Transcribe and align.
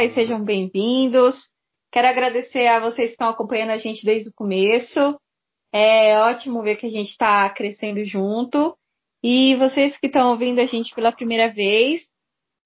bem-vindas, 0.00 0.14
sejam 0.14 0.42
bem-vindos. 0.42 1.34
Quero 1.92 2.08
agradecer 2.08 2.66
a 2.68 2.80
vocês 2.80 3.08
que 3.08 3.12
estão 3.12 3.28
acompanhando 3.28 3.70
a 3.70 3.76
gente 3.76 4.04
desde 4.04 4.30
o 4.30 4.34
começo. 4.34 5.20
É 5.72 6.18
ótimo 6.20 6.62
ver 6.62 6.76
que 6.76 6.86
a 6.86 6.90
gente 6.90 7.10
está 7.10 7.48
crescendo 7.50 8.02
junto. 8.06 8.74
E 9.22 9.56
vocês 9.56 9.98
que 9.98 10.06
estão 10.06 10.30
ouvindo 10.30 10.58
a 10.58 10.64
gente 10.64 10.94
pela 10.94 11.12
primeira 11.12 11.52
vez, 11.52 12.02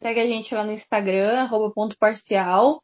segue 0.00 0.20
a 0.20 0.27
gente 0.27 0.55
lá 0.55 0.64
no 0.64 0.73
Instagram, 0.73 1.41
arroba 1.41 1.73
ponto 1.74 1.96
parcial. 1.98 2.80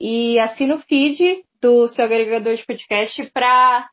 E 0.00 0.38
assina 0.38 0.76
o 0.76 0.82
feed 0.82 1.42
do 1.60 1.88
seu 1.88 2.04
agregador 2.04 2.54
de 2.54 2.64
podcast 2.64 3.28
para 3.32 3.88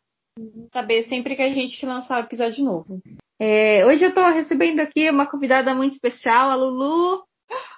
saber 0.72 1.04
sempre 1.04 1.36
que 1.36 1.41
a 1.41 1.52
gente 1.52 1.84
lançar 1.88 2.22
um 2.22 2.26
episódio 2.26 2.64
novo. 2.64 3.02
É, 3.40 3.84
hoje 3.86 4.05
eu 4.05 4.09
estou 4.09 4.26
recebendo 4.26 4.80
aqui 4.80 5.09
uma 5.09 5.26
convidada 5.26 5.73
muito 5.73 5.94
especial, 5.94 6.52
a 6.52 6.55
Lulu. 6.55 7.23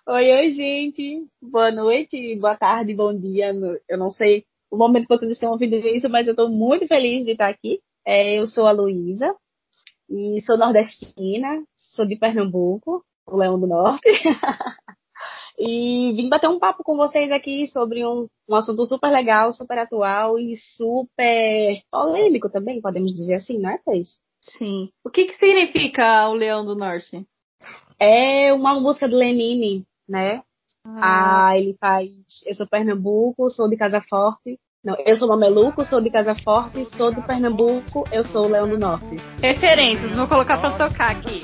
Oi, 0.07 0.31
oi, 0.31 0.51
gente. 0.53 1.27
Boa 1.41 1.71
noite, 1.71 2.35
boa 2.37 2.55
tarde, 2.57 2.93
bom 2.95 3.15
dia. 3.15 3.53
Eu 3.87 3.97
não 3.97 4.09
sei 4.09 4.45
o 4.71 4.77
momento 4.77 5.07
que 5.07 5.15
vocês 5.15 5.31
estão 5.31 5.51
ouvindo 5.51 5.75
isso, 5.75 6.09
mas 6.09 6.27
eu 6.27 6.31
estou 6.31 6.49
muito 6.49 6.87
feliz 6.87 7.25
de 7.25 7.31
estar 7.31 7.49
aqui. 7.49 7.81
É, 8.05 8.39
eu 8.39 8.47
sou 8.47 8.65
a 8.65 8.71
Luísa 8.71 9.35
e 10.09 10.41
sou 10.41 10.57
nordestina, 10.57 11.63
sou 11.77 12.05
de 12.05 12.15
Pernambuco, 12.15 13.03
o 13.27 13.35
Leão 13.35 13.59
do 13.59 13.67
Norte. 13.67 14.09
e 15.59 16.13
vim 16.13 16.29
bater 16.29 16.49
um 16.49 16.59
papo 16.59 16.83
com 16.83 16.95
vocês 16.95 17.31
aqui 17.31 17.67
sobre 17.67 18.05
um, 18.05 18.27
um 18.49 18.55
assunto 18.55 18.85
super 18.87 19.11
legal, 19.11 19.53
super 19.53 19.77
atual 19.79 20.39
e 20.39 20.55
super 20.57 21.81
polêmico 21.91 22.49
também, 22.49 22.81
podemos 22.81 23.13
dizer 23.13 23.35
assim, 23.35 23.59
não 23.59 23.69
é, 23.69 23.77
Thaís? 23.77 24.19
Sim. 24.57 24.89
O 25.05 25.09
que, 25.09 25.25
que 25.25 25.37
significa 25.37 26.29
o 26.29 26.33
Leão 26.33 26.65
do 26.65 26.75
Norte? 26.75 27.27
É 27.99 28.53
uma 28.53 28.79
música 28.79 29.09
do 29.09 29.17
Lenine, 29.17 29.85
né? 30.09 30.41
Ah. 30.85 31.49
ah, 31.49 31.57
ele 31.57 31.75
faz. 31.79 32.09
Eu 32.45 32.55
sou 32.55 32.67
Pernambuco, 32.67 33.49
sou 33.49 33.69
de 33.69 33.77
Casa 33.77 34.01
Forte. 34.01 34.59
Não, 34.83 34.95
eu 35.05 35.15
sou 35.17 35.27
Mameluco, 35.27 35.83
sou 35.83 36.01
de 36.01 36.09
Casa 36.09 36.33
Forte, 36.33 36.85
sou 36.95 37.11
de 37.11 37.21
Pernambuco, 37.21 38.05
eu 38.13 38.23
sou 38.23 38.45
o 38.45 38.49
Leão 38.49 38.67
do 38.67 38.77
Norte. 38.77 39.17
Referências, 39.41 40.11
vou 40.11 40.25
colocar 40.25 40.57
pra 40.57 40.71
tocar 40.71 41.11
aqui. 41.11 41.41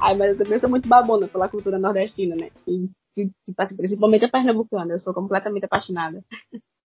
Ai, 0.00 0.16
mas 0.16 0.30
eu 0.30 0.38
também 0.38 0.58
sou 0.58 0.70
muito 0.70 0.88
babona 0.88 1.28
pela 1.28 1.48
cultura 1.48 1.78
nordestina, 1.78 2.36
né? 2.36 2.50
E, 2.66 2.88
tipo 3.16 3.62
assim, 3.62 3.76
principalmente 3.76 4.24
a 4.24 4.30
pernambucana, 4.30 4.94
eu 4.94 5.00
sou 5.00 5.12
completamente 5.12 5.64
apaixonada. 5.64 6.24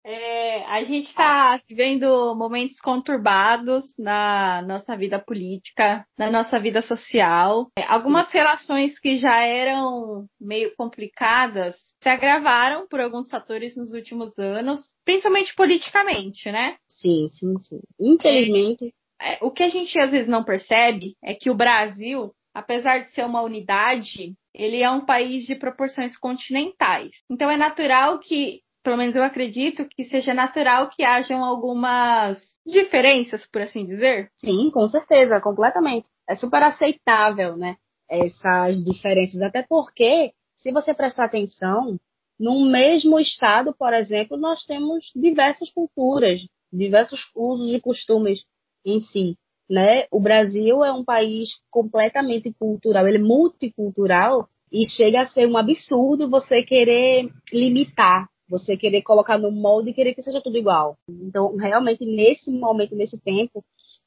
É, 0.08 0.64
a 0.66 0.84
gente 0.84 1.08
está 1.08 1.60
vivendo 1.68 2.36
momentos 2.36 2.80
conturbados 2.80 3.86
na 3.98 4.62
nossa 4.62 4.96
vida 4.96 5.18
política, 5.18 6.06
na 6.16 6.30
nossa 6.30 6.60
vida 6.60 6.84
social. 6.84 7.72
É, 7.76 7.84
algumas 7.86 8.32
relações 8.32 9.00
que 9.00 9.16
já 9.16 9.42
eram 9.42 10.28
meio 10.40 10.76
complicadas 10.78 11.76
se 12.00 12.08
agravaram 12.08 12.88
por 12.88 13.02
alguns 13.02 13.28
fatores 13.28 13.76
nos 13.76 13.94
últimos 13.94 14.38
anos, 14.38 14.80
principalmente 15.04 15.56
politicamente, 15.56 16.52
né? 16.52 16.76
Sim, 16.88 17.28
sim, 17.30 17.58
sim. 17.62 17.80
Infelizmente. 18.00 18.94
É, 19.20 19.44
o 19.44 19.50
que 19.50 19.64
a 19.64 19.70
gente 19.70 19.98
às 19.98 20.12
vezes 20.12 20.28
não 20.28 20.44
percebe 20.44 21.16
é 21.24 21.34
que 21.34 21.50
o 21.50 21.56
Brasil, 21.56 22.32
apesar 22.56 23.00
de 23.04 23.12
ser 23.12 23.26
uma 23.26 23.42
unidade, 23.42 24.34
ele 24.54 24.82
é 24.82 24.90
um 24.90 25.06
país 25.06 25.44
de 25.46 25.56
proporções 25.56 26.18
continentais. 26.18 27.12
Então 27.30 27.52
é 27.52 27.58
natural 27.58 28.20
que 28.20 28.62
pelo 28.82 28.98
menos 28.98 29.16
eu 29.16 29.24
acredito 29.24 29.88
que 29.90 30.04
seja 30.04 30.32
natural 30.32 30.90
que 30.92 31.04
hajam 31.04 31.44
algumas 31.44 32.40
diferenças, 32.66 33.46
por 33.48 33.64
assim 33.64 33.84
dizer. 33.84 34.30
Sim, 34.38 34.70
com 34.70 34.88
certeza, 34.88 35.42
completamente. 35.42 36.08
É 36.30 36.36
super 36.36 36.62
aceitável, 36.62 37.58
né? 37.58 37.76
Essas 38.08 38.84
diferenças, 38.86 39.42
até 39.42 39.66
porque, 39.68 40.32
se 40.56 40.72
você 40.72 40.94
prestar 40.94 41.26
atenção, 41.26 41.98
no 42.40 42.64
mesmo 42.70 43.20
estado, 43.20 43.74
por 43.76 43.92
exemplo, 43.92 44.38
nós 44.38 44.64
temos 44.66 45.12
diversas 45.16 45.72
culturas, 45.72 46.42
diversos 46.72 47.22
usos 47.36 47.74
e 47.74 47.82
costumes 47.82 48.46
em 48.86 49.00
si, 49.00 49.36
né? 49.70 50.06
O 50.12 50.20
Brasil 50.20 50.84
é 50.84 50.92
um 50.92 51.04
país 51.04 51.50
completamente 51.70 52.54
cultural, 52.60 53.08
ele 53.08 53.18
é 53.18 53.22
multicultural 53.22 54.48
e 54.72 54.86
chega 54.86 55.22
a 55.22 55.28
ser 55.28 55.48
um 55.48 55.58
absurdo 55.58 56.30
você 56.30 56.64
querer 56.64 57.30
limitar 57.52 58.28
você 58.50 58.78
querer 58.78 59.02
colocar 59.02 59.38
no 59.38 59.52
molde 59.52 59.90
e 59.90 59.94
querer 59.94 60.14
que 60.14 60.22
seja 60.22 60.42
tudo 60.42 60.58
igual. 60.58 60.98
Então, 61.10 61.56
realmente, 61.58 62.06
nesse 62.06 62.52
momento, 62.52 62.96
nesse 62.96 63.20
tempo, 63.22 63.64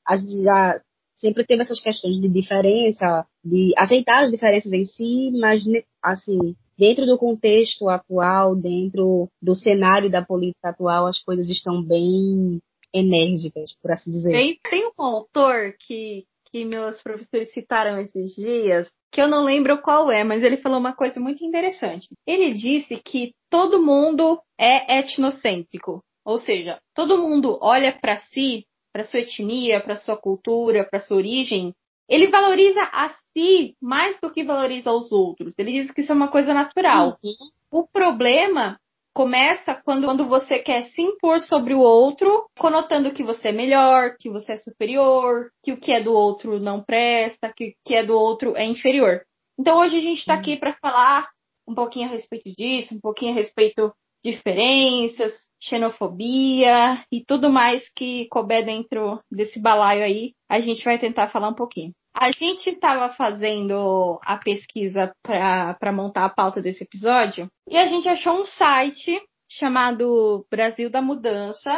a 0.06 0.16
gente 0.16 0.42
já 0.42 0.80
sempre 1.16 1.44
teve 1.44 1.62
essas 1.62 1.80
questões 1.80 2.20
de 2.20 2.28
diferença, 2.28 3.26
de 3.44 3.72
aceitar 3.76 4.22
as 4.22 4.30
diferenças 4.30 4.72
em 4.72 4.84
si, 4.84 5.32
mas, 5.32 5.64
assim, 6.02 6.54
dentro 6.78 7.04
do 7.06 7.18
contexto 7.18 7.88
atual, 7.88 8.54
dentro 8.54 9.28
do 9.42 9.54
cenário 9.54 10.10
da 10.10 10.24
política 10.24 10.70
atual, 10.70 11.06
as 11.06 11.18
coisas 11.22 11.50
estão 11.50 11.82
bem 11.82 12.60
enérgicas, 12.92 13.76
por 13.80 13.90
assim 13.90 14.10
dizer. 14.10 14.32
Tem, 14.32 14.58
tem 14.70 14.86
um 14.86 15.02
autor 15.02 15.74
que, 15.80 16.24
que 16.50 16.64
meus 16.64 17.00
professores 17.02 17.52
citaram 17.52 18.00
esses 18.00 18.34
dias, 18.34 18.88
que 19.12 19.20
eu 19.20 19.28
não 19.28 19.44
lembro 19.44 19.80
qual 19.80 20.10
é, 20.10 20.22
mas 20.24 20.42
ele 20.42 20.58
falou 20.58 20.78
uma 20.78 20.94
coisa 20.94 21.18
muito 21.20 21.44
interessante. 21.44 22.08
Ele 22.26 22.52
disse 22.52 23.00
que 23.02 23.32
todo 23.50 23.82
mundo 23.82 24.40
é 24.58 24.98
etnocêntrico, 24.98 26.02
ou 26.24 26.38
seja, 26.38 26.78
todo 26.94 27.18
mundo 27.18 27.58
olha 27.62 27.92
para 27.98 28.16
si, 28.16 28.66
para 28.92 29.04
sua 29.04 29.20
etnia, 29.20 29.80
para 29.80 29.96
sua 29.96 30.16
cultura, 30.16 30.84
para 30.84 31.00
sua 31.00 31.16
origem, 31.16 31.74
ele 32.08 32.28
valoriza 32.28 32.82
a 32.82 33.10
si 33.32 33.76
mais 33.80 34.18
do 34.20 34.30
que 34.30 34.42
valoriza 34.42 34.90
os 34.92 35.12
outros. 35.12 35.52
Ele 35.58 35.72
diz 35.72 35.90
que 35.90 36.00
isso 36.00 36.10
é 36.10 36.14
uma 36.14 36.28
coisa 36.28 36.54
natural. 36.54 37.16
Uhum. 37.22 37.34
O 37.70 37.86
problema 37.86 38.78
começa 39.18 39.74
quando, 39.74 40.04
quando 40.04 40.28
você 40.28 40.60
quer 40.60 40.84
se 40.90 41.02
impor 41.02 41.40
sobre 41.40 41.74
o 41.74 41.80
outro, 41.80 42.48
conotando 42.56 43.12
que 43.12 43.24
você 43.24 43.48
é 43.48 43.52
melhor, 43.52 44.14
que 44.16 44.30
você 44.30 44.52
é 44.52 44.56
superior, 44.56 45.50
que 45.60 45.72
o 45.72 45.76
que 45.76 45.90
é 45.90 46.00
do 46.00 46.12
outro 46.12 46.60
não 46.60 46.80
presta, 46.80 47.52
que 47.52 47.70
o 47.70 47.72
que 47.84 47.96
é 47.96 48.06
do 48.06 48.16
outro 48.16 48.56
é 48.56 48.64
inferior. 48.64 49.22
Então 49.58 49.80
hoje 49.80 49.96
a 49.96 50.00
gente 50.00 50.20
está 50.20 50.34
aqui 50.34 50.56
para 50.56 50.74
falar 50.74 51.28
um 51.66 51.74
pouquinho 51.74 52.06
a 52.06 52.12
respeito 52.12 52.48
disso, 52.56 52.94
um 52.94 53.00
pouquinho 53.00 53.32
a 53.32 53.34
respeito 53.34 53.92
de 54.22 54.30
diferenças, 54.30 55.32
xenofobia 55.60 57.04
e 57.10 57.24
tudo 57.24 57.50
mais 57.50 57.82
que 57.96 58.28
couber 58.28 58.64
dentro 58.64 59.20
desse 59.28 59.60
balaio 59.60 60.04
aí, 60.04 60.32
a 60.48 60.60
gente 60.60 60.84
vai 60.84 60.96
tentar 60.96 61.26
falar 61.26 61.48
um 61.48 61.56
pouquinho. 61.56 61.92
A 62.20 62.32
gente 62.32 62.70
estava 62.70 63.12
fazendo 63.12 64.18
a 64.24 64.36
pesquisa 64.38 65.12
para 65.22 65.92
montar 65.92 66.24
a 66.24 66.28
pauta 66.28 66.60
desse 66.60 66.82
episódio 66.82 67.48
e 67.70 67.76
a 67.76 67.86
gente 67.86 68.08
achou 68.08 68.42
um 68.42 68.44
site 68.44 69.16
chamado 69.48 70.44
Brasil 70.50 70.90
da 70.90 71.00
Mudança, 71.00 71.70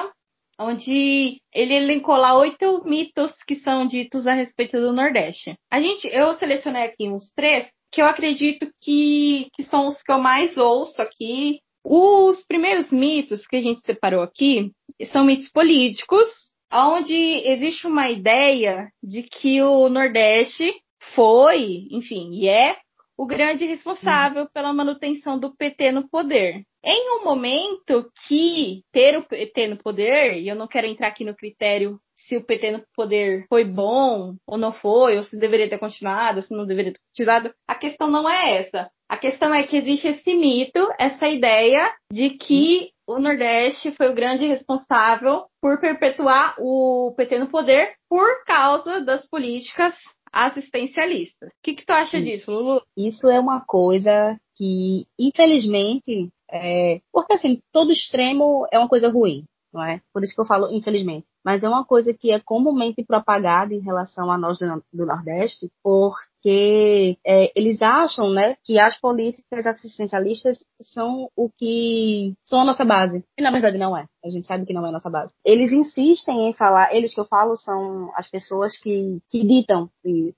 onde 0.58 1.42
ele 1.54 1.74
elencou 1.74 2.16
lá 2.16 2.38
oito 2.38 2.82
mitos 2.86 3.32
que 3.46 3.56
são 3.56 3.84
ditos 3.84 4.26
a 4.26 4.32
respeito 4.32 4.80
do 4.80 4.94
Nordeste. 4.94 5.54
A 5.70 5.78
gente, 5.78 6.08
eu 6.08 6.32
selecionei 6.32 6.84
aqui 6.84 7.06
uns 7.06 7.30
três 7.36 7.68
que 7.92 8.00
eu 8.00 8.06
acredito 8.06 8.66
que, 8.80 9.48
que 9.54 9.62
são 9.64 9.88
os 9.88 10.02
que 10.02 10.10
eu 10.10 10.18
mais 10.18 10.56
ouço 10.56 11.02
aqui. 11.02 11.58
Os 11.84 12.46
primeiros 12.46 12.90
mitos 12.90 13.46
que 13.46 13.56
a 13.56 13.62
gente 13.62 13.82
separou 13.84 14.22
aqui 14.22 14.72
são 15.12 15.22
mitos 15.22 15.50
políticos, 15.50 16.49
onde 16.72 17.14
existe 17.14 17.86
uma 17.86 18.08
ideia 18.08 18.90
de 19.02 19.22
que 19.22 19.60
o 19.62 19.88
Nordeste 19.88 20.72
foi, 21.14 21.88
enfim, 21.90 22.30
e 22.34 22.48
é 22.48 22.76
o 23.16 23.26
grande 23.26 23.66
responsável 23.66 24.48
pela 24.48 24.72
manutenção 24.72 25.38
do 25.38 25.54
PT 25.54 25.92
no 25.92 26.08
poder. 26.08 26.64
Em 26.82 27.18
um 27.18 27.24
momento 27.24 28.10
que 28.26 28.82
ter 28.90 29.18
o 29.18 29.22
PT 29.22 29.68
no 29.68 29.76
poder, 29.76 30.38
e 30.38 30.48
eu 30.48 30.56
não 30.56 30.66
quero 30.66 30.86
entrar 30.86 31.08
aqui 31.08 31.22
no 31.24 31.36
critério 31.36 32.00
se 32.16 32.36
o 32.38 32.44
PT 32.44 32.70
no 32.70 32.82
poder 32.94 33.44
foi 33.48 33.64
bom 33.64 34.36
ou 34.46 34.56
não 34.56 34.72
foi, 34.72 35.18
ou 35.18 35.22
se 35.22 35.38
deveria 35.38 35.68
ter 35.68 35.78
continuado, 35.78 36.36
ou 36.36 36.42
se 36.42 36.54
não 36.54 36.64
deveria 36.64 36.94
ter 36.94 37.00
continuado, 37.08 37.54
a 37.68 37.74
questão 37.74 38.08
não 38.08 38.28
é 38.30 38.56
essa. 38.56 38.90
A 39.10 39.16
questão 39.16 39.52
é 39.52 39.64
que 39.64 39.76
existe 39.76 40.06
esse 40.06 40.32
mito, 40.32 40.78
essa 40.96 41.26
ideia 41.26 41.92
de 42.12 42.30
que 42.30 42.92
o 43.04 43.18
Nordeste 43.18 43.90
foi 43.90 44.08
o 44.08 44.14
grande 44.14 44.46
responsável 44.46 45.46
por 45.60 45.80
perpetuar 45.80 46.54
o 46.60 47.12
PT 47.16 47.40
no 47.40 47.48
poder 47.48 47.94
por 48.08 48.44
causa 48.46 49.00
das 49.00 49.28
políticas 49.28 49.96
assistencialistas. 50.32 51.48
O 51.48 51.56
que, 51.60 51.74
que 51.74 51.84
tu 51.84 51.90
acha 51.90 52.18
Isso. 52.18 52.24
disso, 52.24 52.52
Lulu? 52.52 52.82
Isso 52.96 53.28
é 53.28 53.40
uma 53.40 53.64
coisa 53.66 54.38
que, 54.56 55.08
infelizmente, 55.18 56.28
é... 56.48 57.00
porque 57.12 57.32
assim, 57.32 57.60
todo 57.72 57.90
extremo 57.90 58.64
é 58.70 58.78
uma 58.78 58.88
coisa 58.88 59.08
ruim, 59.08 59.44
não 59.74 59.82
é? 59.82 60.00
Por 60.14 60.22
isso 60.22 60.36
que 60.36 60.40
eu 60.40 60.46
falo 60.46 60.70
infelizmente. 60.72 61.26
Mas 61.44 61.62
é 61.62 61.68
uma 61.68 61.84
coisa 61.84 62.12
que 62.12 62.30
é 62.30 62.38
comumente 62.38 63.02
propagada 63.02 63.74
em 63.74 63.80
relação 63.80 64.30
a 64.30 64.36
nós 64.36 64.58
do 64.92 65.06
Nordeste, 65.06 65.70
porque 65.82 67.16
é, 67.26 67.50
eles 67.58 67.80
acham, 67.80 68.30
né, 68.30 68.56
que 68.62 68.78
as 68.78 69.00
políticas 69.00 69.66
assistencialistas 69.66 70.64
são 70.82 71.30
o 71.34 71.50
que 71.50 72.34
são 72.44 72.60
a 72.60 72.64
nossa 72.64 72.84
base. 72.84 73.24
E 73.38 73.42
na 73.42 73.50
verdade 73.50 73.78
não 73.78 73.96
é. 73.96 74.06
A 74.24 74.28
gente 74.28 74.46
sabe 74.46 74.66
que 74.66 74.74
não 74.74 74.84
é 74.84 74.90
a 74.90 74.92
nossa 74.92 75.08
base. 75.08 75.32
Eles 75.44 75.72
insistem 75.72 76.48
em 76.48 76.52
falar, 76.52 76.94
eles 76.94 77.14
que 77.14 77.20
eu 77.20 77.26
falo 77.26 77.56
são 77.56 78.12
as 78.14 78.28
pessoas 78.28 78.76
que, 78.78 79.18
que 79.30 79.44
ditam 79.46 79.88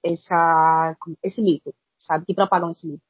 essa, 0.05 0.97
esse 1.23 1.43
mito, 1.43 1.75
sabe, 1.99 2.27
que 2.27 2.35
propagam 2.35 2.71
esse 2.71 2.87
mito. 2.87 3.03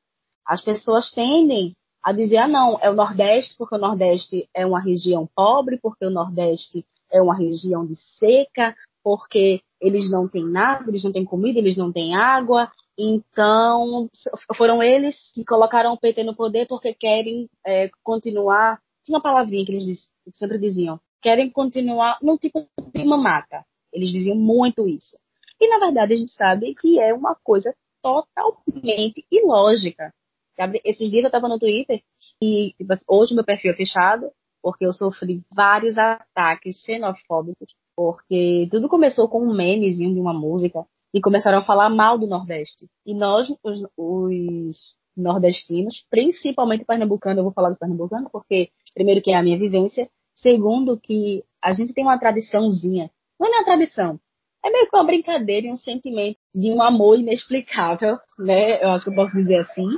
As 0.47 0.63
pessoas 0.63 1.13
tendem 1.13 1.77
a 2.03 2.13
dizer, 2.13 2.39
ah, 2.39 2.49
não, 2.49 2.79
é 2.81 2.91
o 2.91 2.95
Nordeste, 2.95 3.55
porque 3.57 3.77
o 3.77 3.79
Nordeste 3.79 4.49
é 4.53 4.67
uma 4.67 4.81
região 4.81 5.29
pobre, 5.37 5.79
porque 5.81 6.05
o 6.05 6.11
Nordeste 6.11 6.85
é 7.13 7.21
uma 7.21 7.37
região 7.37 7.87
de 7.87 7.97
seca, 7.97 8.75
porque 9.05 9.61
eles 9.81 10.11
não 10.11 10.29
têm 10.29 10.45
nada, 10.45 10.89
eles 10.89 11.05
não 11.05 11.13
têm 11.13 11.25
comida, 11.25 11.59
eles 11.59 11.77
não 11.77 11.93
têm 11.93 12.15
água. 12.15 12.71
Então, 12.99 14.09
foram 14.57 14.83
eles 14.83 15.33
que 15.35 15.45
colocaram 15.45 15.93
o 15.93 15.99
PT 15.99 16.25
no 16.25 16.37
poder 16.37 16.67
porque 16.67 16.95
querem 16.95 17.49
é, 17.67 17.91
continuar. 18.03 18.81
Tinha 19.05 19.17
uma 19.17 19.23
palavrinha 19.23 19.65
que 19.65 19.73
eles 19.73 20.09
sempre 20.33 20.59
diziam: 20.59 21.01
querem 21.21 21.51
continuar 21.51 22.19
num 22.23 22.37
tipo 22.37 22.67
de 22.95 23.05
mamata. 23.05 23.65
Eles 23.93 24.11
diziam 24.11 24.37
muito 24.37 24.89
isso. 24.89 25.19
E, 25.61 25.69
na 25.69 25.79
verdade, 25.79 26.15
a 26.15 26.17
gente 26.17 26.33
sabe 26.33 26.75
que 26.75 26.99
é 26.99 27.13
uma 27.13 27.37
coisa 27.43 27.75
totalmente 28.03 29.25
ilógica. 29.31 30.13
Sabe? 30.57 30.81
Esses 30.85 31.11
dias 31.11 31.25
eu 31.25 31.29
estava 31.29 31.49
no 31.49 31.59
Twitter 31.59 32.03
e 32.43 32.75
tipo, 32.77 32.95
hoje 33.09 33.35
meu 33.35 33.45
perfil 33.45 33.71
é 33.71 33.75
fechado 33.75 34.31
porque 34.63 34.87
eu 34.87 34.93
sofri 34.93 35.43
vários 35.55 35.99
ataques 35.99 36.83
xenofóbicos, 36.85 37.75
porque 37.97 38.69
tudo 38.71 38.89
começou 38.89 39.29
com 39.29 39.43
um 39.43 39.55
memezinho 39.55 40.15
de 40.15 40.21
uma 40.21 40.33
música 40.33 40.85
e 41.13 41.21
começaram 41.21 41.59
a 41.59 41.63
falar 41.63 41.91
mal 41.91 42.19
do 42.19 42.27
Nordeste. 42.27 42.87
E 43.05 43.15
nós, 43.15 43.53
os, 43.63 43.83
os 43.97 44.97
nordestinos, 45.17 46.07
principalmente 46.09 46.85
pernambucano, 46.85 47.41
eu 47.41 47.45
vou 47.45 47.53
falar 47.53 47.71
do 47.71 47.79
pernambucano 47.79 48.31
porque, 48.31 48.71
primeiro, 48.95 49.21
que 49.21 49.33
é 49.33 49.37
a 49.37 49.43
minha 49.43 49.59
vivência, 49.59 50.09
segundo, 50.35 50.99
que 50.99 51.45
a 51.63 51.73
gente 51.73 51.93
tem 51.93 52.05
uma 52.05 52.19
tradiçãozinha. 52.19 53.11
Não 53.39 53.47
é 53.47 53.59
uma 53.59 53.65
tradição, 53.65 54.19
é 54.65 54.71
meio 54.71 54.89
que 54.89 54.97
uma 54.97 55.05
brincadeira 55.05 55.67
e 55.67 55.73
um 55.73 55.77
sentimento 55.77 56.39
de 56.55 56.71
um 56.71 56.81
amor 56.81 57.19
inexplicável, 57.19 58.19
né? 58.39 58.83
Eu 58.83 58.91
acho 58.91 59.05
que 59.05 59.11
eu 59.11 59.15
posso 59.15 59.37
dizer 59.37 59.59
assim, 59.59 59.89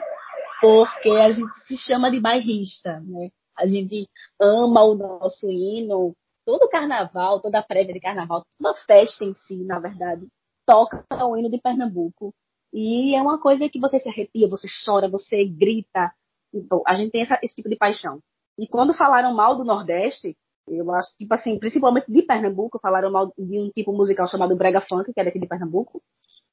porque 0.60 1.10
a 1.10 1.30
gente 1.30 1.52
se 1.66 1.76
chama 1.76 2.10
de 2.10 2.18
bairrista, 2.18 3.00
né? 3.00 3.28
A 3.56 3.66
gente 3.66 4.08
ama 4.40 4.82
o 4.84 4.94
nosso 4.94 5.50
hino, 5.50 6.14
todo 6.44 6.68
carnaval, 6.68 7.40
toda 7.40 7.62
prévia 7.62 7.94
de 7.94 8.00
carnaval, 8.00 8.44
toda 8.58 8.74
festa 8.74 9.24
em 9.24 9.34
si, 9.34 9.64
na 9.64 9.78
verdade, 9.78 10.26
toca 10.66 11.04
o 11.24 11.36
hino 11.36 11.50
de 11.50 11.60
Pernambuco. 11.60 12.34
E 12.72 13.14
é 13.14 13.22
uma 13.22 13.38
coisa 13.40 13.68
que 13.68 13.78
você 13.78 14.00
se 14.00 14.08
arrepia, 14.08 14.48
você 14.48 14.66
chora, 14.84 15.08
você 15.08 15.44
grita. 15.44 16.12
Então, 16.52 16.82
a 16.86 16.94
gente 16.94 17.12
tem 17.12 17.22
essa, 17.22 17.38
esse 17.42 17.54
tipo 17.54 17.68
de 17.68 17.76
paixão. 17.76 18.20
E 18.58 18.66
quando 18.66 18.92
falaram 18.94 19.34
mal 19.34 19.56
do 19.56 19.64
Nordeste, 19.64 20.36
eu 20.66 20.90
acho, 20.92 21.14
tipo 21.18 21.32
assim, 21.34 21.58
principalmente 21.58 22.10
de 22.10 22.22
Pernambuco, 22.22 22.78
falaram 22.80 23.10
mal 23.10 23.32
de 23.38 23.60
um 23.60 23.70
tipo 23.70 23.92
musical 23.92 24.26
chamado 24.26 24.56
Brega 24.56 24.80
Funk, 24.80 25.12
que 25.12 25.20
é 25.20 25.24
daqui 25.24 25.38
de 25.38 25.46
Pernambuco. 25.46 26.02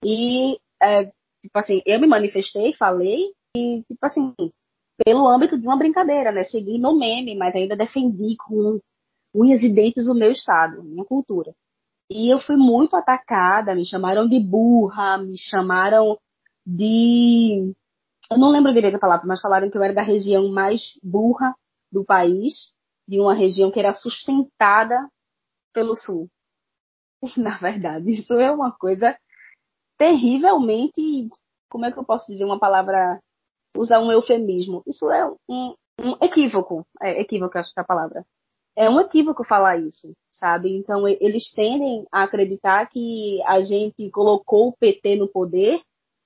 E, 0.04 0.60
é, 0.82 1.06
tipo 1.06 1.58
assim, 1.58 1.82
eu 1.86 2.00
me 2.00 2.08
manifestei, 2.08 2.74
falei, 2.74 3.34
e, 3.56 3.84
tipo 3.84 4.06
assim, 4.06 4.34
pelo 5.06 5.28
âmbito 5.28 5.60
de 5.60 5.66
uma 5.66 5.78
brincadeira, 5.78 6.32
né? 6.32 6.44
Segui 6.44 6.78
no 6.78 6.98
meme, 6.98 7.36
mas 7.36 7.56
ainda 7.56 7.76
defendi 7.76 8.36
com 8.38 8.80
unhas 9.34 9.62
e 9.62 9.74
dentes 9.74 10.08
o 10.08 10.14
meu 10.14 10.32
estado, 10.32 10.84
minha 10.84 11.06
cultura. 11.06 11.54
E 12.10 12.34
eu 12.34 12.40
fui 12.40 12.58
muito 12.58 12.96
atacada, 12.96 13.74
me 13.74 13.86
chamaram 13.86 14.28
de 14.28 14.40
burra, 14.40 15.18
me 15.18 15.38
chamaram 15.38 16.18
de. 16.66 17.74
Eu 18.30 18.38
não 18.38 18.50
lembro 18.50 18.74
direito 18.74 18.96
a 18.96 19.00
palavra, 19.00 19.26
mas 19.26 19.42
falaram 19.42 19.70
que 19.70 19.78
eu 19.78 19.84
era 19.84 19.94
da 19.94 20.02
região 20.02 20.52
mais 20.52 21.00
burra 21.02 21.56
do 21.92 22.04
país, 22.04 22.74
de 23.08 23.20
uma 23.20 23.34
região 23.34 23.72
que 23.72 23.80
era 23.80 23.94
sustentada 23.94 25.10
pelo 25.74 25.96
Sul. 25.96 26.30
E, 27.24 27.28
na 27.40 27.58
verdade, 27.58 28.10
isso 28.12 28.34
é 28.34 28.52
uma 28.52 28.72
coisa 28.72 29.18
terrivelmente. 29.98 31.30
Como 31.70 31.86
é 31.86 31.92
que 31.92 31.98
eu 31.98 32.04
posso 32.04 32.28
dizer 32.30 32.44
uma 32.44 32.60
palavra 32.60 33.20
usar 33.76 34.00
um 34.00 34.12
eufemismo. 34.12 34.84
Isso 34.86 35.10
é 35.12 35.26
um, 35.50 35.76
um 36.00 36.18
equívoco. 36.22 36.86
É 37.02 37.22
equívoco, 37.22 37.58
acho 37.58 37.74
que 37.74 37.80
é 37.80 37.84
a 37.84 37.86
palavra. 37.86 38.26
É 38.76 38.90
um 38.90 39.00
equívoco 39.00 39.44
falar 39.44 39.78
isso, 39.78 40.14
sabe? 40.32 40.76
Então, 40.76 41.08
eles 41.08 41.52
tendem 41.54 42.06
a 42.12 42.24
acreditar 42.24 42.88
que 42.88 43.42
a 43.44 43.62
gente 43.62 44.10
colocou 44.10 44.70
o 44.70 44.78
PT 44.78 45.18
no 45.18 45.28
poder 45.28 45.82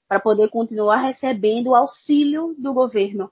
para 0.07 0.19
poder 0.19 0.50
continuar 0.50 1.01
recebendo 1.01 1.68
o 1.68 1.75
auxílio 1.75 2.56
do 2.57 2.74
governo. 2.74 3.31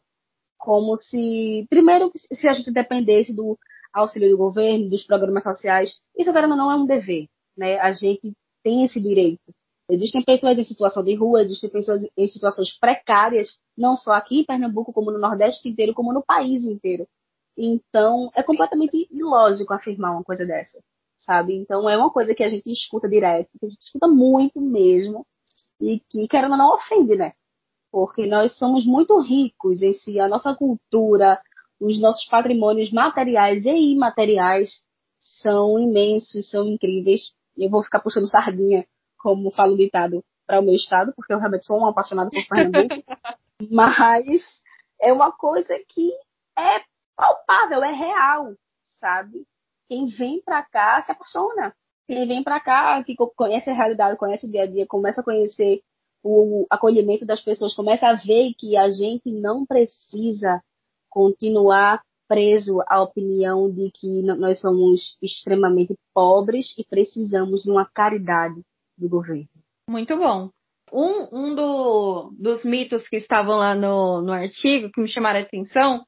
Como 0.58 0.96
se, 0.96 1.68
primeiro, 1.70 2.12
se 2.16 2.48
a 2.48 2.54
gente 2.54 2.72
dependesse 2.72 3.36
do 3.36 3.58
auxílio 3.94 4.32
do 4.32 4.38
governo, 4.38 4.90
dos 4.90 5.06
programas 5.06 5.44
sociais, 5.44 6.00
isso, 6.18 6.30
agora 6.30 6.48
não 6.48 6.72
é 6.72 6.76
um 6.76 6.86
dever, 6.86 7.28
né? 7.56 7.78
A 7.80 7.92
gente 7.92 8.34
tem 8.64 8.84
esse 8.84 9.00
direito. 9.00 9.54
Existem 9.90 10.24
pessoas 10.24 10.58
em 10.58 10.64
situação 10.64 11.04
de 11.04 11.14
rua, 11.14 11.42
existem 11.42 11.70
pessoas 11.70 12.04
em 12.18 12.28
situações 12.28 12.78
precárias, 12.80 13.60
não 13.78 13.96
só 13.96 14.14
aqui 14.14 14.40
em 14.40 14.46
Pernambuco, 14.46 14.94
como 14.94 15.12
no 15.12 15.20
Nordeste 15.20 15.70
inteiro, 15.70 15.94
como 15.94 16.14
no 16.14 16.24
país 16.24 16.66
inteiro. 16.66 17.08
Então, 17.58 18.32
é 18.36 18.44
completamente 18.44 19.08
ilógico 19.12 19.74
afirmar 19.74 20.12
uma 20.12 20.24
coisa 20.24 20.46
dessa, 20.46 20.80
sabe? 21.20 21.56
Então, 21.56 21.90
é 21.90 21.98
uma 21.98 22.12
coisa 22.12 22.34
que 22.34 22.44
a 22.44 22.50
gente 22.50 22.72
escuta 22.72 23.08
direto, 23.08 23.50
que 23.60 23.66
a 23.66 23.70
gente 23.70 23.82
escuta 23.82 24.08
muito 24.08 24.60
mesmo, 24.60 25.26
e 25.80 26.00
que, 26.10 26.28
querendo 26.28 26.58
não, 26.58 26.74
ofende, 26.74 27.16
né? 27.16 27.34
Porque 27.92 28.26
nós 28.26 28.58
somos 28.58 28.86
muito 28.86 29.20
ricos 29.20 29.82
em 29.84 29.94
si, 29.94 30.20
a 30.20 30.28
nossa 30.28 30.56
cultura, 30.56 31.40
os 31.80 32.00
nossos 32.00 32.26
patrimônios 32.26 32.92
materiais 32.92 33.66
e 33.66 33.94
imateriais 33.94 34.82
são 35.20 35.78
imensos, 35.78 36.50
são 36.50 36.68
incríveis. 36.68 37.34
Eu 37.58 37.70
vou 37.70 37.84
ficar 37.84 38.00
puxando 38.00 38.28
sardinha 38.28 38.86
como 39.18 39.52
falo 39.52 39.78
ditado, 39.78 40.24
para 40.46 40.60
o 40.60 40.64
meu 40.64 40.76
estado, 40.76 41.14
porque 41.16 41.34
eu 41.34 41.40
realmente 41.40 41.66
sou 41.66 41.78
uma 41.78 41.92
apaixonada 41.92 42.30
por 42.30 42.48
Pernambuco. 42.48 42.96
mas 43.72 44.62
é 45.02 45.12
uma 45.12 45.32
coisa 45.32 45.74
que 45.90 46.12
é 46.58 46.82
palpável, 47.16 47.84
é 47.84 47.92
real, 47.92 48.54
sabe? 49.00 49.46
Quem 49.88 50.06
vem 50.06 50.42
para 50.42 50.64
cá 50.64 51.02
se 51.02 51.12
apaixona. 51.12 51.76
Quem 52.08 52.28
vem 52.28 52.44
para 52.44 52.60
cá, 52.60 53.04
que 53.04 53.16
conhece 53.36 53.70
a 53.70 53.74
realidade, 53.74 54.18
conhece 54.18 54.46
o 54.46 54.52
dia 54.52 54.64
a 54.64 54.68
dia, 54.68 54.86
começa 54.86 55.22
a 55.22 55.24
conhecer 55.24 55.82
o 56.24 56.66
acolhimento 56.70 57.26
das 57.26 57.42
pessoas, 57.42 57.74
começa 57.74 58.08
a 58.08 58.16
ver 58.16 58.54
que 58.58 58.78
a 58.78 58.90
gente 58.90 59.30
não 59.32 59.66
precisa 59.66 60.62
continuar 61.10 62.02
preso 62.28 62.82
à 62.88 63.02
opinião 63.02 63.70
de 63.70 63.92
que 63.92 64.22
nós 64.22 64.60
somos 64.60 65.18
extremamente 65.22 65.96
pobres 66.14 66.74
e 66.78 66.84
precisamos 66.84 67.64
de 67.64 67.72
uma 67.72 67.86
caridade 67.86 68.62
do 68.98 69.10
governo. 69.10 69.48
Muito 69.90 70.18
bom. 70.18 70.50
Um, 70.94 71.28
um 71.32 71.56
do, 71.56 72.36
dos 72.38 72.64
mitos 72.64 73.08
que 73.10 73.16
estavam 73.16 73.58
lá 73.58 73.74
no, 73.74 74.22
no 74.22 74.32
artigo 74.32 74.92
que 74.92 75.02
me 75.02 75.08
chamaram 75.08 75.40
a 75.40 75.42
atenção 75.42 76.06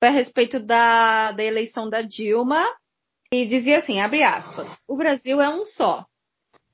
foi 0.00 0.08
a 0.08 0.10
respeito 0.12 0.58
da, 0.58 1.30
da 1.30 1.44
eleição 1.44 1.88
da 1.88 2.02
Dilma 2.02 2.66
e 3.32 3.46
dizia 3.46 3.78
assim, 3.78 4.00
abre 4.00 4.24
aspas, 4.24 4.68
o 4.88 4.96
Brasil 4.96 5.40
é 5.40 5.48
um 5.48 5.64
só, 5.64 6.04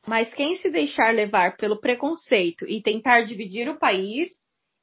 mas 0.06 0.32
quem 0.32 0.56
se 0.56 0.70
deixar 0.70 1.12
levar 1.14 1.58
pelo 1.58 1.78
preconceito 1.78 2.66
e 2.66 2.82
tentar 2.82 3.22
dividir 3.22 3.68
o 3.68 3.78
país 3.78 4.30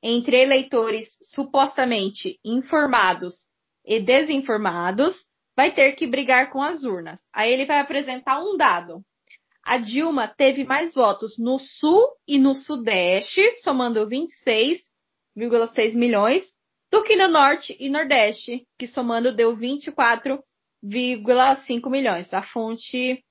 entre 0.03 0.37
eleitores 0.37 1.05
supostamente 1.33 2.39
informados 2.45 3.33
e 3.83 3.99
desinformados 3.99 5.25
vai 5.55 5.73
ter 5.73 5.93
que 5.93 6.05
brigar 6.05 6.51
com 6.51 6.61
as 6.61 6.83
urnas. 6.83 7.19
Aí 7.33 7.51
ele 7.51 7.65
vai 7.65 7.79
apresentar 7.79 8.39
um 8.39 8.55
dado 8.55 9.01
a 9.67 9.77
Dilma 9.77 10.27
teve 10.29 10.63
mais 10.63 10.95
votos 10.95 11.37
no 11.37 11.59
Sul 11.59 12.07
e 12.25 12.39
no 12.39 12.55
Sudeste, 12.55 13.41
somando 13.63 14.07
26,6 14.07 15.93
milhões, 15.93 16.55
do 16.89 17.03
que 17.03 17.17
no 17.17 17.27
Norte 17.27 17.75
e 17.77 17.89
Nordeste, 17.89 18.65
que 18.79 18.87
somando 18.87 19.35
deu 19.35 19.57
24,5 19.57 21.89
milhões. 21.89 22.33
A 22.33 22.41
fonte 22.41 23.21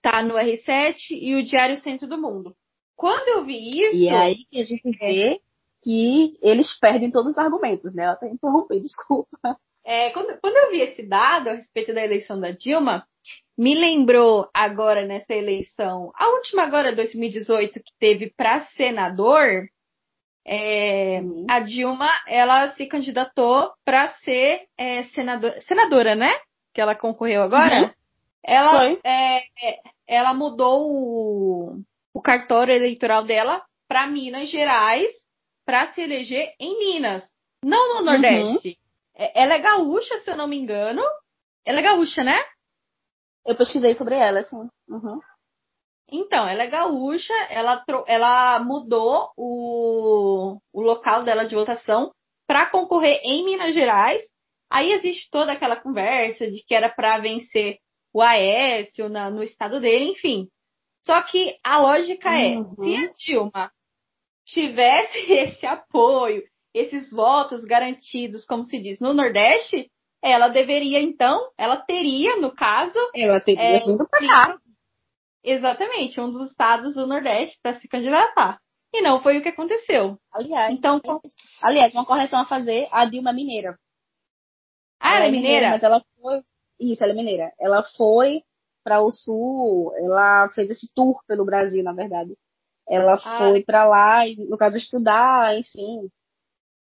tá 0.00 0.22
no 0.22 0.32
R7 0.34 1.10
e 1.10 1.34
o 1.34 1.44
Diário 1.44 1.76
Centro 1.76 2.08
do 2.08 2.16
Mundo. 2.16 2.56
Quando 2.96 3.28
eu 3.28 3.44
vi 3.44 3.78
isso. 3.78 3.94
E 3.94 4.08
é 4.08 4.16
aí 4.16 4.46
que 4.50 4.60
a 4.60 4.64
gente 4.64 4.90
vê 4.98 5.42
que 5.82 6.38
eles 6.40 6.72
perdem 6.80 7.10
todos 7.10 7.32
os 7.32 7.38
argumentos, 7.38 7.94
né? 7.94 8.04
Ela 8.04 8.16
tá 8.16 8.26
interrompendo, 8.26 8.80
desculpa. 8.80 9.58
É, 9.84 10.08
quando, 10.10 10.40
quando 10.40 10.56
eu 10.56 10.70
vi 10.70 10.80
esse 10.80 11.02
dado 11.02 11.48
a 11.48 11.52
respeito 11.52 11.92
da 11.92 12.02
eleição 12.02 12.40
da 12.40 12.50
Dilma, 12.50 13.06
me 13.56 13.74
lembrou 13.74 14.48
agora 14.52 15.06
nessa 15.06 15.34
eleição, 15.34 16.10
a 16.14 16.28
última 16.28 16.62
agora, 16.62 16.94
2018, 16.94 17.74
que 17.74 17.92
teve 17.98 18.32
para 18.36 18.60
senador, 18.60 19.68
é, 20.44 21.20
uhum. 21.22 21.46
a 21.48 21.60
Dilma, 21.60 22.10
ela 22.26 22.72
se 22.72 22.86
candidatou 22.86 23.70
para 23.84 24.08
ser 24.08 24.66
é, 24.76 25.04
senador, 25.04 25.54
senadora, 25.60 26.14
né? 26.14 26.32
Que 26.74 26.80
ela 26.80 26.94
concorreu 26.94 27.42
agora. 27.42 27.82
Uhum. 27.82 27.90
Ela, 28.44 28.98
é, 29.04 29.42
ela 30.06 30.34
mudou 30.34 30.90
o, 30.90 31.80
o 32.12 32.20
cartório 32.20 32.74
eleitoral 32.74 33.24
dela 33.24 33.62
para 33.86 34.06
Minas 34.06 34.50
Gerais 34.50 35.12
para 35.64 35.86
se 35.92 36.00
eleger 36.00 36.52
em 36.58 36.78
Minas, 36.78 37.24
não 37.64 37.94
no 37.94 37.98
uhum. 38.00 38.04
Nordeste. 38.06 38.68
Uhum. 39.16 39.28
ela 39.34 39.54
é 39.54 39.60
gaúcha, 39.60 40.18
se 40.18 40.30
eu 40.30 40.36
não 40.36 40.48
me 40.48 40.58
engano. 40.58 41.02
Ela 41.64 41.78
é 41.78 41.82
gaúcha, 41.82 42.24
né? 42.24 42.42
Eu 43.46 43.56
pesquisei 43.56 43.94
sobre 43.94 44.14
ela, 44.14 44.42
sim. 44.44 44.68
Uhum. 44.88 45.20
Então, 46.10 46.46
ela 46.46 46.62
é 46.64 46.66
gaúcha, 46.66 47.32
ela, 47.48 47.82
ela 48.06 48.58
mudou 48.60 49.30
o, 49.36 50.58
o 50.72 50.82
local 50.82 51.24
dela 51.24 51.44
de 51.44 51.54
votação 51.54 52.12
para 52.46 52.66
concorrer 52.66 53.20
em 53.24 53.44
Minas 53.44 53.74
Gerais. 53.74 54.22
Aí 54.70 54.92
existe 54.92 55.30
toda 55.30 55.52
aquela 55.52 55.76
conversa 55.76 56.50
de 56.50 56.62
que 56.64 56.74
era 56.74 56.90
para 56.90 57.18
vencer 57.18 57.78
o 58.12 58.20
Aécio 58.20 59.08
na, 59.08 59.30
no 59.30 59.42
estado 59.42 59.80
dele, 59.80 60.10
enfim. 60.12 60.48
Só 61.04 61.20
que 61.22 61.58
a 61.64 61.78
lógica 61.78 62.30
é, 62.30 62.58
uhum. 62.58 62.74
se 62.76 62.96
a 62.96 63.12
Dilma 63.12 63.72
tivesse 64.44 65.18
esse 65.32 65.66
apoio, 65.66 66.42
esses 66.74 67.10
votos 67.10 67.64
garantidos, 67.64 68.44
como 68.44 68.64
se 68.64 68.78
diz, 68.78 69.00
no 69.00 69.14
Nordeste, 69.14 69.90
ela 70.22 70.48
deveria, 70.48 71.00
então, 71.00 71.50
ela 71.58 71.76
teria, 71.76 72.36
no 72.36 72.54
caso. 72.54 72.98
Ela 73.14 73.40
teria 73.40 73.62
é, 73.62 73.78
vindo 73.80 74.06
para 74.08 74.20
cá. 74.20 74.58
Exatamente, 75.42 76.20
um 76.20 76.30
dos 76.30 76.50
estados 76.50 76.94
do 76.94 77.06
Nordeste 77.06 77.58
para 77.60 77.72
se 77.72 77.88
candidatar. 77.88 78.60
E 78.94 79.02
não 79.02 79.20
foi 79.20 79.38
o 79.38 79.42
que 79.42 79.48
aconteceu. 79.48 80.18
Aliás, 80.32 80.72
então, 80.72 81.00
aliás, 81.60 81.92
uma 81.94 82.06
correção 82.06 82.38
a 82.38 82.44
fazer, 82.44 82.88
a 82.92 83.04
Dilma 83.06 83.32
Mineira. 83.32 83.76
Ah, 85.00 85.16
ela, 85.16 85.24
é 85.24 85.30
mineira? 85.30 85.48
mineira? 85.48 85.70
Mas 85.70 85.82
ela 85.82 86.04
foi. 86.20 86.42
Isso, 86.78 87.02
ela 87.02 87.12
é 87.12 87.16
mineira. 87.16 87.52
Ela 87.58 87.82
foi 87.82 88.42
para 88.84 89.00
o 89.00 89.10
sul, 89.10 89.92
ela 89.96 90.48
fez 90.50 90.70
esse 90.70 90.92
tour 90.94 91.20
pelo 91.26 91.44
Brasil, 91.44 91.82
na 91.82 91.92
verdade. 91.92 92.36
Ela 92.88 93.14
ah. 93.14 93.38
foi 93.38 93.64
para 93.64 93.84
lá, 93.84 94.20
no 94.48 94.56
caso, 94.56 94.76
estudar, 94.76 95.56
enfim, 95.58 96.08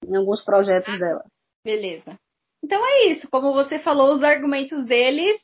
em 0.07 0.17
alguns 0.17 0.45
projetos 0.45 0.99
dela. 0.99 1.25
Beleza. 1.65 2.19
Então 2.63 2.85
é 2.87 3.09
isso. 3.09 3.29
Como 3.31 3.53
você 3.53 3.79
falou, 3.79 4.15
os 4.15 4.23
argumentos 4.23 4.85
deles 4.85 5.41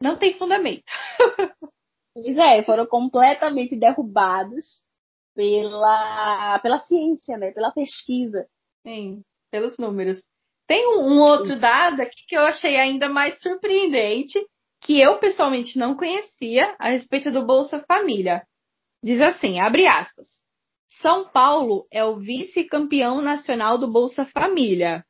não 0.00 0.16
têm 0.16 0.34
fundamento. 0.34 0.84
pois 2.14 2.38
é, 2.38 2.62
foram 2.62 2.86
completamente 2.86 3.76
derrubados 3.76 4.84
pela, 5.34 6.58
pela 6.60 6.78
ciência, 6.78 7.36
né? 7.36 7.52
Pela 7.52 7.72
pesquisa. 7.72 8.46
Sim, 8.86 9.22
pelos 9.50 9.78
números. 9.78 10.22
Tem 10.66 10.86
um, 10.86 11.14
um 11.14 11.20
outro 11.20 11.58
dado 11.58 12.00
aqui 12.00 12.24
que 12.26 12.36
eu 12.36 12.42
achei 12.42 12.76
ainda 12.76 13.08
mais 13.08 13.40
surpreendente, 13.40 14.38
que 14.80 15.00
eu 15.00 15.18
pessoalmente 15.18 15.78
não 15.78 15.96
conhecia 15.96 16.74
a 16.78 16.90
respeito 16.90 17.30
do 17.30 17.44
Bolsa 17.44 17.84
Família. 17.86 18.42
Diz 19.02 19.20
assim, 19.20 19.60
abre 19.60 19.86
aspas. 19.86 20.26
São 21.00 21.28
Paulo 21.28 21.86
é 21.90 22.04
o 22.04 22.18
vice-campeão 22.18 23.20
nacional 23.20 23.76
do 23.76 23.90
Bolsa 23.90 24.24
Família 24.26 25.04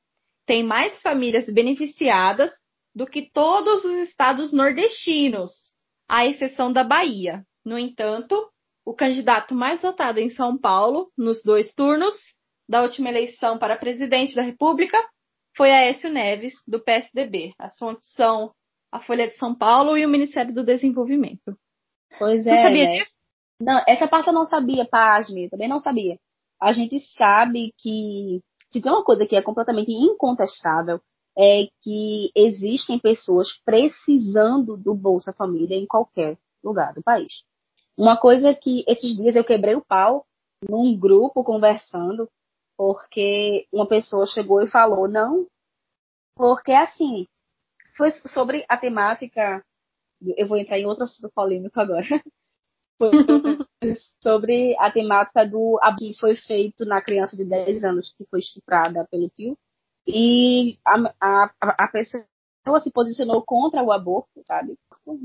tem 0.46 0.62
mais 0.62 1.00
famílias 1.02 1.46
beneficiadas 1.46 2.50
do 2.94 3.06
que 3.06 3.30
todos 3.30 3.84
os 3.84 3.96
estados 4.08 4.52
nordestinos, 4.52 5.50
à 6.08 6.26
exceção 6.26 6.72
da 6.72 6.84
Bahia. 6.84 7.44
No 7.64 7.78
entanto, 7.78 8.50
o 8.84 8.94
candidato 8.94 9.54
mais 9.54 9.80
votado 9.80 10.18
em 10.18 10.28
São 10.28 10.58
Paulo, 10.58 11.10
nos 11.16 11.42
dois 11.42 11.72
turnos 11.74 12.14
da 12.68 12.82
última 12.82 13.08
eleição 13.08 13.58
para 13.58 13.76
presidente 13.76 14.34
da 14.34 14.42
República, 14.42 14.98
foi 15.56 15.70
Aécio 15.70 16.10
Neves, 16.10 16.54
do 16.66 16.82
PSDB. 16.82 17.52
As 17.58 17.76
fontes 17.78 18.10
são 18.12 18.52
a 18.90 19.00
Folha 19.00 19.28
de 19.28 19.36
São 19.36 19.54
Paulo 19.54 19.96
e 19.96 20.04
o 20.04 20.08
Ministério 20.08 20.52
do 20.54 20.64
Desenvolvimento. 20.64 21.56
Pois 22.18 22.46
é. 22.46 22.50
Você 22.50 22.62
sabia 22.62 22.84
né? 22.84 22.98
disso? 22.98 23.12
Não, 23.60 23.82
essa 23.86 24.08
parte 24.08 24.26
eu 24.26 24.32
não 24.32 24.44
sabia, 24.44 24.84
Pasme, 24.84 25.48
também 25.48 25.68
não 25.68 25.80
sabia. 25.80 26.18
A 26.60 26.72
gente 26.72 27.00
sabe 27.00 27.72
que 27.78 28.40
se 28.72 28.80
tem 28.80 28.90
uma 28.90 29.04
coisa 29.04 29.26
que 29.26 29.36
é 29.36 29.42
completamente 29.42 29.92
incontestável, 29.92 31.00
é 31.36 31.68
que 31.82 32.30
existem 32.34 32.98
pessoas 32.98 33.48
precisando 33.64 34.76
do 34.76 34.94
Bolsa 34.94 35.32
Família 35.32 35.76
em 35.76 35.86
qualquer 35.86 36.38
lugar 36.64 36.94
do 36.94 37.02
país. 37.02 37.44
Uma 37.96 38.16
coisa 38.16 38.54
que 38.54 38.84
esses 38.88 39.16
dias 39.16 39.36
eu 39.36 39.44
quebrei 39.44 39.74
o 39.74 39.84
pau 39.84 40.26
num 40.68 40.98
grupo 40.98 41.44
conversando, 41.44 42.28
porque 42.76 43.66
uma 43.70 43.86
pessoa 43.86 44.26
chegou 44.26 44.62
e 44.62 44.70
falou, 44.70 45.06
não, 45.06 45.46
porque 46.34 46.72
assim, 46.72 47.26
foi 47.96 48.10
sobre 48.10 48.64
a 48.68 48.76
temática, 48.76 49.62
eu 50.36 50.46
vou 50.46 50.56
entrar 50.56 50.78
em 50.78 50.86
outro 50.86 51.06
polêmico 51.34 51.78
agora, 51.78 52.06
sobre 52.98 53.51
a 54.78 54.90
temática 54.90 55.46
do 55.46 55.78
que 55.98 56.14
foi 56.18 56.34
feito 56.34 56.84
na 56.84 57.00
criança 57.02 57.36
de 57.36 57.44
10 57.44 57.84
anos 57.84 58.14
que 58.16 58.24
foi 58.26 58.40
estuprada 58.40 59.06
pelo 59.10 59.28
tio. 59.28 59.56
E 60.06 60.78
a, 60.84 61.14
a, 61.20 61.54
a 61.60 61.88
pessoa 61.88 62.24
se 62.80 62.90
posicionou 62.92 63.42
contra 63.42 63.82
o 63.82 63.92
aborto, 63.92 64.42
sabe? 64.46 64.76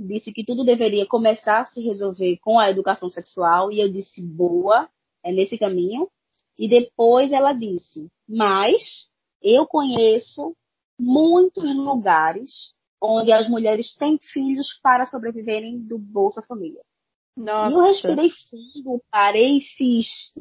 Disse 0.08 0.32
que 0.32 0.46
tudo 0.46 0.64
deveria 0.64 1.06
começar 1.08 1.62
a 1.62 1.66
se 1.66 1.82
resolver 1.82 2.38
com 2.42 2.60
a 2.60 2.70
educação 2.70 3.10
sexual. 3.10 3.72
E 3.72 3.80
eu 3.80 3.92
disse, 3.92 4.22
boa, 4.22 4.90
é 5.24 5.32
nesse 5.32 5.58
caminho. 5.58 6.10
E 6.58 6.68
depois 6.68 7.32
ela 7.32 7.54
disse, 7.54 8.08
mas 8.28 9.10
eu 9.42 9.68
conheço 9.68 10.56
muitos 11.00 11.76
lugares 11.76 12.74
onde 13.02 13.32
as 13.32 13.48
mulheres 13.48 13.96
têm 13.96 14.18
filhos 14.20 14.80
para 14.82 15.06
sobreviverem 15.06 15.80
do 15.80 16.00
Bolsa 16.00 16.42
Família. 16.42 16.82
Nossa. 17.38 17.76
E 17.76 17.78
eu 17.78 17.84
respirei 17.84 18.30
fundo, 18.50 19.04
parei 19.12 19.58
e 19.58 19.62
fiz. 19.62 20.34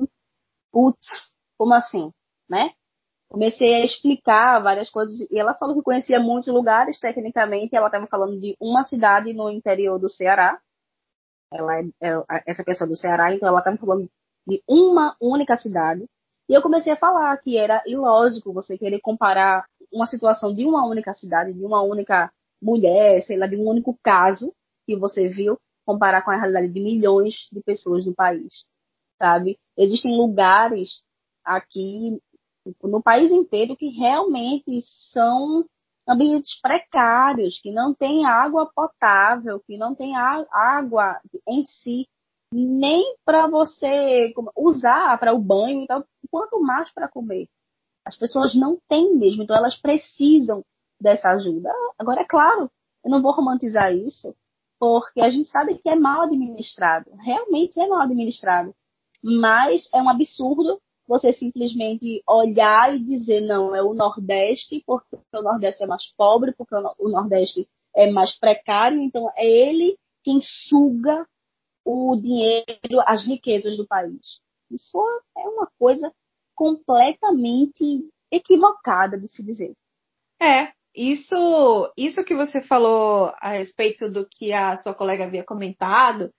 Putz, 0.73 1.07
como 1.59 1.75
assim? 1.75 2.11
Né? 2.49 2.73
Comecei 3.29 3.75
a 3.75 3.85
explicar 3.85 4.63
várias 4.63 4.89
coisas. 4.89 5.21
E 5.31 5.39
ela 5.39 5.55
falou 5.55 5.77
que 5.77 5.83
conhecia 5.83 6.19
muitos 6.19 6.49
lugares, 6.49 6.99
tecnicamente. 6.99 7.77
Ela 7.77 7.87
estava 7.87 8.07
falando 8.07 8.41
de 8.41 8.57
uma 8.59 8.83
cidade 8.85 9.33
no 9.35 9.51
interior 9.51 9.99
do 9.99 10.09
Ceará. 10.09 10.59
Ela 11.53 11.81
é, 11.81 11.85
é 12.01 12.43
essa 12.47 12.65
pessoa 12.65 12.89
do 12.89 12.97
Ceará, 12.97 13.33
então 13.33 13.49
ela 13.49 13.59
estava 13.59 13.77
falando 13.77 14.09
de 14.47 14.63
uma 14.67 15.17
única 15.21 15.57
cidade. 15.57 16.07
E 16.49 16.55
eu 16.55 16.63
comecei 16.63 16.93
a 16.93 16.97
falar 16.97 17.37
que 17.39 17.59
era 17.59 17.83
ilógico 17.87 18.53
você 18.53 18.79
querer 18.79 19.01
comparar 19.01 19.67
uma 19.93 20.07
situação 20.07 20.55
de 20.55 20.65
uma 20.65 20.87
única 20.87 21.13
cidade, 21.15 21.53
de 21.53 21.65
uma 21.65 21.83
única 21.83 22.33
mulher, 22.63 23.23
sei 23.23 23.37
lá, 23.37 23.47
de 23.47 23.57
um 23.57 23.69
único 23.69 23.99
caso 24.03 24.55
que 24.87 24.97
você 24.97 25.29
viu, 25.29 25.59
comparar 25.87 26.23
com 26.23 26.31
a 26.31 26.37
realidade 26.37 26.69
de 26.69 26.81
milhões 26.81 27.49
de 27.53 27.63
pessoas 27.63 28.05
no 28.05 28.15
país, 28.15 28.67
sabe? 29.19 29.59
Existem 29.79 30.17
lugares 30.17 31.03
aqui 31.45 32.21
no 32.83 33.01
país 33.01 33.31
inteiro 33.31 33.77
que 33.77 33.89
realmente 33.89 34.83
são 35.13 35.65
ambientes 36.09 36.61
precários, 36.61 37.61
que 37.61 37.71
não 37.71 37.95
tem 37.95 38.27
água 38.27 38.71
potável, 38.75 39.61
que 39.61 39.79
não 39.79 39.95
tem 39.95 40.17
água 40.17 41.21
em 41.49 41.63
si, 41.63 42.09
nem 42.53 43.17
para 43.25 43.47
você 43.49 44.33
usar 44.57 45.19
para 45.19 45.33
o 45.33 45.39
banho 45.39 45.83
e 45.83 45.87
tal, 45.87 46.05
quanto 46.31 46.61
mais 46.61 46.93
para 46.93 47.09
comer. 47.09 47.49
As 48.05 48.17
pessoas 48.17 48.55
não 48.55 48.79
têm 48.89 49.17
mesmo, 49.17 49.43
então 49.43 49.57
elas 49.57 49.77
precisam 49.81 50.65
dessa 51.01 51.31
ajuda. 51.31 51.71
Agora, 51.99 52.21
é 52.21 52.25
claro, 52.25 52.71
eu 53.05 53.11
não 53.11 53.21
vou 53.21 53.33
romantizar 53.33 53.93
isso, 53.93 54.35
porque 54.79 55.21
a 55.21 55.29
gente 55.29 55.49
sabe 55.49 55.79
que 55.79 55.89
é 55.89 55.95
mal 55.95 56.23
administrado, 56.23 57.11
realmente 57.17 57.81
é 57.81 57.87
mal 57.87 58.03
administrado, 58.03 58.75
mas 59.23 59.89
é 59.95 60.03
um 60.03 60.09
absurdo 60.09 60.81
você 61.07 61.33
simplesmente 61.33 62.23
olhar 62.29 62.95
e 62.95 62.99
dizer 62.99 63.41
não, 63.41 63.75
é 63.75 63.83
o 63.83 63.95
Nordeste, 63.95 64.83
porque 64.85 65.17
o 65.35 65.43
Nordeste 65.43 65.85
é 65.85 65.87
mais 65.87 66.13
pobre, 66.17 66.53
porque 66.53 66.75
o 66.75 67.09
Nordeste 67.09 67.69
é 67.95 68.11
mais 68.11 68.37
precário, 68.37 69.01
então 69.01 69.31
é 69.37 69.47
ele 69.47 69.97
quem 70.25 70.41
suga 70.43 71.27
o 71.85 72.17
dinheiro, 72.17 73.01
as 73.07 73.25
riquezas 73.25 73.77
do 73.77 73.87
país. 73.87 74.41
Isso 74.71 74.99
é 75.39 75.49
uma 75.49 75.69
coisa 75.79 76.13
completamente 76.55 78.05
equivocada 78.31 79.17
de 79.17 79.29
se 79.29 79.45
dizer. 79.45 79.73
É, 80.41 80.73
isso, 80.97 81.93
isso 81.97 82.25
que 82.25 82.35
você 82.35 82.63
falou 82.63 83.31
a 83.41 83.51
respeito 83.51 84.11
do 84.11 84.27
que 84.27 84.53
a 84.53 84.77
sua 84.77 84.95
colega 84.95 85.25
havia 85.25 85.45
comentado, 85.45 86.31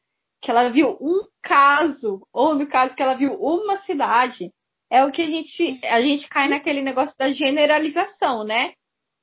que 0.42 0.50
ela 0.50 0.70
viu 0.70 0.98
um 1.00 1.22
caso, 1.44 2.26
ou 2.34 2.56
no 2.56 2.68
caso 2.68 2.96
que 2.96 3.04
ela 3.04 3.14
viu 3.14 3.34
uma 3.34 3.78
cidade, 3.78 4.52
é 4.90 5.06
o 5.06 5.12
que 5.12 5.22
a 5.22 5.28
gente, 5.28 5.80
a 5.86 6.02
gente 6.02 6.28
cai 6.28 6.48
naquele 6.48 6.82
negócio 6.82 7.16
da 7.18 7.30
generalização, 7.30 8.44
né? 8.44 8.74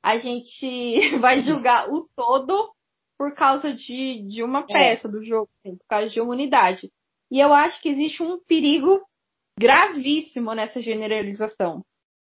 A 0.03 0.19
gente 0.19 1.19
vai 1.19 1.41
julgar 1.41 1.91
o 1.91 2.09
todo 2.15 2.73
por 3.19 3.35
causa 3.35 3.73
de, 3.73 4.23
de 4.29 4.43
uma 4.43 4.67
peça 4.67 5.09
é. 5.09 5.11
do 5.11 5.25
jogo, 5.25 5.49
por 5.63 5.79
causa 5.89 6.09
de 6.09 6.21
uma 6.21 6.33
unidade. 6.33 6.93
E 7.31 7.41
eu 7.41 7.53
acho 7.53 7.81
que 7.81 7.89
existe 7.89 8.23
um 8.23 8.39
perigo 8.39 9.01
gravíssimo 9.59 10.53
nessa 10.55 10.81
generalização. 10.81 11.83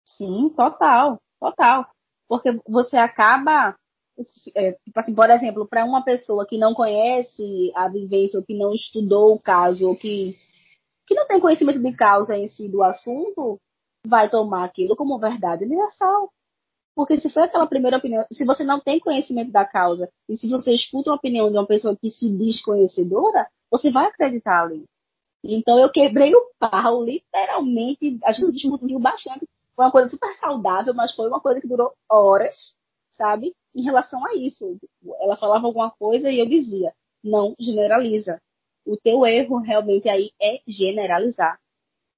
Sim, 0.05 0.49
total, 0.55 1.19
total. 1.39 1.87
Porque 2.31 2.57
você 2.65 2.95
acaba, 2.95 3.75
é, 4.55 4.71
tipo 4.71 4.97
assim, 4.97 5.13
por 5.13 5.29
exemplo, 5.29 5.67
para 5.67 5.83
uma 5.83 6.01
pessoa 6.01 6.47
que 6.47 6.57
não 6.57 6.73
conhece 6.73 7.73
a 7.75 7.89
vivência, 7.89 8.39
ou 8.39 8.45
que 8.45 8.57
não 8.57 8.71
estudou 8.71 9.35
o 9.35 9.37
caso, 9.41 9.85
ou 9.85 9.97
que, 9.97 10.33
que 11.05 11.13
não 11.13 11.27
tem 11.27 11.41
conhecimento 11.41 11.81
de 11.81 11.91
causa 11.93 12.37
em 12.37 12.47
si 12.47 12.71
do 12.71 12.83
assunto, 12.83 13.59
vai 14.07 14.29
tomar 14.29 14.63
aquilo 14.63 14.95
como 14.95 15.19
verdade 15.19 15.65
universal. 15.65 16.29
Porque 16.95 17.19
se 17.19 17.29
foi 17.29 17.43
aquela 17.43 17.67
primeira 17.67 17.97
opinião, 17.97 18.25
se 18.31 18.45
você 18.45 18.63
não 18.63 18.79
tem 18.79 18.97
conhecimento 18.97 19.51
da 19.51 19.65
causa, 19.65 20.09
e 20.29 20.37
se 20.37 20.47
você 20.47 20.71
escuta 20.71 21.09
uma 21.09 21.17
opinião 21.17 21.51
de 21.51 21.57
uma 21.57 21.67
pessoa 21.67 21.97
que 22.01 22.09
se 22.09 22.29
diz 22.29 22.63
conhecedora, 22.63 23.45
você 23.69 23.91
vai 23.91 24.05
acreditar 24.05 24.63
ali. 24.63 24.85
Então 25.43 25.77
eu 25.77 25.91
quebrei 25.91 26.33
o 26.33 26.49
pau, 26.57 27.03
literalmente, 27.03 28.17
a 28.23 28.31
gente 28.31 28.53
discutiu 28.53 28.99
bastante. 28.99 29.45
Foi 29.75 29.85
uma 29.85 29.91
coisa 29.91 30.09
super 30.09 30.33
saudável, 30.35 30.93
mas 30.93 31.13
foi 31.13 31.27
uma 31.27 31.39
coisa 31.39 31.61
que 31.61 31.67
durou 31.67 31.93
horas, 32.09 32.75
sabe? 33.11 33.55
Em 33.75 33.83
relação 33.83 34.25
a 34.25 34.35
isso. 34.35 34.77
Ela 35.21 35.37
falava 35.37 35.65
alguma 35.67 35.91
coisa 35.91 36.29
e 36.29 36.39
eu 36.39 36.47
dizia, 36.47 36.93
não 37.23 37.55
generaliza. 37.59 38.41
O 38.85 38.97
teu 38.97 39.25
erro 39.25 39.57
realmente 39.59 40.09
aí 40.09 40.31
é 40.41 40.61
generalizar. 40.67 41.59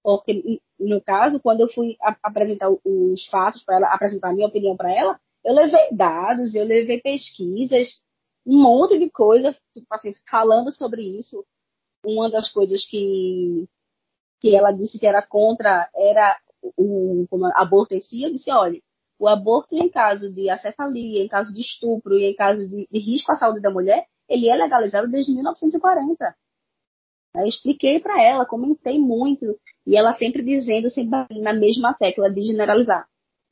Porque, 0.04 0.60
no 0.80 1.02
caso, 1.02 1.40
quando 1.40 1.62
eu 1.62 1.68
fui 1.70 1.96
apresentar 2.22 2.70
os 2.70 3.26
fatos 3.28 3.64
para 3.64 3.78
ela, 3.78 3.94
apresentar 3.94 4.30
a 4.30 4.34
minha 4.34 4.48
opinião 4.48 4.76
para 4.76 4.92
ela, 4.94 5.20
eu 5.44 5.54
levei 5.54 5.90
dados, 5.92 6.56
eu 6.56 6.66
levei 6.66 7.02
pesquisas, 7.02 8.02
um 8.46 8.62
monte 8.62 9.00
de 9.00 9.10
coisa, 9.10 9.56
tipo 9.74 9.88
assim, 9.92 10.12
falando 10.30 10.72
sobre 10.72 11.02
isso. 11.02 11.46
Uma 12.06 12.30
das 12.30 12.52
coisas 12.52 12.86
que, 12.86 13.66
que 14.42 14.56
ela 14.56 14.72
disse 14.72 15.00
que 15.00 15.08
era 15.08 15.26
contra 15.26 15.90
era 15.96 16.38
o, 16.78 17.26
o 17.30 17.46
aborto 17.56 17.94
em 17.96 18.02
si. 18.02 18.24
Eu 18.24 18.32
disse, 18.32 18.52
olha, 18.52 18.80
o 19.20 19.28
aborto 19.28 19.76
em 19.76 19.90
caso 19.90 20.34
de 20.34 20.50
acefalia, 20.50 21.24
em 21.24 21.28
caso 21.28 21.54
de 21.54 21.62
estupro 21.62 22.18
e 22.18 22.26
em 22.26 22.36
caso 22.36 22.68
de, 22.68 22.88
de 22.92 23.00
risco 23.00 23.32
à 23.32 23.36
saúde 23.36 23.62
da 23.62 23.72
mulher, 23.72 24.06
ele 24.28 24.50
é 24.50 24.56
legalizado 24.56 25.10
desde 25.10 25.34
1940. 25.34 26.36
Eu 27.36 27.46
expliquei 27.46 28.00
para 28.00 28.22
ela, 28.22 28.46
comentei 28.46 29.00
muito, 29.00 29.58
e 29.88 29.98
ela 29.98 30.14
sempre 30.14 30.44
dizendo, 30.44 30.90
sempre 30.90 31.42
na 31.42 31.54
mesma 31.54 31.94
tecla 31.94 32.32
de 32.32 32.42
generalizar. 32.42 33.08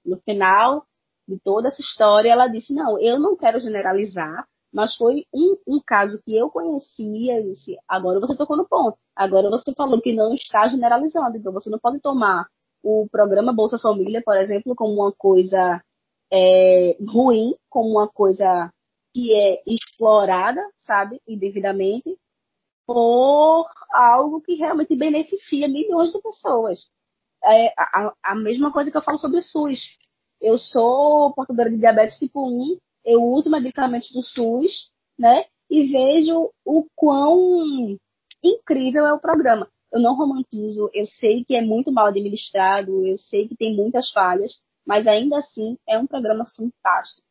No 0.05 0.17
final 0.21 0.85
de 1.27 1.39
toda 1.39 1.67
essa 1.67 1.81
história, 1.81 2.29
ela 2.29 2.47
disse: 2.47 2.73
Não, 2.73 2.99
eu 2.99 3.19
não 3.19 3.35
quero 3.35 3.59
generalizar, 3.59 4.47
mas 4.71 4.95
foi 4.95 5.25
um, 5.33 5.57
um 5.67 5.81
caso 5.85 6.21
que 6.23 6.35
eu 6.35 6.49
conhecia 6.49 7.39
e 7.39 7.51
disse: 7.51 7.75
Agora 7.87 8.19
você 8.19 8.35
tocou 8.35 8.55
no 8.55 8.67
ponto. 8.67 8.97
Agora 9.15 9.49
você 9.49 9.73
falou 9.73 10.01
que 10.01 10.13
não 10.13 10.33
está 10.33 10.67
generalizando, 10.67 11.37
então 11.37 11.51
você 11.51 11.69
não 11.69 11.79
pode 11.79 11.99
tomar 12.01 12.45
o 12.83 13.07
programa 13.09 13.53
Bolsa 13.53 13.77
Família, 13.77 14.21
por 14.23 14.35
exemplo, 14.37 14.75
como 14.75 14.93
uma 14.93 15.11
coisa 15.11 15.81
é, 16.31 16.97
ruim, 17.07 17.55
como 17.69 17.89
uma 17.89 18.07
coisa 18.07 18.71
que 19.13 19.33
é 19.33 19.61
explorada, 19.67 20.61
sabe, 20.79 21.21
indevidamente, 21.27 22.17
por 22.85 23.67
algo 23.91 24.41
que 24.41 24.55
realmente 24.55 24.95
beneficia 24.95 25.67
milhões 25.67 26.11
de 26.11 26.21
pessoas. 26.21 26.89
É 27.43 27.73
a, 27.77 28.13
a 28.23 28.35
mesma 28.35 28.71
coisa 28.71 28.91
que 28.91 28.97
eu 28.97 29.01
falo 29.01 29.17
sobre 29.17 29.39
o 29.39 29.41
SUS. 29.41 29.97
Eu 30.39 30.57
sou 30.57 31.33
portadora 31.33 31.69
de 31.69 31.77
diabetes 31.77 32.17
tipo 32.17 32.47
1, 32.47 32.77
eu 33.05 33.21
uso 33.23 33.49
medicamentos 33.49 34.11
do 34.11 34.21
SUS, 34.21 34.91
né? 35.17 35.45
E 35.69 35.83
vejo 35.87 36.51
o 36.65 36.85
quão 36.95 37.97
incrível 38.43 39.05
é 39.05 39.13
o 39.13 39.19
programa. 39.19 39.69
Eu 39.91 39.99
não 39.99 40.15
romantizo, 40.15 40.89
eu 40.93 41.05
sei 41.05 41.43
que 41.43 41.55
é 41.55 41.61
muito 41.61 41.91
mal 41.91 42.07
administrado, 42.07 43.05
eu 43.05 43.17
sei 43.17 43.47
que 43.47 43.55
tem 43.55 43.75
muitas 43.75 44.11
falhas, 44.11 44.61
mas 44.85 45.05
ainda 45.07 45.37
assim 45.37 45.77
é 45.87 45.97
um 45.97 46.07
programa 46.07 46.45
fantástico. 46.45 47.27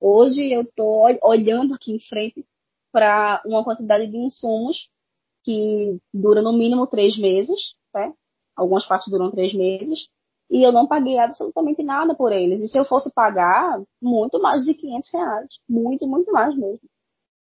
Hoje 0.00 0.52
eu 0.52 0.62
estou 0.62 1.06
olhando 1.22 1.74
aqui 1.74 1.92
em 1.92 2.00
frente 2.00 2.44
para 2.92 3.42
uma 3.44 3.62
quantidade 3.62 4.06
de 4.06 4.16
insumos 4.16 4.90
que 5.44 5.98
dura 6.12 6.42
no 6.42 6.52
mínimo 6.52 6.86
três 6.86 7.16
meses, 7.18 7.74
né? 7.94 8.12
algumas 8.56 8.86
partes 8.86 9.10
duram 9.10 9.30
três 9.30 9.54
meses, 9.54 10.08
e 10.50 10.62
eu 10.62 10.72
não 10.72 10.86
paguei 10.86 11.18
absolutamente 11.18 11.82
nada 11.82 12.14
por 12.14 12.32
eles. 12.32 12.60
E 12.60 12.68
se 12.68 12.76
eu 12.76 12.84
fosse 12.84 13.12
pagar, 13.12 13.80
muito 14.02 14.40
mais 14.40 14.64
de 14.64 14.74
500 14.74 15.12
reais. 15.12 15.48
Muito, 15.68 16.06
muito 16.08 16.32
mais 16.32 16.56
mesmo. 16.56 16.80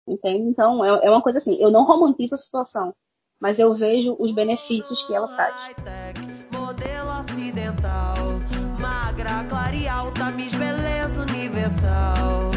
Entende? 0.09 0.48
Então, 0.48 0.85
é, 0.85 1.07
é 1.07 1.11
uma 1.11 1.22
coisa 1.22 1.38
assim, 1.38 1.55
eu 1.55 1.70
não 1.70 1.85
romantizo 1.85 2.35
a 2.35 2.38
situação, 2.38 2.92
mas 3.40 3.59
eu 3.59 3.75
vejo 3.75 4.16
os 4.18 4.33
benefícios 4.33 5.07
que 5.07 5.14
ela 5.14 5.29
traz. 5.29 5.75
Modelo 6.53 7.18
ocidental, 7.18 8.16
magra, 8.79 9.44
alta, 9.90 10.31
miss 10.33 10.55
beleza 10.55 11.22
universal. 11.22 12.51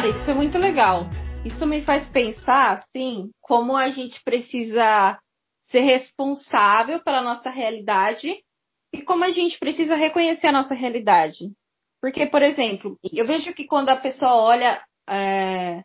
Cara, 0.00 0.08
isso 0.08 0.30
é 0.30 0.34
muito 0.34 0.56
legal. 0.56 1.10
Isso 1.44 1.66
me 1.66 1.82
faz 1.82 2.08
pensar, 2.08 2.72
assim, 2.72 3.30
como 3.38 3.76
a 3.76 3.90
gente 3.90 4.22
precisa 4.24 5.18
ser 5.64 5.80
responsável 5.80 7.02
pela 7.04 7.20
nossa 7.20 7.50
realidade 7.50 8.34
e 8.92 9.02
como 9.02 9.24
a 9.24 9.30
gente 9.30 9.58
precisa 9.58 9.94
reconhecer 9.94 10.48
a 10.48 10.52
nossa 10.52 10.74
realidade. 10.74 11.52
Porque, 12.00 12.26
por 12.26 12.42
exemplo, 12.42 12.98
eu 13.12 13.26
vejo 13.26 13.52
que 13.52 13.66
quando 13.66 13.90
a 13.90 13.96
pessoa 13.96 14.34
olha, 14.34 14.82
é, 15.08 15.82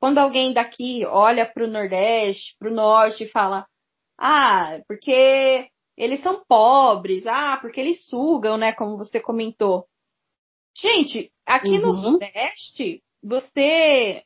quando 0.00 0.18
alguém 0.18 0.52
daqui 0.52 1.04
olha 1.06 1.44
para 1.46 1.64
o 1.64 1.70
Nordeste, 1.70 2.56
para 2.58 2.70
o 2.70 2.74
Norte 2.74 3.24
e 3.24 3.30
fala, 3.30 3.66
ah, 4.18 4.80
porque 4.88 5.68
eles 5.96 6.20
são 6.22 6.42
pobres, 6.48 7.26
ah, 7.26 7.58
porque 7.60 7.80
eles 7.80 8.06
sugam, 8.06 8.56
né, 8.56 8.72
como 8.72 8.96
você 8.96 9.20
comentou. 9.20 9.86
Gente, 10.76 11.30
aqui 11.44 11.78
uhum. 11.78 11.86
no 11.86 11.92
Sudeste, 11.92 13.02
você, 13.22 14.22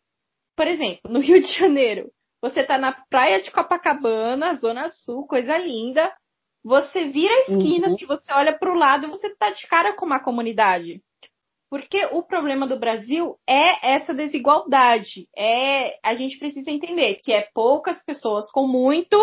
por 0.55 0.67
exemplo, 0.67 1.11
no 1.11 1.19
Rio 1.21 1.41
de 1.41 1.53
Janeiro, 1.53 2.11
você 2.41 2.65
tá 2.65 2.77
na 2.77 2.93
praia 3.09 3.41
de 3.41 3.51
Copacabana, 3.51 4.55
Zona 4.57 4.89
Sul, 4.89 5.27
coisa 5.27 5.57
linda. 5.57 6.13
Você 6.65 7.07
vira 7.09 7.33
a 7.33 7.41
esquina, 7.41 7.89
uhum. 7.89 7.97
se 7.97 8.07
você 8.07 8.33
olha 8.33 8.57
para 8.57 8.73
o 8.73 8.79
lado, 8.79 9.09
você 9.09 9.35
tá 9.35 9.51
de 9.51 9.67
cara 9.67 9.95
com 9.95 10.07
uma 10.07 10.23
comunidade. 10.23 11.03
Porque 11.69 12.05
o 12.13 12.23
problema 12.23 12.67
do 12.67 12.79
Brasil 12.79 13.37
é 13.49 13.95
essa 13.95 14.13
desigualdade. 14.13 15.27
É, 15.37 15.99
a 16.05 16.15
gente 16.15 16.39
precisa 16.39 16.71
entender 16.71 17.21
que 17.25 17.33
é 17.33 17.49
poucas 17.55 18.05
pessoas 18.05 18.51
com 18.53 18.67
muito 18.67 19.17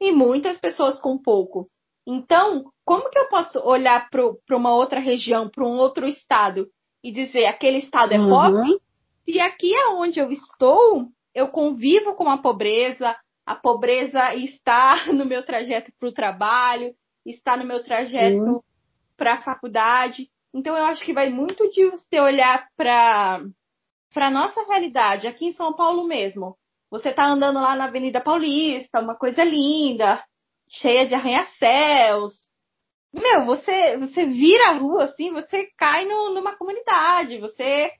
e 0.00 0.10
muitas 0.10 0.58
pessoas 0.58 1.00
com 1.00 1.18
pouco. 1.18 1.68
Então, 2.06 2.64
como 2.84 3.10
que 3.10 3.18
eu 3.18 3.28
posso 3.28 3.60
olhar 3.60 4.08
para 4.10 4.56
uma 4.56 4.74
outra 4.74 4.98
região, 4.98 5.48
para 5.48 5.64
um 5.64 5.76
outro 5.76 6.08
estado 6.08 6.66
e 7.04 7.12
dizer 7.12 7.44
aquele 7.44 7.78
estado 7.78 8.12
é 8.12 8.18
uhum. 8.18 8.28
pobre 8.28 8.80
se 9.24 9.38
aqui 9.40 9.74
é 9.74 9.88
onde 9.88 10.20
eu 10.20 10.30
estou, 10.30 11.06
eu 11.34 11.48
convivo 11.48 12.14
com 12.14 12.28
a 12.28 12.38
pobreza, 12.38 13.16
a 13.44 13.54
pobreza 13.54 14.34
está 14.34 15.06
no 15.12 15.24
meu 15.24 15.44
trajeto 15.44 15.92
para 15.98 16.08
o 16.08 16.14
trabalho, 16.14 16.94
está 17.26 17.56
no 17.56 17.66
meu 17.66 17.82
trajeto 17.82 18.64
para 19.16 19.34
a 19.34 19.42
faculdade. 19.42 20.28
Então 20.54 20.76
eu 20.76 20.84
acho 20.86 21.04
que 21.04 21.12
vai 21.12 21.30
muito 21.30 21.68
de 21.70 21.88
você 21.90 22.20
olhar 22.20 22.68
para 22.76 23.42
para 24.12 24.30
nossa 24.30 24.62
realidade 24.64 25.26
aqui 25.26 25.46
em 25.46 25.52
São 25.52 25.74
Paulo 25.74 26.06
mesmo. 26.06 26.56
Você 26.90 27.08
está 27.08 27.24
andando 27.24 27.58
lá 27.58 27.74
na 27.74 27.86
Avenida 27.86 28.20
Paulista, 28.20 29.00
uma 29.00 29.16
coisa 29.16 29.42
linda, 29.42 30.22
cheia 30.68 31.06
de 31.06 31.14
arranha-céus. 31.14 32.34
Meu, 33.14 33.46
você 33.46 33.96
você 33.96 34.26
vira 34.26 34.68
a 34.68 34.78
rua 34.78 35.04
assim, 35.04 35.32
você 35.32 35.66
cai 35.78 36.04
no, 36.04 36.34
numa 36.34 36.56
comunidade, 36.56 37.38
você 37.38 37.90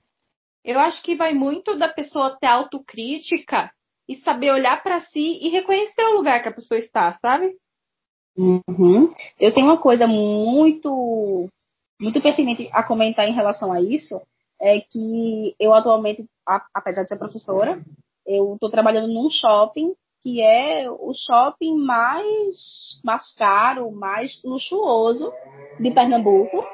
eu 0.63 0.79
acho 0.79 1.01
que 1.03 1.15
vai 1.15 1.33
muito 1.33 1.75
da 1.75 1.89
pessoa 1.89 2.37
ter 2.39 2.47
autocrítica 2.47 3.71
e 4.07 4.15
saber 4.15 4.51
olhar 4.51 4.81
para 4.83 4.99
si 4.99 5.39
e 5.41 5.49
reconhecer 5.49 6.03
o 6.05 6.13
lugar 6.13 6.41
que 6.41 6.49
a 6.49 6.53
pessoa 6.53 6.77
está, 6.77 7.13
sabe? 7.13 7.55
Uhum. 8.37 9.09
Eu 9.39 9.53
tenho 9.53 9.67
uma 9.67 9.77
coisa 9.77 10.07
muito 10.07 11.47
muito 11.99 12.21
pertinente 12.21 12.69
a 12.73 12.83
comentar 12.83 13.27
em 13.27 13.33
relação 13.33 13.71
a 13.71 13.79
isso, 13.79 14.19
é 14.61 14.79
que 14.81 15.55
eu 15.59 15.73
atualmente, 15.73 16.25
apesar 16.73 17.03
de 17.03 17.09
ser 17.09 17.17
professora, 17.17 17.81
eu 18.25 18.55
estou 18.55 18.69
trabalhando 18.69 19.13
num 19.13 19.29
shopping 19.29 19.93
que 20.21 20.41
é 20.41 20.89
o 20.89 21.13
shopping 21.13 21.77
mais, 21.77 22.99
mais 23.03 23.33
caro, 23.35 23.91
mais 23.91 24.41
luxuoso 24.43 25.33
de 25.79 25.91
Pernambuco, 25.91 26.65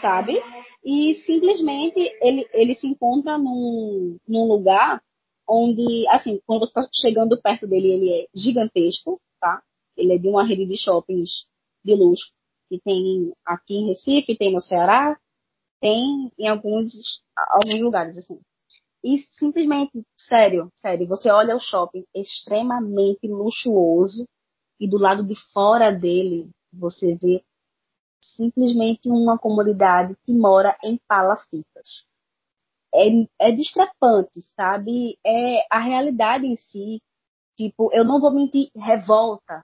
sabe? 0.00 0.42
e 0.84 1.14
simplesmente 1.26 1.98
ele, 2.20 2.48
ele 2.52 2.74
se 2.74 2.86
encontra 2.86 3.36
num, 3.36 4.16
num 4.26 4.46
lugar 4.46 5.02
onde, 5.48 6.06
assim, 6.08 6.40
quando 6.46 6.60
você 6.60 6.78
está 6.78 6.88
chegando 6.94 7.40
perto 7.40 7.66
dele, 7.66 7.88
ele 7.88 8.10
é 8.12 8.26
gigantesco, 8.34 9.20
tá? 9.40 9.62
Ele 9.96 10.14
é 10.14 10.18
de 10.18 10.28
uma 10.28 10.46
rede 10.46 10.66
de 10.66 10.76
shoppings 10.76 11.46
de 11.84 11.94
luxo 11.94 12.32
que 12.68 12.78
tem 12.80 13.32
aqui 13.46 13.74
em 13.74 13.88
Recife, 13.88 14.36
tem 14.36 14.52
no 14.52 14.60
Ceará, 14.60 15.18
tem 15.80 16.30
em 16.38 16.48
alguns, 16.48 17.22
alguns 17.36 17.80
lugares, 17.80 18.18
assim. 18.18 18.38
E 19.02 19.18
simplesmente, 19.38 20.04
sério, 20.16 20.70
sério, 20.76 21.06
você 21.06 21.30
olha 21.30 21.56
o 21.56 21.60
shopping 21.60 22.04
extremamente 22.14 23.26
luxuoso 23.26 24.26
e 24.78 24.88
do 24.88 24.98
lado 24.98 25.24
de 25.24 25.34
fora 25.52 25.90
dele 25.90 26.50
você 26.72 27.16
vê 27.16 27.42
simplesmente 28.20 29.08
uma 29.08 29.38
comunidade 29.38 30.16
que 30.24 30.34
mora 30.34 30.76
em 30.82 30.98
palafitas. 31.08 32.07
É, 32.94 33.48
é 33.48 33.52
discrepante, 33.52 34.40
sabe? 34.56 35.18
É 35.24 35.66
a 35.70 35.78
realidade 35.78 36.46
em 36.46 36.56
si. 36.56 37.00
Tipo, 37.56 37.90
eu 37.92 38.04
não 38.04 38.20
vou 38.20 38.32
mentir, 38.32 38.70
revolta. 38.76 39.62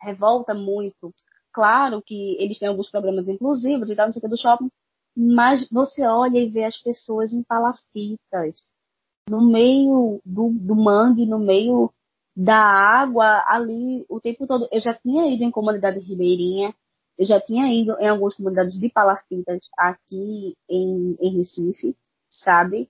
Revolta 0.00 0.54
muito. 0.54 1.12
Claro 1.52 2.02
que 2.02 2.36
eles 2.40 2.58
têm 2.58 2.68
alguns 2.68 2.90
programas 2.90 3.28
inclusivos 3.28 3.88
e 3.88 3.96
tal, 3.96 4.06
não 4.06 4.12
sei 4.12 4.20
o 4.20 4.22
que 4.22 4.28
do 4.28 4.40
shopping, 4.40 4.68
mas 5.16 5.68
você 5.70 6.04
olha 6.06 6.38
e 6.38 6.50
vê 6.50 6.64
as 6.64 6.76
pessoas 6.82 7.32
em 7.32 7.42
palafitas, 7.42 8.54
no 9.28 9.40
meio 9.40 10.20
do, 10.24 10.50
do 10.50 10.74
mangue, 10.74 11.26
no 11.26 11.38
meio 11.38 11.92
da 12.36 12.56
água 12.56 13.44
ali 13.46 14.04
o 14.08 14.20
tempo 14.20 14.46
todo. 14.46 14.68
Eu 14.72 14.80
já 14.80 14.94
tinha 14.94 15.28
ido 15.32 15.44
em 15.44 15.50
comunidade 15.50 16.00
ribeirinha, 16.00 16.74
eu 17.16 17.26
já 17.26 17.40
tinha 17.40 17.72
ido 17.72 17.96
em 18.00 18.08
algumas 18.08 18.34
comunidades 18.34 18.78
de 18.78 18.90
palafitas 18.90 19.68
aqui 19.78 20.56
em, 20.68 21.16
em 21.20 21.38
Recife, 21.38 21.96
sabe? 22.42 22.88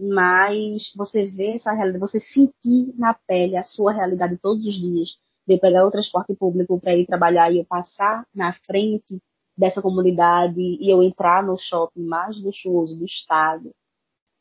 Mas 0.00 0.92
você 0.96 1.24
vê 1.24 1.54
essa 1.54 1.72
realidade, 1.72 2.00
você 2.00 2.20
sentir 2.20 2.94
na 2.98 3.14
pele 3.26 3.56
a 3.56 3.64
sua 3.64 3.92
realidade 3.92 4.38
todos 4.38 4.66
os 4.66 4.74
dias, 4.74 5.18
de 5.46 5.58
pegar 5.58 5.86
o 5.86 5.90
transporte 5.90 6.34
público 6.34 6.80
para 6.80 6.94
ir 6.94 7.06
trabalhar 7.06 7.50
e 7.50 7.58
eu 7.58 7.64
passar 7.64 8.26
na 8.34 8.52
frente 8.52 9.22
dessa 9.56 9.80
comunidade 9.80 10.60
e 10.60 10.92
eu 10.92 11.02
entrar 11.02 11.42
no 11.42 11.56
shopping 11.56 12.04
mais 12.04 12.40
luxuoso 12.42 12.98
do 12.98 13.04
estado, 13.04 13.72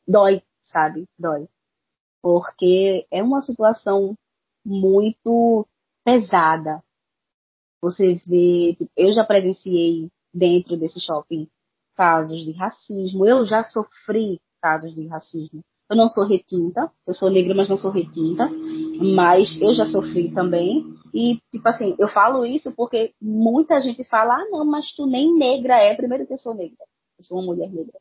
dói, 0.08 0.42
sabe? 0.64 1.06
Dói. 1.18 1.48
Porque 2.22 3.08
é 3.12 3.24
uma 3.24 3.42
situação 3.42 4.16
muito 4.66 5.66
pesada. 6.04 6.84
Você 7.82 8.16
vê, 8.28 8.76
eu 8.98 9.14
já 9.14 9.24
presenciei 9.24 10.10
dentro 10.34 10.76
desse 10.76 11.00
shopping 11.00 11.48
casos 11.96 12.44
de 12.44 12.52
racismo, 12.54 13.26
eu 13.26 13.46
já 13.46 13.64
sofri 13.64 14.40
casos 14.62 14.94
de 14.94 15.08
racismo. 15.08 15.62
Eu 15.90 15.96
não 15.96 16.10
sou 16.10 16.26
retinta, 16.26 16.92
eu 17.06 17.14
sou 17.14 17.30
negra, 17.30 17.54
mas 17.54 17.70
não 17.70 17.78
sou 17.78 17.92
retinta, 17.92 18.50
mas 19.00 19.60
eu 19.62 19.72
já 19.74 19.86
sofri 19.86 20.34
também. 20.34 20.84
E, 21.14 21.40
tipo 21.52 21.68
assim, 21.70 21.96
eu 22.00 22.08
falo 22.08 22.44
isso 22.46 22.72
porque 22.72 23.14
muita 23.22 23.80
gente 23.80 24.04
fala, 24.04 24.34
ah, 24.36 24.48
não, 24.50 24.66
mas 24.66 24.96
tu 24.96 25.06
nem 25.06 25.34
negra 25.38 25.76
é. 25.76 25.96
Primeiro 25.96 26.26
que 26.26 26.34
eu 26.34 26.40
sou 26.40 26.56
negra, 26.56 26.84
eu 27.20 27.24
sou 27.24 27.38
uma 27.38 27.46
mulher 27.46 27.72
negra. 27.72 28.00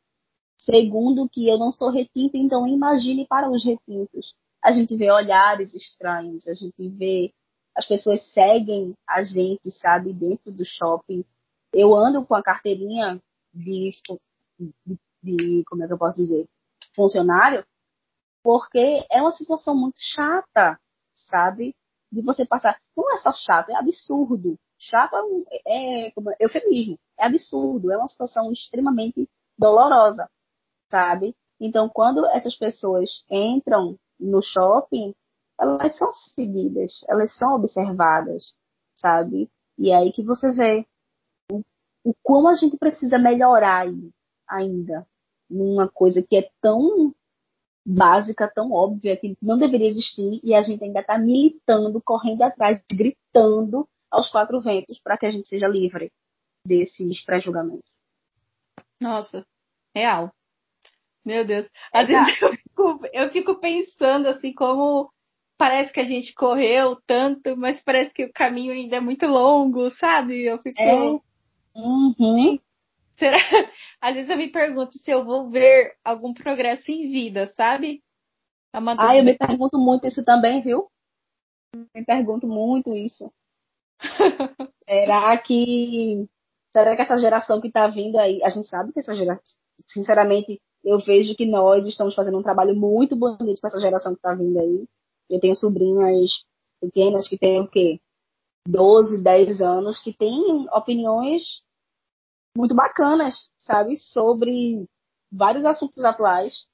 Segundo 0.56 1.28
que 1.28 1.46
eu 1.46 1.58
não 1.58 1.70
sou 1.70 1.90
retinta, 1.90 2.38
então 2.38 2.66
imagine 2.66 3.26
para 3.26 3.50
os 3.50 3.62
retintos 3.62 4.34
a 4.62 4.72
gente 4.72 4.96
vê 4.96 5.10
olhares 5.10 5.74
estranhos, 5.74 6.48
a 6.48 6.54
gente 6.54 6.88
vê 6.88 7.30
as 7.76 7.86
pessoas 7.86 8.22
seguem 8.32 8.94
a 9.06 9.22
gente, 9.22 9.70
sabe, 9.72 10.14
dentro 10.14 10.52
do 10.52 10.64
shopping. 10.64 11.22
Eu 11.72 11.94
ando 11.94 12.24
com 12.24 12.34
a 12.34 12.42
carteirinha 12.42 13.20
de, 13.54 13.90
de, 14.58 14.98
de 15.22 15.64
como 15.66 15.84
é 15.84 15.86
que 15.86 15.92
eu 15.92 15.98
posso 15.98 16.16
dizer, 16.16 16.48
funcionário, 16.94 17.64
porque 18.42 19.06
é 19.10 19.20
uma 19.22 19.32
situação 19.32 19.74
muito 19.74 19.96
chata, 19.98 20.78
sabe? 21.14 21.74
De 22.12 22.22
você 22.22 22.44
passar. 22.44 22.78
Não 22.96 23.12
é 23.12 23.18
só 23.18 23.32
chato, 23.32 23.70
é 23.70 23.76
absurdo. 23.76 24.58
Chato 24.78 25.16
é, 25.16 25.22
um, 25.22 25.44
é, 25.50 26.08
é 26.08 26.12
eufemismo, 26.40 26.98
é 27.18 27.24
absurdo, 27.26 27.90
é 27.90 27.96
uma 27.96 28.08
situação 28.08 28.52
extremamente 28.52 29.28
dolorosa, 29.56 30.28
sabe? 30.90 31.34
Então, 31.58 31.88
quando 31.88 32.26
essas 32.26 32.56
pessoas 32.56 33.24
entram 33.30 33.96
no 34.18 34.42
shopping, 34.42 35.14
elas 35.58 35.96
são 35.96 36.12
seguidas, 36.12 37.04
elas 37.08 37.34
são 37.36 37.54
observadas, 37.54 38.52
sabe? 38.94 39.50
E 39.78 39.90
é 39.90 39.96
aí 39.96 40.12
que 40.12 40.22
você 40.22 40.52
vê 40.52 40.86
o, 42.04 42.14
como 42.22 42.48
a 42.48 42.54
gente 42.54 42.76
precisa 42.76 43.18
melhorar 43.18 43.86
ainda 44.48 45.06
numa 45.48 45.88
coisa 45.88 46.22
que 46.22 46.36
é 46.36 46.48
tão 46.60 47.14
básica, 47.86 48.50
tão 48.52 48.72
óbvia, 48.72 49.16
que 49.16 49.36
não 49.42 49.58
deveria 49.58 49.88
existir, 49.88 50.40
e 50.42 50.54
a 50.54 50.62
gente 50.62 50.82
ainda 50.84 51.00
está 51.00 51.18
militando, 51.18 52.00
correndo 52.02 52.42
atrás, 52.42 52.82
gritando 52.90 53.86
aos 54.10 54.30
quatro 54.30 54.60
ventos 54.60 54.98
para 55.00 55.18
que 55.18 55.26
a 55.26 55.30
gente 55.30 55.48
seja 55.48 55.66
livre 55.66 56.10
desses 56.66 57.22
pré-julgamentos. 57.24 57.90
Nossa, 59.00 59.44
real. 59.94 60.32
Meu 61.24 61.44
Deus. 61.44 61.68
Às 61.92 62.08
vezes 62.08 62.26
eu 62.40 62.52
fico, 62.52 63.00
eu 63.12 63.30
fico 63.30 63.60
pensando 63.60 64.28
assim, 64.28 64.52
como 64.52 65.10
parece 65.58 65.92
que 65.92 66.00
a 66.00 66.04
gente 66.04 66.34
correu 66.34 66.96
tanto, 67.06 67.56
mas 67.56 67.82
parece 67.82 68.12
que 68.12 68.24
o 68.24 68.32
caminho 68.32 68.72
ainda 68.72 68.96
é 68.96 69.00
muito 69.00 69.26
longo, 69.26 69.90
sabe? 69.90 70.42
Eu 70.42 70.58
fico. 70.58 70.80
É. 70.80 71.20
Uhum. 71.74 72.58
Será? 73.16 73.36
Às 74.00 74.14
vezes 74.14 74.30
eu 74.30 74.36
me 74.36 74.48
pergunto 74.48 74.98
se 74.98 75.10
eu 75.10 75.24
vou 75.24 75.50
ver 75.50 75.94
algum 76.04 76.34
progresso 76.34 76.90
em 76.90 77.10
vida, 77.10 77.46
sabe? 77.46 78.02
É 78.72 78.78
ah, 78.98 79.16
eu 79.16 79.24
me 79.24 79.38
pergunto 79.38 79.78
muito 79.78 80.06
isso 80.06 80.24
também, 80.24 80.60
viu? 80.60 80.88
Me 81.94 82.04
pergunto 82.04 82.46
muito 82.46 82.92
isso. 82.92 83.32
será 84.88 85.38
que 85.38 86.28
será 86.70 86.96
que 86.96 87.02
essa 87.02 87.16
geração 87.16 87.60
que 87.60 87.68
está 87.68 87.86
vindo 87.86 88.18
aí, 88.18 88.42
a 88.42 88.48
gente 88.48 88.68
sabe 88.68 88.92
que 88.92 88.98
essa 88.98 89.14
geração, 89.14 89.44
sinceramente, 89.86 90.60
eu 90.82 90.98
vejo 90.98 91.36
que 91.36 91.46
nós 91.46 91.86
estamos 91.86 92.14
fazendo 92.14 92.38
um 92.38 92.42
trabalho 92.42 92.74
muito 92.74 93.14
bonito 93.16 93.60
com 93.60 93.66
essa 93.66 93.80
geração 93.80 94.12
que 94.12 94.18
está 94.18 94.34
vindo 94.34 94.58
aí. 94.58 94.84
Eu 95.30 95.40
tenho 95.40 95.54
sobrinhas 95.54 96.44
pequenas 96.80 97.28
que 97.28 97.38
têm 97.38 97.60
o 97.60 97.68
quê? 97.68 98.00
12, 98.66 99.22
10 99.22 99.60
anos, 99.60 99.98
que 99.98 100.12
têm 100.12 100.66
opiniões 100.72 101.62
muito 102.56 102.74
bacanas, 102.74 103.50
sabe? 103.58 103.96
Sobre 103.96 104.86
vários 105.30 105.64
assuntos 105.64 106.04
atuais, 106.04 106.66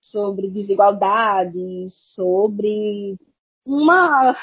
sobre 0.00 0.50
desigualdade, 0.50 1.88
sobre 1.90 3.16
uma 3.64 4.34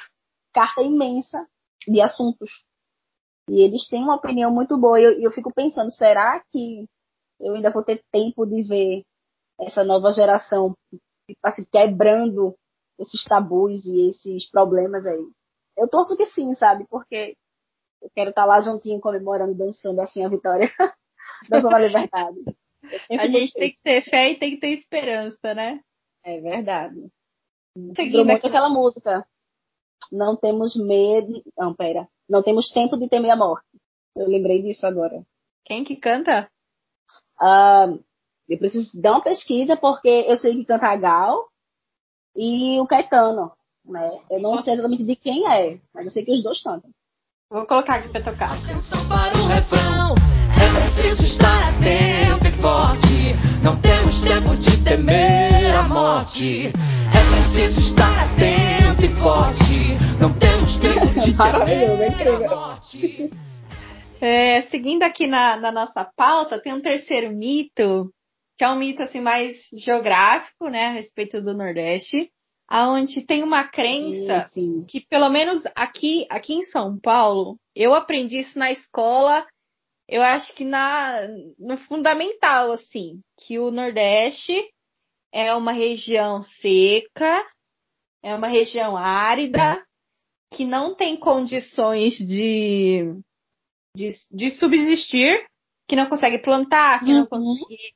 carta 0.54 0.82
imensa 0.82 1.48
de 1.88 2.02
assuntos. 2.02 2.64
E 3.50 3.62
eles 3.62 3.88
têm 3.88 4.04
uma 4.04 4.16
opinião 4.16 4.52
muito 4.52 4.78
boa. 4.78 5.00
E 5.00 5.04
eu, 5.04 5.22
eu 5.22 5.32
fico 5.32 5.54
pensando, 5.54 5.92
será 5.92 6.42
que 6.52 6.86
eu 7.40 7.56
ainda 7.56 7.72
vou 7.72 7.84
ter 7.84 8.02
tempo 8.12 8.46
de 8.46 8.64
ver 8.64 9.04
essa 9.60 9.84
nova 9.84 10.12
geração 10.12 10.76
assim, 11.44 11.66
quebrando 11.72 12.56
esses 13.00 13.24
tabus 13.24 13.86
e 13.86 14.10
esses 14.10 14.50
problemas 14.50 15.06
aí. 15.06 15.28
Eu 15.78 15.88
torço 15.88 16.16
que 16.16 16.26
sim, 16.28 16.54
sabe? 16.56 16.86
Porque 16.90 17.36
eu 18.02 18.10
quero 18.14 18.30
estar 18.30 18.46
lá 18.46 18.62
juntinho 18.62 19.00
comemorando, 19.00 19.56
dançando 19.56 20.02
assim 20.02 20.24
a 20.24 20.30
vitória 20.30 20.70
da 21.50 21.60
liberdade. 21.60 22.40
A 23.12 23.28
gente 23.28 23.54
tem 23.54 23.72
que 23.72 23.82
ter 23.82 24.02
fé 24.04 24.32
e 24.32 24.40
tem 24.40 24.52
que 24.52 24.60
ter 24.60 24.74
esperança, 24.74 25.54
né? 25.54 25.80
É 26.24 26.40
verdade. 26.40 27.10
Seguindo 27.96 28.26
muito 28.26 28.48
aquela 28.48 28.70
música. 28.70 29.26
Não 30.12 30.36
temos 30.36 30.76
medo. 30.76 31.42
Não, 31.58 31.74
pera. 31.74 32.08
Não 32.30 32.44
temos 32.44 32.70
tempo 32.70 32.98
de 32.98 33.10
temer 33.10 33.32
a 33.32 33.36
morte. 33.36 33.66
Eu 34.16 34.28
lembrei 34.28 34.62
disso 34.62 34.86
agora. 34.86 35.24
Quem 35.66 35.84
que 35.84 35.96
canta? 35.96 36.50
Uh, 37.42 38.04
eu 38.48 38.58
preciso 38.58 39.02
dar 39.02 39.12
uma 39.12 39.24
pesquisa 39.24 39.76
porque 39.76 40.26
eu 40.28 40.38
sei 40.38 40.56
que 40.56 40.66
canta 40.66 40.88
a 40.88 40.96
Gal 40.98 41.50
e 42.36 42.80
o 42.80 42.88
Caetano, 42.88 43.52
né? 43.86 44.20
Eu 44.30 44.40
não 44.40 44.62
sei 44.62 44.74
exatamente 44.74 45.04
de 45.04 45.16
quem 45.16 45.48
é, 45.48 45.80
mas 45.94 46.06
eu 46.06 46.12
sei 46.12 46.26
que 46.26 46.32
os 46.32 46.44
dois 46.44 46.62
cantam. 46.62 46.90
Vou 47.50 47.66
colocar 47.66 47.96
aqui 47.96 48.10
pra 48.10 48.22
tocar. 48.22 48.52
Atenção 48.52 49.08
para 49.08 49.38
o 49.38 49.48
refrão. 49.48 50.16
É 50.56 50.82
preciso 50.82 51.24
estar 51.24 51.70
atento 51.70 52.48
e 52.48 52.52
forte. 52.52 53.36
Não 53.64 53.80
temos 53.80 54.22
tempo 54.22 54.56
de 54.56 54.84
temer 54.84 55.76
a 55.76 55.84
morte. 55.84 56.68
É 56.68 57.36
preciso 57.36 57.80
estar 57.80 58.12
atento 58.24 59.06
e 59.06 59.10
forte. 59.10 59.98
Não 60.20 60.34
temos 60.34 60.78
tempo 60.78 61.06
de 61.20 61.34
temer 61.38 62.28
a 62.28 62.56
morte. 62.56 63.30
É, 64.20 64.62
seguindo 64.64 65.04
aqui 65.04 65.28
na, 65.28 65.58
na, 65.58 65.72
nossa 65.72 66.10
pauta, 66.16 66.60
tem 66.60 66.74
um 66.74 66.82
terceiro 66.82 67.32
mito, 67.32 68.10
que 68.58 68.64
é 68.64 68.70
um 68.70 68.78
mito 68.78 69.04
assim 69.04 69.20
mais 69.20 69.56
geográfico, 69.78 70.70
né, 70.70 70.86
a 70.88 70.92
respeito 70.94 71.42
do 71.42 71.54
Nordeste, 71.54 72.32
aonde 72.74 73.24
tem 73.24 73.44
uma 73.44 73.68
crença 73.68 74.48
sim, 74.50 74.82
sim. 74.82 74.86
que 74.88 75.00
pelo 75.06 75.30
menos 75.30 75.62
aqui, 75.76 76.26
aqui 76.28 76.56
em 76.56 76.64
São 76.64 76.98
Paulo, 77.00 77.56
eu 77.76 77.94
aprendi 77.94 78.40
isso 78.40 78.58
na 78.58 78.72
escola, 78.72 79.46
eu 80.10 80.24
acho 80.24 80.56
que 80.56 80.66
na 80.66 81.20
no 81.60 81.78
fundamental 81.78 82.72
assim, 82.72 83.22
que 83.38 83.60
o 83.60 83.70
Nordeste 83.70 84.68
é 85.32 85.54
uma 85.54 85.72
região 85.72 86.42
seca, 86.42 87.46
é 88.24 88.34
uma 88.34 88.48
região 88.48 88.98
árida, 88.98 89.80
que 90.52 90.66
não 90.66 90.96
tem 90.96 91.16
condições 91.16 92.18
de 92.18 93.04
de, 93.96 94.10
de 94.32 94.50
subsistir, 94.50 95.46
que 95.88 95.96
não 95.96 96.10
consegue 96.10 96.40
plantar, 96.40 97.02
que 97.02 97.14
não 97.14 97.22
Uhum. 97.22 97.28
consegue 97.28 97.94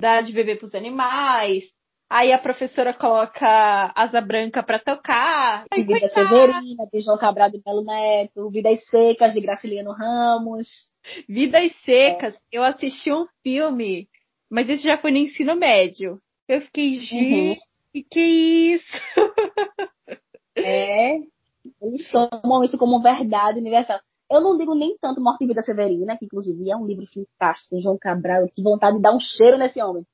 dar 0.00 0.22
de 0.22 0.32
beber 0.32 0.58
pros 0.58 0.74
animais. 0.74 1.75
Aí 2.08 2.32
a 2.32 2.38
professora 2.38 2.94
coloca 2.94 3.92
asa 3.94 4.20
branca 4.20 4.62
pra 4.62 4.78
tocar. 4.78 5.66
Ai, 5.70 5.82
Vida 5.82 6.00
coitada. 6.00 6.28
Severina, 6.28 6.86
de 6.92 7.00
João 7.00 7.18
Cabral 7.18 7.50
de 7.50 7.60
Melo 7.66 7.82
Neto, 7.82 8.48
Vidas 8.50 8.84
Secas, 8.86 9.34
de 9.34 9.40
Graciliano 9.40 9.92
Ramos. 9.92 10.90
Vidas 11.28 11.74
Secas, 11.84 12.38
eu 12.52 12.62
assisti 12.62 13.12
um 13.12 13.26
filme, 13.42 14.08
mas 14.48 14.68
isso 14.68 14.84
já 14.84 14.98
foi 14.98 15.10
no 15.10 15.18
ensino 15.18 15.56
médio. 15.56 16.20
Eu 16.48 16.60
fiquei, 16.60 16.96
gente, 16.98 17.60
que 17.92 18.02
que 18.02 18.20
é 18.20 18.74
isso? 18.74 19.02
É, 20.58 21.18
eles 21.82 22.10
tomam 22.10 22.64
isso 22.64 22.78
como 22.78 23.02
verdade 23.02 23.58
universal. 23.60 24.00
Eu 24.30 24.40
não 24.40 24.56
digo 24.56 24.74
nem 24.74 24.96
tanto 24.98 25.20
Morte 25.20 25.44
e 25.44 25.46
Vida 25.46 25.62
Severina, 25.62 26.16
que 26.16 26.24
inclusive 26.24 26.70
é 26.70 26.76
um 26.76 26.86
livro 26.86 27.04
fantástico, 27.06 27.78
João 27.78 27.98
Cabral, 28.00 28.48
que 28.48 28.62
vontade 28.62 28.96
de 28.96 29.02
dar 29.02 29.14
um 29.14 29.20
cheiro 29.20 29.58
nesse 29.58 29.80
homem. 29.82 30.04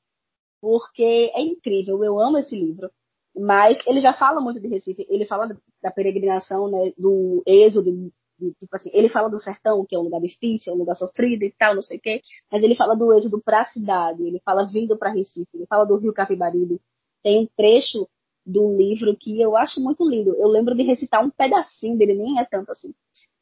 Porque 0.63 1.33
é 1.35 1.43
incrível, 1.43 2.03
eu 2.05 2.21
amo 2.21 2.39
esse 2.39 2.57
livro. 2.57 2.89
Mas 3.37 3.79
ele 3.87 4.01
já 4.01 4.13
fala 4.13 4.41
muito 4.41 4.61
de 4.61 4.69
Recife, 4.69 5.07
ele 5.11 5.27
fala 5.27 5.49
da 5.83 5.91
peregrinação, 5.91 6.71
né, 6.71 6.93
do 6.97 7.43
êxodo, 7.47 8.13
tipo 8.61 8.77
assim, 8.77 8.91
ele 8.93 9.09
fala 9.09 9.29
do 9.29 9.41
sertão, 9.41 9.85
que 9.87 9.95
é 9.95 9.99
um 9.99 10.03
lugar 10.03 10.21
difícil, 10.21 10.73
é 10.73 10.77
um 10.77 10.79
lugar 10.79 10.95
sofrido 10.95 11.43
e 11.43 11.51
tal, 11.59 11.75
não 11.75 11.83
sei 11.83 11.97
o 11.97 12.01
quê, 12.01 12.21
mas 12.51 12.63
ele 12.63 12.75
fala 12.75 12.95
do 12.95 13.13
êxodo 13.13 13.41
para 13.43 13.63
a 13.63 13.67
cidade, 13.67 14.23
ele 14.23 14.41
fala 14.45 14.67
vindo 14.67 14.99
para 14.99 15.11
Recife, 15.11 15.49
ele 15.55 15.67
fala 15.67 15.85
do 15.85 15.97
Rio 15.97 16.13
Capibaribe. 16.13 16.81
Tem 17.23 17.41
um 17.43 17.49
trecho 17.57 18.07
do 18.45 18.77
livro 18.77 19.17
que 19.17 19.41
eu 19.41 19.57
acho 19.57 19.81
muito 19.81 20.09
lindo. 20.09 20.35
Eu 20.37 20.49
lembro 20.49 20.75
de 20.75 20.83
recitar 20.83 21.25
um 21.25 21.31
pedacinho 21.31 21.97
dele, 21.97 22.15
nem 22.15 22.39
é 22.39 22.45
tanto 22.45 22.71
assim. 22.73 22.93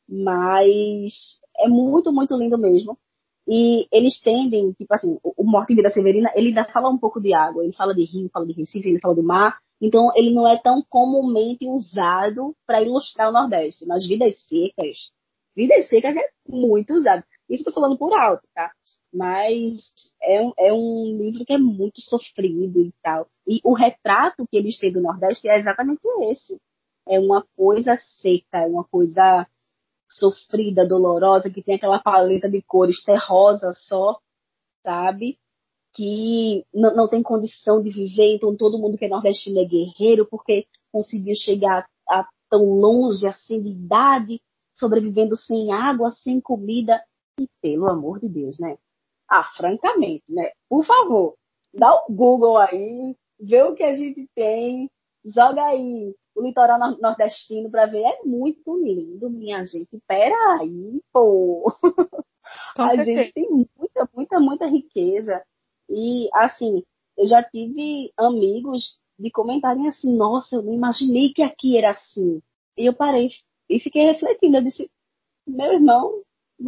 Mas 0.08 1.40
é 1.56 1.68
muito, 1.68 2.12
muito 2.12 2.36
lindo 2.36 2.58
mesmo. 2.58 2.98
E 3.48 3.86
eles 3.90 4.20
tendem, 4.20 4.72
tipo 4.72 4.94
assim, 4.94 5.18
o 5.22 5.44
Morte 5.44 5.72
em 5.72 5.76
Vida 5.76 5.90
Severina, 5.90 6.30
ele 6.34 6.48
ainda 6.48 6.64
fala 6.64 6.88
um 6.88 6.98
pouco 6.98 7.20
de 7.20 7.34
água, 7.34 7.64
ele 7.64 7.72
fala 7.72 7.94
de 7.94 8.04
rio, 8.04 8.30
fala 8.32 8.46
de 8.46 8.52
Recife, 8.52 8.88
ele 8.88 9.00
fala 9.00 9.14
do 9.14 9.22
mar. 9.22 9.58
Então, 9.80 10.10
ele 10.14 10.32
não 10.32 10.46
é 10.46 10.58
tão 10.58 10.84
comumente 10.88 11.66
usado 11.66 12.54
para 12.66 12.82
ilustrar 12.82 13.30
o 13.30 13.32
Nordeste. 13.32 13.86
Mas 13.86 14.06
Vidas 14.06 14.38
Secas, 14.46 15.10
Vidas 15.56 15.88
Secas 15.88 16.14
é 16.16 16.28
muito 16.48 16.94
usado. 16.94 17.24
Isso 17.48 17.62
eu 17.62 17.72
tô 17.72 17.80
falando 17.80 17.98
por 17.98 18.12
alto, 18.12 18.42
tá? 18.54 18.70
Mas 19.12 19.92
é 20.22 20.40
um, 20.40 20.52
é 20.56 20.72
um 20.72 21.16
livro 21.16 21.44
que 21.44 21.52
é 21.52 21.58
muito 21.58 22.00
sofrido 22.00 22.80
e 22.80 22.92
tal. 23.02 23.26
E 23.46 23.60
o 23.64 23.72
retrato 23.72 24.46
que 24.48 24.56
eles 24.56 24.78
têm 24.78 24.92
do 24.92 25.00
Nordeste 25.00 25.48
é 25.48 25.58
exatamente 25.58 26.00
esse. 26.30 26.60
É 27.08 27.18
uma 27.18 27.44
coisa 27.56 27.96
seca, 27.96 28.58
é 28.58 28.66
uma 28.66 28.84
coisa 28.84 29.46
sofrida, 30.10 30.86
dolorosa, 30.86 31.50
que 31.50 31.62
tem 31.62 31.76
aquela 31.76 31.98
paleta 31.98 32.50
de 32.50 32.60
cores 32.62 33.02
terrosa 33.04 33.72
só, 33.72 34.18
sabe? 34.84 35.38
Que 35.94 36.64
não, 36.74 36.94
não 36.94 37.08
tem 37.08 37.22
condição 37.22 37.82
de 37.82 37.90
viver, 37.90 38.34
então 38.34 38.56
todo 38.56 38.78
mundo 38.78 38.98
que 38.98 39.04
é 39.04 39.08
nordestino 39.08 39.60
é 39.60 39.64
guerreiro, 39.64 40.26
porque 40.28 40.66
conseguiu 40.92 41.34
chegar 41.36 41.86
a, 42.08 42.20
a 42.20 42.28
tão 42.48 42.64
longe 42.64 43.26
assim 43.26 43.62
de 43.62 43.70
idade, 43.70 44.40
sobrevivendo 44.74 45.36
sem 45.36 45.72
água, 45.72 46.10
sem 46.12 46.40
comida. 46.40 47.00
E 47.38 47.48
pelo 47.62 47.88
amor 47.88 48.20
de 48.20 48.28
Deus, 48.28 48.58
né? 48.58 48.76
Ah, 49.28 49.44
francamente, 49.56 50.24
né? 50.28 50.50
Por 50.68 50.84
favor, 50.84 51.36
dá 51.72 51.94
o 51.94 52.12
Google 52.12 52.58
aí, 52.58 53.16
vê 53.38 53.62
o 53.62 53.74
que 53.74 53.84
a 53.84 53.92
gente 53.92 54.28
tem, 54.34 54.90
joga 55.24 55.62
aí 55.64 56.14
o 56.34 56.42
litoral 56.42 56.78
nor- 56.78 56.98
nordestino 57.00 57.70
para 57.70 57.86
ver. 57.86 58.02
É 58.02 58.22
muito 58.24 58.76
lindo, 58.76 59.30
minha 59.30 59.64
gente. 59.64 60.00
Peraí, 60.06 61.02
pô. 61.12 61.66
Com 62.76 62.82
a 62.82 62.90
certeza. 62.90 63.22
gente 63.22 63.32
tem 63.32 63.48
muita, 63.50 64.08
muita, 64.14 64.40
muita 64.40 64.66
riqueza. 64.66 65.42
E, 65.88 66.28
assim, 66.34 66.82
eu 67.16 67.26
já 67.26 67.42
tive 67.42 68.12
amigos 68.16 68.98
de 69.18 69.30
comentarem 69.30 69.88
assim: 69.88 70.16
nossa, 70.16 70.56
eu 70.56 70.62
não 70.62 70.72
imaginei 70.72 71.32
que 71.32 71.42
aqui 71.42 71.76
era 71.76 71.90
assim. 71.90 72.42
E 72.76 72.86
eu 72.86 72.94
parei 72.94 73.28
e 73.68 73.78
fiquei 73.80 74.04
refletindo. 74.04 74.56
Eu 74.56 74.64
disse: 74.64 74.90
meu 75.46 75.72
irmão, 75.72 76.22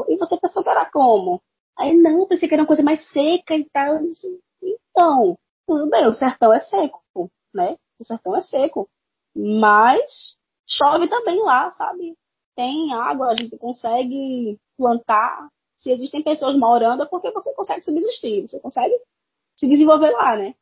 e 0.09 0.17
você 0.17 0.37
pensou 0.39 0.63
que 0.63 0.69
era 0.69 0.91
como? 0.91 1.43
Aí, 1.79 1.95
não, 1.97 2.27
pensei 2.27 2.49
que 2.49 2.55
era 2.55 2.63
uma 2.63 2.67
coisa 2.67 2.83
mais 2.83 3.07
seca 3.11 3.57
e 3.57 3.69
tal. 3.73 3.97
Eu 3.97 4.09
disse: 4.09 4.41
então, 4.63 5.39
tudo 5.67 5.89
bem, 5.89 6.07
o 6.07 6.13
sertão 6.13 6.53
é 6.53 6.61
seco, 6.61 7.03
né? 7.55 7.77
O 7.99 8.05
sertão 8.05 8.37
é 8.37 8.43
seco. 8.43 8.89
Mas 9.35 10.37
chove 10.67 11.09
também 11.09 11.41
lá, 11.43 11.73
sabe? 11.73 12.15
Tem 12.55 12.93
água, 12.95 13.29
a 13.31 13.37
gente 13.37 13.57
consegue 13.59 14.59
plantar. 14.77 15.49
Se 15.79 15.91
existem 15.91 16.23
pessoas 16.23 16.57
morando, 16.57 17.03
é 17.03 17.07
porque 17.07 17.31
você 17.31 17.53
consegue 17.55 17.83
subsistir, 17.83 18.43
você 18.49 18.61
consegue 18.61 18.95
se 19.57 19.69
desenvolver 19.69 20.11
lá, 20.11 20.37
né? 20.37 20.55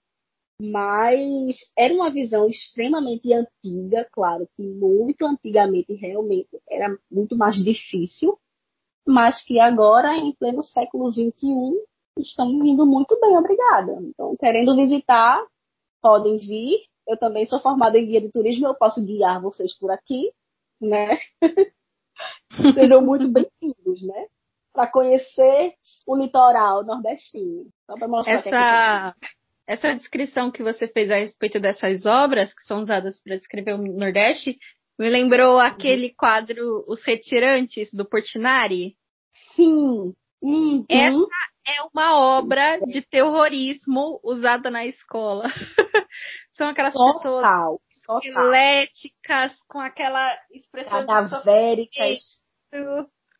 Mas 0.63 1.57
era 1.77 1.95
uma 1.95 2.11
visão 2.11 2.47
extremamente 2.47 3.33
antiga, 3.33 4.07
claro 4.13 4.47
que 4.57 4.63
muito 4.63 5.25
antigamente 5.25 5.95
realmente 5.95 6.49
era 6.69 6.95
muito 7.11 7.37
mais 7.37 7.57
difícil, 7.57 8.39
mas 9.07 9.43
que 9.45 9.59
agora, 9.59 10.15
em 10.17 10.35
pleno 10.35 10.63
século 10.63 11.11
XXI, 11.11 11.33
estão 12.19 12.59
vindo 12.61 12.85
muito 12.85 13.19
bem, 13.21 13.37
obrigada. 13.37 13.93
Então, 14.03 14.37
querendo 14.37 14.77
visitar, 14.77 15.43
podem 16.03 16.37
vir. 16.37 16.79
Eu 17.07 17.17
também 17.19 17.47
sou 17.47 17.59
formada 17.59 17.99
em 17.99 18.07
guia 18.07 18.21
de 18.21 18.31
turismo, 18.31 18.67
eu 18.67 18.75
posso 18.75 19.05
guiar 19.05 19.41
vocês 19.41 19.77
por 19.79 19.91
aqui, 19.91 20.31
né? 20.81 21.19
Sejam 22.75 23.01
muito 23.03 23.29
bem-vindos, 23.29 24.07
né? 24.07 24.27
Para 24.73 24.91
conhecer 24.91 25.75
o 26.07 26.17
litoral 26.17 26.85
nordestino. 26.85 27.67
Só 27.87 27.97
para 27.97 28.09
mostrar 28.09 28.43
que 28.43 28.49
aqui 28.49 28.57
Essa, 28.57 29.17
essa 29.67 29.97
descrição 29.97 30.51
que 30.51 30.63
você 30.63 30.87
fez 30.87 31.11
a 31.11 31.17
respeito 31.17 31.59
dessas 31.59 32.07
obras 32.07 32.55
que 32.55 32.63
são 32.63 32.83
usadas 32.83 33.21
para 33.23 33.37
descrever 33.37 33.75
o 33.75 33.79
Nordeste 33.79 34.59
me 35.01 35.09
lembrou 35.09 35.59
aquele 35.59 36.11
quadro 36.11 36.85
Os 36.87 37.03
Retirantes 37.07 37.91
do 37.91 38.05
Portinari. 38.05 38.97
Sim. 39.31 40.13
Uhum. 40.43 40.85
Essa 40.89 41.27
é 41.67 41.83
uma 41.91 42.19
obra 42.19 42.79
de 42.81 43.01
terrorismo 43.01 44.21
usada 44.23 44.71
na 44.71 44.85
escola. 44.85 45.45
São 46.61 46.69
aquelas 46.69 46.93
pessoas 46.93 47.23
Total. 47.23 47.81
Total. 48.07 48.19
esqueléticas, 48.19 49.63
com 49.67 49.81
aquela 49.81 50.39
expressão 50.51 51.07
Cadavéricas. 51.07 52.43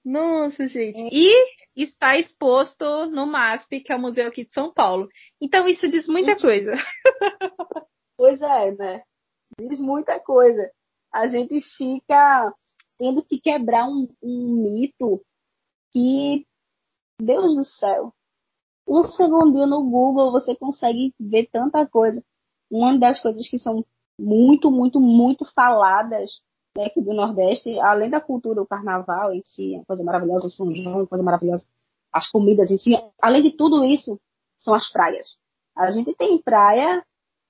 Nossa, 0.03 0.67
gente. 0.67 1.07
E 1.13 1.31
está 1.77 2.17
exposto 2.17 3.05
no 3.11 3.27
MASP, 3.27 3.81
que 3.81 3.93
é 3.93 3.97
o 3.97 4.01
museu 4.01 4.27
aqui 4.27 4.47
de 4.47 4.55
São 4.55 4.73
Paulo. 4.73 5.07
Então 5.39 5.69
isso 5.69 5.87
diz 5.91 6.09
muita 6.09 6.35
coisa. 6.35 6.73
Pois 8.17 8.41
é, 8.41 8.73
né? 8.73 9.03
Diz 9.59 9.81
muita 9.81 10.19
coisa. 10.19 10.71
A 11.13 11.27
gente 11.27 11.61
fica 11.77 12.55
tendo 12.99 13.23
que 13.23 13.39
quebrar 13.39 13.87
um, 13.87 14.09
um 14.23 14.63
mito 14.63 15.23
que, 15.93 16.47
Deus 17.21 17.55
do 17.55 17.67
céu, 17.67 18.15
um 18.89 19.03
segundinho 19.03 19.67
no 19.67 19.83
Google 19.83 20.33
você 20.33 20.57
consegue 20.57 21.15
ver 21.21 21.51
tanta 21.53 21.87
coisa. 21.87 22.25
Uma 22.71 22.99
das 22.99 23.21
coisas 23.21 23.49
que 23.49 23.59
são 23.59 23.85
muito, 24.19 24.71
muito, 24.71 25.01
muito 25.01 25.45
faladas 25.45 26.43
né, 26.77 26.87
aqui 26.87 27.01
do 27.01 27.13
Nordeste, 27.13 27.79
além 27.81 28.11
da 28.11 28.21
cultura, 28.21 28.63
o 28.63 28.67
carnaval 28.67 29.35
em 29.35 29.43
si, 29.45 29.75
é 29.75 29.79
uma 29.79 29.85
coisa 29.85 30.05
maravilhosa, 30.05 30.47
o 30.47 30.51
São 30.51 30.73
João, 30.75 30.99
uma 30.99 31.07
coisa 31.07 31.25
maravilhosa, 31.25 31.67
as 32.13 32.29
comidas 32.29 32.71
em 32.71 32.79
si, 32.79 32.93
além 33.21 33.43
de 33.43 33.53
tudo 33.53 33.85
isso, 33.85 34.21
são 34.59 34.75
as 34.75 34.91
praias. 34.91 35.37
A 35.77 35.91
gente 35.91 36.15
tem 36.15 36.41
praia 36.41 37.05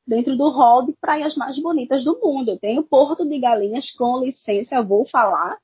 dentro 0.07 0.37
do 0.37 0.49
hall 0.51 0.85
de 0.85 0.93
praias 1.01 1.37
mais 1.37 1.61
bonitas 1.61 2.05
do 2.05 2.19
mundo. 2.21 2.59
Tem 2.59 2.79
o 2.79 2.83
Porto 2.85 3.27
de 3.27 3.39
Galinhas, 3.39 3.91
com 3.93 4.19
licença, 4.19 4.77
eu 4.77 4.87
vou 4.87 5.07
falar. 5.07 5.59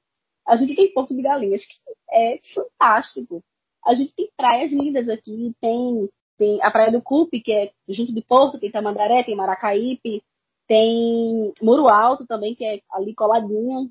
A 0.47 0.57
gente 0.57 0.75
tem 0.75 0.93
Porto 0.93 1.15
de 1.15 1.23
Galinhas, 1.23 1.65
que 1.65 1.75
é 2.13 2.41
fantástico. 2.55 3.43
A 3.85 3.95
gente 3.95 4.15
tem 4.15 4.31
praias 4.37 4.73
lindas 4.73 5.09
aqui, 5.09 5.55
tem, 5.61 6.09
tem 6.37 6.63
a 6.63 6.71
Praia 6.71 6.93
do 6.93 7.03
Cupe, 7.03 7.41
que 7.41 7.53
é 7.53 7.73
junto 7.89 8.13
de 8.13 8.23
Porto, 8.23 8.59
tem 8.59 8.71
Tamandaré, 8.71 9.23
tem 9.23 9.35
Maracaípe, 9.35 10.23
tem 10.67 11.53
Muro 11.63 11.89
Alto 11.89 12.27
também, 12.27 12.55
que 12.55 12.65
é 12.65 12.81
ali 12.93 13.15
coladinho. 13.15 13.91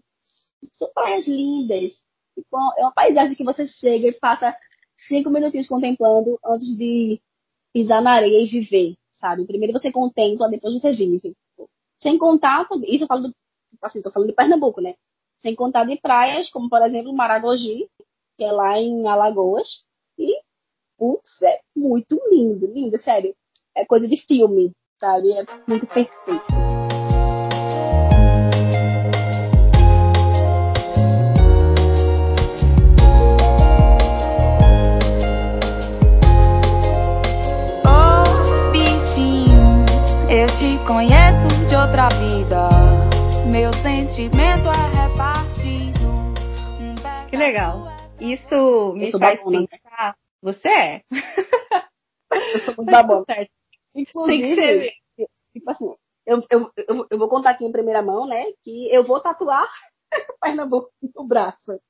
São 0.73 0.89
praias 0.93 1.27
lindas. 1.27 1.93
É 2.77 2.81
uma 2.81 2.91
paisagem 2.91 3.35
que 3.35 3.43
você 3.43 3.65
chega 3.65 4.07
e 4.07 4.19
passa 4.19 4.55
cinco 5.07 5.29
minutinhos 5.29 5.67
contemplando 5.67 6.39
antes 6.45 6.75
de 6.77 7.21
pisar 7.73 8.01
na 8.01 8.13
areia 8.13 8.41
e 8.41 8.47
viver, 8.47 8.95
sabe? 9.13 9.45
Primeiro 9.45 9.73
você 9.73 9.91
contempla, 9.91 10.49
depois 10.49 10.81
você 10.81 10.93
vive. 10.93 11.35
Sem 12.01 12.17
contar, 12.17 12.67
isso 12.87 13.03
eu 13.03 13.07
falo 13.07 13.29
do, 13.29 13.35
assim, 13.81 14.01
tô 14.01 14.11
falando 14.11 14.29
de 14.29 14.35
Pernambuco, 14.35 14.81
né? 14.81 14.95
Sem 15.39 15.55
contar 15.55 15.85
de 15.85 15.97
praias, 15.97 16.49
como 16.49 16.69
por 16.69 16.81
exemplo 16.81 17.13
Maragogi, 17.13 17.87
que 18.37 18.43
é 18.43 18.51
lá 18.51 18.77
em 18.79 19.07
Alagoas. 19.07 19.83
E, 20.17 20.39
Putz, 20.97 21.41
é 21.43 21.59
muito 21.75 22.19
lindo, 22.31 22.65
lindo, 22.67 22.97
sério. 22.97 23.35
É 23.75 23.85
coisa 23.85 24.07
de 24.07 24.15
filme, 24.17 24.71
sabe? 24.99 25.31
É 25.33 25.45
muito 25.67 25.85
perfeito. 25.87 26.41
Oh, 37.85 38.45
conheço 40.85 41.47
de 41.67 41.75
outra 41.75 42.07
vida. 42.09 42.67
Meu 43.51 43.73
sentimento 43.73 44.69
é 44.69 45.03
repartido. 45.03 46.07
Um 46.79 46.95
que 47.29 47.35
legal. 47.35 47.89
É 48.19 48.23
Isso 48.23 48.93
me 48.95 49.11
faz 49.11 49.41
é 49.41 49.49
né? 49.49 49.67
pensar 49.69 50.15
você 50.45 50.69
é? 50.69 51.01
Eu 52.53 52.59
sou 52.59 52.75
muito 52.77 52.91
babona. 52.91 53.25
Inclusive, 53.95 54.91
tipo 55.51 55.71
assim, 55.71 55.91
eu, 56.23 56.39
eu, 56.51 56.71
eu, 56.87 57.07
eu, 57.09 57.17
vou 57.17 57.27
contar 57.27 57.49
aqui 57.51 57.65
em 57.65 57.71
primeira 57.71 58.03
mão, 58.03 58.27
né, 58.27 58.45
que 58.61 58.87
eu 58.93 59.03
vou 59.03 59.19
tatuar 59.19 59.67
Pernambuco 60.39 60.91
no 61.15 61.25
braço. 61.25 61.81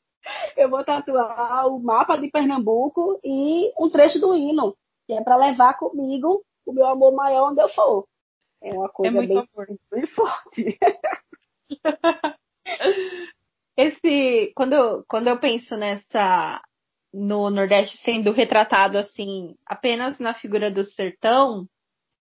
Eu 0.56 0.70
vou 0.70 0.86
tatuar 0.86 1.68
o 1.68 1.80
mapa 1.80 2.16
de 2.16 2.32
Pernambuco 2.32 3.20
e 3.26 3.74
um 3.78 3.90
trecho 3.90 4.22
do 4.22 4.34
hino, 4.34 4.74
que 5.06 5.12
é 5.12 5.22
para 5.22 5.36
levar 5.36 5.78
comigo 5.78 6.42
o 6.66 6.72
meu 6.72 6.86
amor 6.86 7.14
maior 7.14 7.52
onde 7.52 7.62
eu 7.62 7.68
for. 7.68 8.08
É 8.64 8.72
uma 8.72 8.88
coisa 8.88 9.22
é 9.22 9.28
bem, 9.28 9.46
bem 9.92 10.08
forte. 10.08 10.80
Esse, 13.78 14.54
quando 14.56 14.74
eu, 14.74 15.04
quando 15.10 15.28
eu 15.28 15.38
penso 15.42 15.76
nessa 15.76 16.62
no 17.16 17.50
Nordeste 17.50 17.98
sendo 18.04 18.34
retratado 18.34 18.98
assim 18.98 19.56
apenas 19.66 20.20
na 20.20 20.34
figura 20.34 20.70
do 20.70 20.84
sertão, 20.84 21.66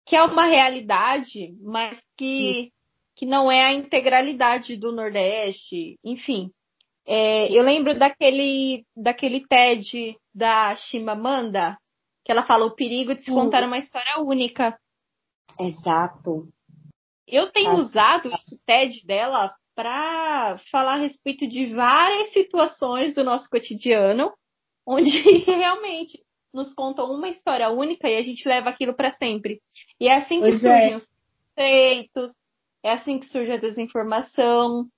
que 0.06 0.14
é 0.14 0.22
uma 0.22 0.46
realidade, 0.46 1.52
mas 1.60 2.00
que, 2.16 2.70
que 3.16 3.26
não 3.26 3.50
é 3.50 3.64
a 3.64 3.72
integralidade 3.72 4.76
do 4.76 4.92
Nordeste, 4.92 5.98
enfim. 6.04 6.52
É, 7.04 7.50
eu 7.52 7.64
lembro 7.64 7.98
daquele, 7.98 8.84
daquele 8.96 9.44
TED 9.46 10.16
da 10.32 10.76
Chimamanda, 10.76 11.76
que 12.24 12.30
ela 12.30 12.46
fala 12.46 12.66
o 12.66 12.74
perigo 12.74 13.14
de 13.14 13.24
se 13.24 13.32
contar 13.32 13.64
uma 13.64 13.78
história 13.78 14.20
única. 14.20 14.78
Exato. 15.58 16.48
Eu 17.26 17.50
tenho 17.50 17.74
usado 17.74 18.32
esse 18.32 18.60
TED 18.64 19.04
dela 19.04 19.52
para 19.74 20.58
falar 20.70 20.94
a 20.94 21.00
respeito 21.00 21.46
de 21.46 21.74
várias 21.74 22.32
situações 22.32 23.14
do 23.14 23.24
nosso 23.24 23.48
cotidiano, 23.50 24.32
onde 24.86 25.10
realmente 25.44 26.22
nos 26.54 26.72
contam 26.74 27.10
uma 27.12 27.28
história 27.28 27.68
única 27.70 28.08
e 28.08 28.16
a 28.16 28.22
gente 28.22 28.48
leva 28.48 28.70
aquilo 28.70 28.94
para 28.94 29.10
sempre. 29.10 29.60
E 30.00 30.08
é 30.08 30.16
assim 30.16 30.36
que 30.36 30.48
pois 30.48 30.60
surgem 30.60 30.92
é. 30.92 30.96
os 30.96 31.06
conceitos, 31.54 32.32
é 32.82 32.92
assim 32.92 33.18
que 33.18 33.26
surge 33.26 33.52
a 33.52 33.58
desinformação, 33.58 34.88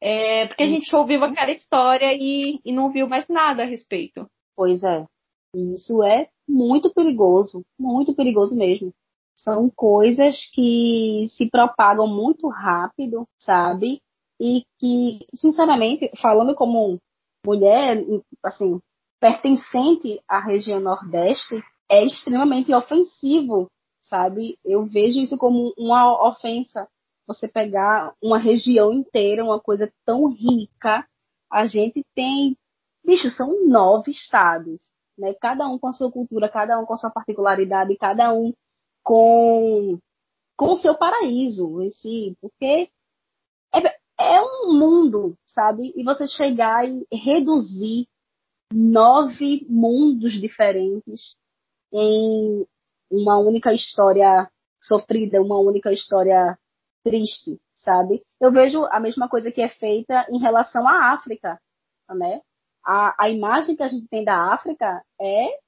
é, 0.00 0.46
porque 0.46 0.62
a 0.62 0.68
gente 0.68 0.94
ouviu 0.94 1.22
aquela 1.24 1.50
história 1.50 2.12
e, 2.12 2.60
e 2.64 2.72
não 2.72 2.92
viu 2.92 3.08
mais 3.08 3.26
nada 3.28 3.62
a 3.62 3.66
respeito. 3.66 4.28
Pois 4.54 4.82
é. 4.82 5.06
Isso 5.54 6.02
é 6.02 6.28
muito 6.46 6.92
perigoso, 6.92 7.64
muito 7.78 8.14
perigoso 8.14 8.54
mesmo. 8.56 8.92
São 9.34 9.70
coisas 9.74 10.36
que 10.52 11.26
se 11.30 11.48
propagam 11.50 12.06
muito 12.06 12.48
rápido, 12.48 13.26
sabe? 13.38 14.00
E 14.40 14.64
que, 14.78 15.26
sinceramente, 15.34 16.10
falando 16.20 16.54
como 16.54 16.98
mulher, 17.44 18.04
assim, 18.44 18.80
pertencente 19.20 20.20
à 20.28 20.38
região 20.38 20.80
Nordeste 20.80 21.62
é 21.90 22.04
extremamente 22.04 22.72
ofensivo, 22.74 23.70
sabe? 24.02 24.58
Eu 24.64 24.84
vejo 24.84 25.20
isso 25.20 25.36
como 25.38 25.72
uma 25.76 26.28
ofensa. 26.28 26.88
Você 27.26 27.48
pegar 27.48 28.14
uma 28.22 28.38
região 28.38 28.92
inteira, 28.92 29.44
uma 29.44 29.60
coisa 29.60 29.92
tão 30.04 30.28
rica, 30.28 31.06
a 31.50 31.66
gente 31.66 32.04
tem, 32.14 32.56
bicho, 33.04 33.30
são 33.30 33.66
nove 33.66 34.10
estados, 34.10 34.78
né? 35.18 35.34
Cada 35.34 35.66
um 35.68 35.78
com 35.78 35.88
a 35.88 35.92
sua 35.92 36.10
cultura, 36.10 36.48
cada 36.48 36.78
um 36.78 36.84
com 36.84 36.94
a 36.94 36.96
sua 36.96 37.10
particularidade, 37.10 37.96
cada 37.96 38.32
um 38.32 38.52
com 39.02 39.98
com 40.56 40.72
o 40.72 40.76
seu 40.76 40.96
paraíso 40.96 41.82
em 41.82 41.90
si, 41.90 42.36
porque 42.40 42.88
é, 43.74 43.78
é 44.18 44.42
um 44.42 44.72
mundo, 44.72 45.36
sabe? 45.44 45.92
E 45.94 46.02
você 46.02 46.26
chegar 46.26 46.88
e 46.88 47.04
reduzir 47.12 48.06
nove 48.72 49.66
mundos 49.68 50.32
diferentes 50.32 51.36
em 51.92 52.66
uma 53.10 53.38
única 53.38 53.72
história 53.72 54.50
sofrida, 54.80 55.40
uma 55.40 55.58
única 55.58 55.92
história 55.92 56.58
triste, 57.04 57.60
sabe? 57.74 58.22
Eu 58.40 58.50
vejo 58.50 58.84
a 58.86 58.98
mesma 58.98 59.28
coisa 59.28 59.50
que 59.50 59.60
é 59.60 59.68
feita 59.68 60.26
em 60.30 60.38
relação 60.38 60.86
à 60.86 61.12
África, 61.12 61.60
né? 62.10 62.40
A, 62.84 63.24
a 63.24 63.30
imagem 63.30 63.76
que 63.76 63.82
a 63.82 63.88
gente 63.88 64.06
tem 64.08 64.24
da 64.24 64.52
África 64.52 65.02
é 65.20 65.58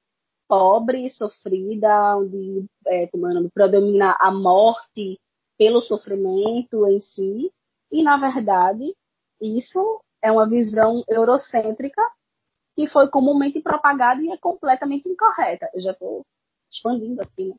pobre, 0.49 1.11
sofrida, 1.11 2.17
onde 2.17 2.65
é, 2.87 3.07
como 3.09 3.29
é 3.29 3.35
nome, 3.35 3.51
predomina 3.51 4.17
a 4.19 4.31
morte 4.31 5.21
pelo 5.59 5.81
sofrimento 5.81 6.87
em 6.87 7.01
si, 7.01 7.53
e 7.91 8.03
na 8.03 8.17
verdade 8.17 8.95
isso 9.41 10.01
é 10.23 10.33
uma 10.33 10.49
visão 10.49 11.05
eurocêntrica 11.09 12.03
que 12.79 12.87
foi 12.87 13.09
comumente 13.09 13.61
propagada 13.61 14.23
e 14.23 14.31
é 14.31 14.37
completamente 14.39 15.09
incorreta. 15.09 15.69
Eu 15.75 15.81
já 15.81 15.91
estou 15.91 16.25
expandindo 16.71 17.21
aqui, 17.21 17.47
né? 17.47 17.55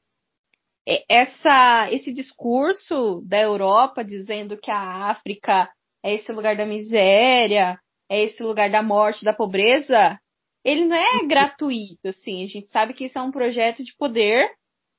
É, 0.88 1.04
essa, 1.10 1.90
esse 1.92 2.14
discurso 2.14 3.22
da 3.26 3.38
Europa 3.38 4.02
dizendo 4.02 4.58
que 4.58 4.72
a 4.72 5.10
África 5.12 5.70
é 6.02 6.14
esse 6.14 6.32
lugar 6.32 6.56
da 6.56 6.66
miséria, 6.66 7.78
é 8.10 8.24
esse 8.24 8.42
lugar 8.42 8.72
da 8.72 8.82
morte, 8.82 9.26
da 9.26 9.34
pobreza, 9.34 10.18
ele 10.64 10.86
não 10.86 10.96
é 10.96 11.20
gratuito, 11.28 12.08
assim. 12.08 12.42
A 12.46 12.48
gente 12.48 12.70
sabe 12.72 12.94
que 12.94 13.04
isso 13.04 13.20
é 13.20 13.22
um 13.22 13.30
projeto 13.30 13.84
de 13.84 13.94
poder 13.98 14.50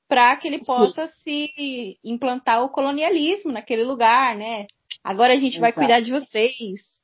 para 0.07 0.37
que 0.37 0.47
ele 0.47 0.63
possa 0.63 1.07
Sim. 1.07 1.49
se 1.49 1.99
implantar 2.05 2.63
o 2.63 2.69
colonialismo 2.69 3.51
naquele 3.51 3.85
lugar, 3.85 4.37
né? 4.37 4.67
Agora 5.03 5.33
a 5.33 5.37
gente 5.39 5.57
Exato. 5.57 5.61
vai 5.61 5.73
cuidar 5.73 6.01
de 6.01 6.11
vocês. 6.11 7.00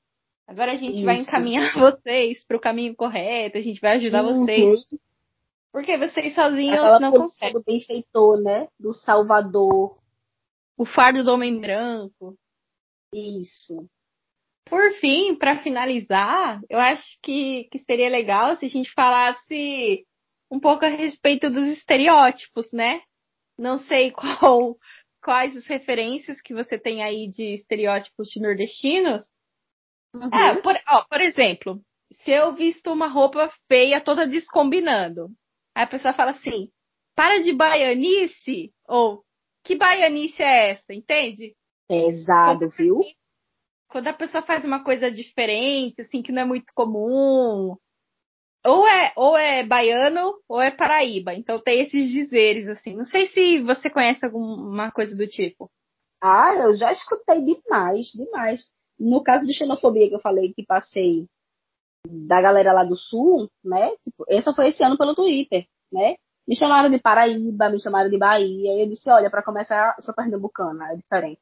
Agora 0.46 0.72
a 0.72 0.76
gente 0.76 0.96
Isso. 0.96 1.04
vai 1.04 1.16
encaminhar 1.18 1.72
vocês 1.74 2.44
para 2.44 2.56
o 2.56 2.60
caminho 2.60 2.94
correto, 2.94 3.58
a 3.58 3.60
gente 3.60 3.80
vai 3.80 3.96
ajudar 3.96 4.24
uhum. 4.24 4.44
vocês. 4.44 4.80
Porque 5.72 5.98
vocês 5.98 6.34
sozinhos 6.34 6.78
Aquela 6.78 7.00
não 7.00 7.12
conseguem. 7.12 7.52
do 7.52 7.62
benfeitor, 7.62 8.40
né? 8.40 8.68
Do 8.78 8.92
Salvador. 8.92 9.98
O 10.78 10.84
fardo 10.86 11.22
do 11.24 11.32
homem 11.32 11.60
branco. 11.60 12.36
Isso. 13.12 13.86
Por 14.64 14.92
fim, 14.94 15.34
para 15.34 15.58
finalizar, 15.58 16.60
eu 16.68 16.78
acho 16.78 17.18
que, 17.22 17.68
que 17.70 17.78
seria 17.78 18.08
legal 18.08 18.56
se 18.56 18.66
a 18.66 18.68
gente 18.68 18.90
falasse 18.92 20.06
um 20.50 20.58
pouco 20.58 20.84
a 20.84 20.88
respeito 20.88 21.50
dos 21.50 21.66
estereótipos, 21.68 22.72
né? 22.72 23.00
Não 23.58 23.78
sei 23.78 24.10
qual, 24.12 24.76
quais 25.22 25.56
as 25.56 25.66
referências 25.66 26.40
que 26.40 26.54
você 26.54 26.78
tem 26.78 27.02
aí 27.02 27.28
de 27.28 27.54
estereótipos 27.54 28.28
de 28.28 28.40
nordestinos, 28.40 29.24
Uhum. 30.22 30.34
É, 30.34 30.60
por, 30.60 30.74
ó, 30.88 31.04
por 31.04 31.20
exemplo, 31.20 31.80
se 32.12 32.30
eu 32.30 32.54
visto 32.54 32.92
uma 32.92 33.08
roupa 33.08 33.52
feia, 33.68 34.00
toda 34.00 34.26
descombinando, 34.26 35.28
aí 35.74 35.84
a 35.84 35.86
pessoa 35.86 36.14
fala 36.14 36.30
assim, 36.30 36.70
para 37.14 37.42
de 37.42 37.52
baianice, 37.52 38.72
ou 38.88 39.22
que 39.64 39.76
baianice 39.76 40.42
é 40.42 40.70
essa, 40.70 40.94
entende? 40.94 41.54
Pesado, 41.88 42.60
quando, 42.60 42.76
viu? 42.76 43.00
Quando 43.88 44.08
a 44.08 44.12
pessoa 44.12 44.42
faz 44.42 44.64
uma 44.64 44.82
coisa 44.82 45.10
diferente, 45.10 46.02
assim, 46.02 46.22
que 46.22 46.32
não 46.32 46.42
é 46.42 46.44
muito 46.44 46.72
comum, 46.74 47.76
ou 48.64 48.88
é, 48.88 49.12
ou 49.16 49.36
é 49.36 49.64
baiano 49.64 50.34
ou 50.48 50.60
é 50.60 50.70
paraíba. 50.70 51.34
Então 51.34 51.58
tem 51.58 51.82
esses 51.82 52.10
dizeres, 52.10 52.68
assim. 52.68 52.96
Não 52.96 53.04
sei 53.04 53.28
se 53.28 53.62
você 53.62 53.88
conhece 53.88 54.24
alguma 54.24 54.90
coisa 54.90 55.16
do 55.16 55.26
tipo. 55.26 55.70
Ah, 56.20 56.52
eu 56.54 56.74
já 56.74 56.90
escutei 56.92 57.40
demais, 57.42 58.06
demais. 58.08 58.68
No 58.98 59.22
caso 59.22 59.46
de 59.46 59.52
xenofobia 59.52 60.08
que 60.08 60.14
eu 60.14 60.20
falei 60.20 60.52
que 60.52 60.64
passei 60.64 61.26
da 62.06 62.40
galera 62.40 62.72
lá 62.72 62.84
do 62.84 62.96
sul, 62.96 63.50
né? 63.64 63.90
Tipo, 64.04 64.24
essa 64.28 64.52
foi 64.52 64.68
esse 64.68 64.82
ano 64.82 64.96
pelo 64.96 65.14
Twitter, 65.14 65.66
né? 65.92 66.16
Me 66.46 66.54
chamaram 66.54 66.88
de 66.88 67.00
Paraíba, 67.00 67.68
me 67.68 67.80
chamaram 67.80 68.08
de 68.08 68.18
Bahia, 68.18 68.74
e 68.74 68.82
eu 68.82 68.88
disse, 68.88 69.10
olha, 69.10 69.28
para 69.28 69.42
começar, 69.42 69.96
eu 69.98 70.04
sou 70.04 70.14
pernambucana, 70.14 70.92
é 70.92 70.96
diferente. 70.96 71.40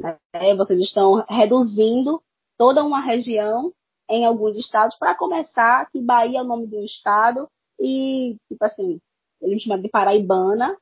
Né? 0.00 0.16
Vocês 0.56 0.80
estão 0.80 1.24
reduzindo 1.28 2.22
toda 2.56 2.84
uma 2.84 3.00
região 3.00 3.72
em 4.08 4.24
alguns 4.24 4.56
estados 4.56 4.96
para 4.96 5.16
começar 5.16 5.90
que 5.90 6.00
Bahia 6.00 6.38
é 6.38 6.42
o 6.42 6.44
nome 6.44 6.68
um 6.72 6.84
estado 6.84 7.48
e, 7.80 8.36
tipo 8.48 8.64
assim, 8.64 9.00
eles 9.40 9.54
me 9.54 9.60
chamaram 9.60 9.82
de 9.82 9.88
paraibana 9.88 10.76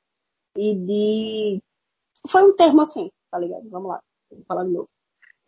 e 0.57 0.75
de... 0.75 1.63
Foi 2.31 2.43
um 2.43 2.55
termo 2.55 2.83
assim, 2.83 3.11
tá 3.31 3.39
ligado? 3.39 3.69
Vamos 3.71 3.89
lá, 3.89 4.01
vou 4.31 4.45
falar 4.45 4.65
de 4.65 4.71
novo. 4.73 4.89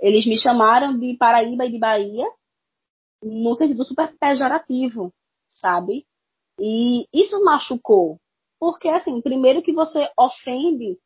Eles 0.00 0.26
me 0.26 0.36
chamaram 0.36 0.98
de 0.98 1.16
Paraíba 1.16 1.66
e 1.66 1.72
de 1.72 1.78
Bahia 1.78 2.26
no 3.22 3.54
sentido 3.54 3.84
super 3.84 4.16
pejorativo, 4.18 5.12
sabe? 5.48 6.06
E 6.60 7.06
isso 7.12 7.42
machucou. 7.44 8.18
Porque, 8.60 8.88
assim, 8.88 9.20
primeiro 9.20 9.62
que 9.62 9.72
você 9.72 10.10
ofende 10.18 10.98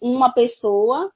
uma 0.00 0.32
pessoa 0.32 1.10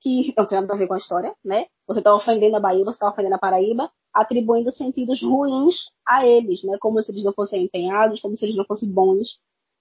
que 0.00 0.32
não 0.36 0.46
tem 0.46 0.60
nada 0.60 0.72
a 0.72 0.76
ver 0.76 0.86
com 0.86 0.94
a 0.94 0.98
história, 0.98 1.34
né? 1.44 1.66
Você 1.86 2.00
está 2.00 2.14
ofendendo 2.14 2.56
a 2.56 2.60
Bahia, 2.60 2.84
você 2.84 2.96
está 2.96 3.08
ofendendo 3.08 3.34
a 3.34 3.38
Paraíba, 3.38 3.90
atribuindo 4.14 4.70
sentidos 4.70 5.22
ruins 5.22 5.90
a 6.06 6.26
eles, 6.26 6.62
né? 6.64 6.78
Como 6.80 7.02
se 7.02 7.12
eles 7.12 7.24
não 7.24 7.32
fossem 7.32 7.64
empenhados, 7.64 8.20
como 8.20 8.36
se 8.36 8.44
eles 8.44 8.56
não 8.56 8.64
fossem 8.64 8.90
bons 8.90 9.38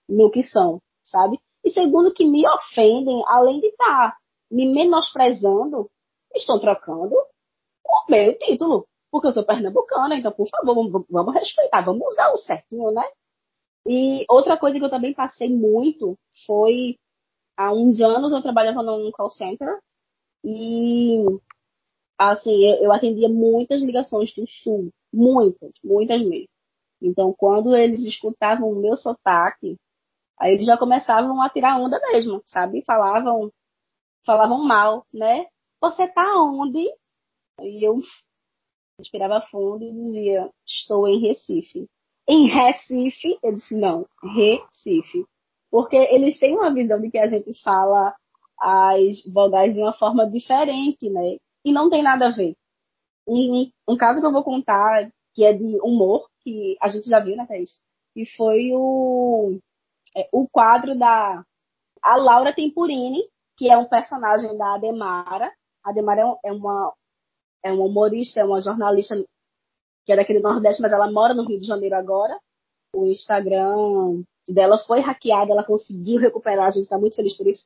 no 0.08 0.30
que 0.30 0.44
são, 0.44 0.82
sabe? 1.04 1.40
E 1.64 1.70
segundo 1.70 2.14
que 2.14 2.26
me 2.26 2.48
ofendem, 2.48 3.22
além 3.28 3.60
de 3.60 3.68
estar 3.68 4.12
tá 4.12 4.18
me 4.52 4.66
menosprezando, 4.66 5.90
estão 6.36 6.60
trocando 6.60 7.16
o 7.86 8.12
meu 8.12 8.38
título, 8.38 8.88
porque 9.12 9.28
eu 9.28 9.32
sou 9.32 9.46
pernambucana, 9.46 10.16
então, 10.16 10.32
por 10.32 10.48
favor, 10.50 10.76
vamos, 10.76 11.06
vamos 11.10 11.34
respeitar, 11.34 11.82
vamos 11.82 12.06
usar 12.08 12.32
o 12.32 12.38
certinho, 12.38 12.92
né? 12.92 13.04
E 13.88 14.26
outra 14.30 14.58
coisa 14.58 14.78
que 14.78 14.86
eu 14.86 14.90
também 14.90 15.14
passei 15.14 15.50
muito 15.50 16.18
foi, 16.46 16.98
há 17.58 17.74
uns 17.74 18.00
anos 18.02 18.32
eu 18.32 18.42
trabalhava 18.42 18.84
num 18.84 19.12
call 19.12 19.30
center 19.30 19.80
e, 20.44 21.24
assim, 22.18 22.66
eu, 22.66 22.84
eu 22.84 22.92
atendia 22.92 23.30
muitas 23.30 23.82
ligações 23.82 24.34
do 24.36 24.46
Sul, 24.48 24.90
muitas, 25.14 25.72
muitas 25.84 26.22
mesmo. 26.22 26.50
Então, 27.02 27.34
quando 27.34 27.76
eles 27.76 28.04
escutavam 28.04 28.70
o 28.70 28.82
meu 28.82 28.96
sotaque, 28.98 29.78
aí 30.38 30.54
eles 30.54 30.66
já 30.66 30.78
começavam 30.78 31.42
a 31.42 31.50
tirar 31.50 31.80
onda 31.80 32.00
mesmo, 32.12 32.42
sabe? 32.46 32.84
Falavam, 32.86 33.52
falavam 34.26 34.64
mal, 34.64 35.06
né? 35.14 35.48
Você 35.82 36.08
tá 36.08 36.42
onde? 36.42 36.86
E 37.62 37.88
eu 37.88 38.00
respirava 39.00 39.42
fundo 39.50 39.84
e 39.84 39.94
dizia, 39.94 40.50
estou 40.66 41.08
em 41.08 41.20
Recife. 41.20 41.88
Em 42.28 42.48
Recife, 42.48 43.40
eu 43.42 43.56
disse, 43.56 43.76
não, 43.76 44.06
Recife. 44.22 45.26
Porque 45.72 45.96
eles 45.96 46.38
têm 46.40 46.56
uma 46.56 46.74
visão 46.74 47.00
de 47.00 47.10
que 47.10 47.18
a 47.18 47.28
gente 47.28 47.54
fala 47.62 48.16
as 48.60 49.26
vogais 49.32 49.74
de 49.74 49.82
uma 49.82 49.94
forma 49.94 50.30
diferente, 50.30 51.10
né? 51.10 51.38
E 51.64 51.72
não 51.72 51.90
tem 51.90 52.04
nada 52.04 52.28
a 52.28 52.32
ver. 52.32 52.56
Um, 53.28 53.70
um 53.88 53.98
caso 53.98 54.20
que 54.20 54.26
eu 54.26 54.32
vou 54.32 54.44
contar, 54.44 55.10
que 55.34 55.46
é 55.46 55.54
de 55.54 55.80
humor, 55.82 56.28
que 56.42 56.76
a 56.82 56.90
gente 56.90 57.08
já 57.08 57.20
viu, 57.20 57.36
né, 57.36 57.46
Thaís? 57.46 57.80
E 58.16 58.26
foi 58.36 58.72
o, 58.74 59.60
é, 60.16 60.28
o 60.32 60.48
quadro 60.50 60.98
da 60.98 61.44
a 62.02 62.16
Laura 62.16 62.54
Tempurini, 62.54 63.24
que 63.58 63.70
é 63.70 63.78
um 63.78 63.88
personagem 63.88 64.58
da 64.58 64.76
Ademara. 64.76 65.52
A 65.84 65.92
Ademara 65.92 66.22
é, 66.22 66.50
é 66.50 66.52
uma, 66.52 66.94
é 67.64 67.72
uma 67.72 67.86
humorista, 67.86 68.40
é 68.40 68.46
uma 68.46 68.62
jornalista 68.62 69.16
que 70.06 70.14
é 70.14 70.16
daquele 70.16 70.40
Nordeste, 70.40 70.82
mas 70.82 70.92
ela 70.92 71.12
mora 71.12 71.34
no 71.34 71.46
Rio 71.46 71.60
de 71.60 71.66
Janeiro 71.66 71.96
agora. 71.96 72.40
O 72.96 73.06
Instagram 73.06 74.24
dela 74.48 74.78
foi 74.80 75.00
hackeado, 75.00 75.52
ela 75.52 75.64
conseguiu 75.64 76.20
recuperar, 76.20 76.68
a 76.68 76.72
gente 76.72 76.84
está 76.84 76.98
muito 76.98 77.16
feliz 77.16 77.38
por 77.38 77.48
isso. 77.48 77.66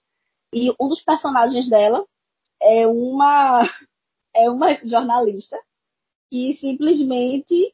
E 0.53 0.70
um 0.80 0.88
dos 0.88 1.01
personagens 1.01 1.70
dela 1.70 2.05
é 2.61 2.86
uma 2.88 3.61
é 4.36 4.49
uma 4.49 4.74
jornalista 4.86 5.57
que 6.30 6.55
simplesmente 6.55 7.74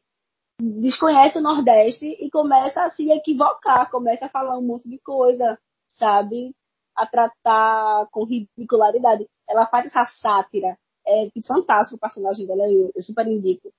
desconhece 0.61 1.37
o 1.37 1.41
Nordeste 1.41 2.05
e 2.05 2.29
começa 2.29 2.83
a 2.83 2.89
se 2.89 3.09
equivocar, 3.09 3.89
começa 3.89 4.25
a 4.25 4.29
falar 4.29 4.57
um 4.57 4.61
monte 4.61 4.89
de 4.89 4.99
coisa, 4.99 5.57
sabe? 5.89 6.53
A 6.95 7.07
tratar 7.07 8.07
com 8.11 8.25
ridicularidade. 8.25 9.25
Ela 9.49 9.65
faz 9.65 9.87
essa 9.87 10.05
sátira 10.05 10.77
é 11.09 11.29
fantástico 11.45 11.95
o 11.95 11.99
personagem 11.99 12.45
dela, 12.45 12.69
eu, 12.71 12.91
eu 12.95 13.01
super 13.01 13.25
indico. 13.27 13.71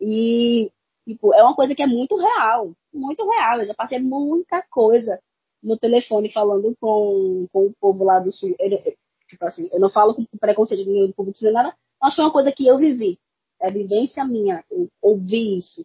E, 0.00 0.70
tipo, 1.06 1.34
é 1.34 1.42
uma 1.42 1.54
coisa 1.54 1.74
que 1.74 1.82
é 1.82 1.86
muito 1.86 2.16
real, 2.16 2.72
muito 2.92 3.28
real. 3.28 3.58
Eu 3.58 3.66
já 3.66 3.74
passei 3.74 3.98
muita 3.98 4.62
coisa 4.70 5.20
no 5.62 5.78
telefone 5.78 6.30
falando 6.30 6.74
com, 6.80 7.46
com 7.52 7.66
o 7.66 7.74
povo 7.80 8.04
lá 8.04 8.20
do 8.20 8.30
sul. 8.32 8.54
Eu, 8.58 8.78
tipo 9.28 9.44
assim, 9.44 9.68
eu 9.72 9.80
não 9.80 9.90
falo 9.90 10.14
com 10.14 10.24
preconceito 10.38 10.84
do 10.84 10.92
meu 10.92 11.12
povo 11.12 11.32
dizendo 11.32 11.54
nada, 11.54 11.76
mas 12.00 12.14
foi 12.14 12.24
uma 12.24 12.32
coisa 12.32 12.52
que 12.52 12.66
eu 12.66 12.78
vivi. 12.78 13.18
É 13.60 13.70
vivência 13.70 14.24
minha. 14.24 14.64
Eu 14.70 14.88
ouvi 15.00 15.58
isso. 15.58 15.84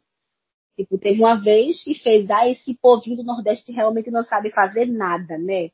Tipo, 0.76 0.98
teve 0.98 1.20
uma 1.20 1.42
vez 1.42 1.84
que 1.84 1.96
fez, 1.96 2.30
ah, 2.30 2.48
esse 2.48 2.78
povinho 2.78 3.18
do 3.18 3.24
Nordeste 3.24 3.72
realmente 3.72 4.12
não 4.12 4.24
sabe 4.24 4.52
fazer 4.52 4.86
nada, 4.86 5.38
né? 5.38 5.72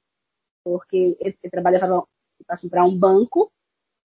Porque 0.64 1.18
eu, 1.20 1.34
eu 1.44 1.52
trabalhava 1.52 1.88
tipo 1.88 2.08
assim, 2.50 2.70
para 2.70 2.86
um 2.86 2.98
banco 2.98 3.52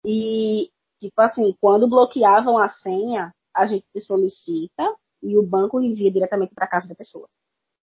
e 0.06 0.70
Tipo 1.00 1.22
assim, 1.22 1.56
quando 1.60 1.90
bloqueavam 1.90 2.58
a 2.58 2.70
senha, 2.70 3.34
a 3.54 3.66
gente 3.66 3.86
solicita 4.00 4.96
e 5.22 5.38
o 5.38 5.44
banco 5.46 5.82
envia 5.82 6.12
diretamente 6.12 6.54
para 6.54 6.68
casa 6.68 6.88
da 6.88 6.96
pessoa. 6.96 7.28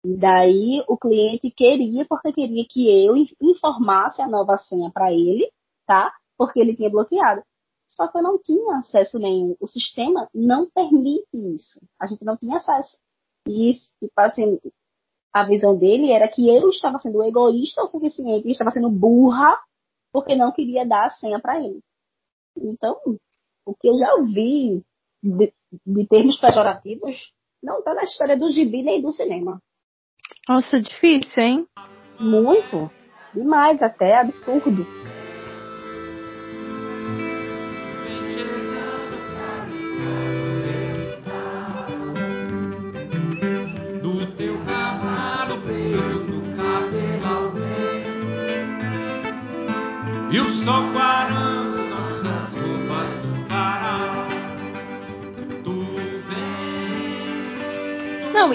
E 0.04 0.16
daí 0.16 0.84
o 0.88 0.98
cliente 0.98 1.50
queria, 1.52 2.06
porque 2.08 2.34
queria 2.34 2.66
que 2.70 2.88
eu 2.88 3.16
informasse 3.42 4.22
a 4.22 4.28
nova 4.28 4.58
senha 4.58 4.92
para 4.92 5.12
ele, 5.12 5.52
tá? 5.86 6.14
Porque 6.38 6.60
ele 6.60 6.76
tinha 6.76 6.90
bloqueado. 6.90 7.42
Só 7.88 8.08
que 8.08 8.18
eu 8.18 8.22
não 8.22 8.38
tinha 8.38 8.78
acesso 8.78 9.18
nenhum. 9.18 9.56
O 9.60 9.68
sistema 9.68 10.30
não 10.34 10.70
permite 10.70 11.28
isso. 11.34 11.80
A 12.00 12.06
gente 12.06 12.24
não 12.24 12.38
tinha 12.38 12.58
acesso. 12.58 12.98
E, 13.48 13.74
tipo 13.74 14.14
assim, 14.18 14.60
a 15.34 15.44
visão 15.46 15.78
dele 15.78 16.12
era 16.12 16.28
que 16.28 16.48
eu 16.48 16.70
estava 16.70 17.00
sendo 17.00 17.24
egoísta 17.24 17.84
o 17.84 17.88
suficiente, 17.88 18.50
estava 18.50 18.72
sendo 18.72 18.90
burra, 18.90 19.58
porque 20.18 20.36
não 20.36 20.52
queria 20.52 20.84
dar 20.84 21.06
a 21.06 21.10
senha 21.12 21.40
para 21.40 21.60
ele. 21.60 21.80
Então, 22.58 22.98
o 23.64 23.76
que 23.76 23.88
eu 23.88 23.96
já 24.00 24.16
ouvi 24.16 24.84
de, 25.22 25.54
de 25.86 26.08
termos 26.08 26.40
pejorativos 26.40 27.32
não 27.62 27.78
está 27.78 27.94
na 27.94 28.02
história 28.02 28.36
do 28.36 28.50
gibi 28.50 28.82
nem 28.82 29.00
do 29.00 29.12
cinema. 29.12 29.62
Nossa, 30.50 30.82
difícil, 30.82 31.44
hein? 31.44 31.68
Muito. 32.20 32.90
Demais, 33.32 33.80
até 33.80 34.18
absurdo. 34.18 34.84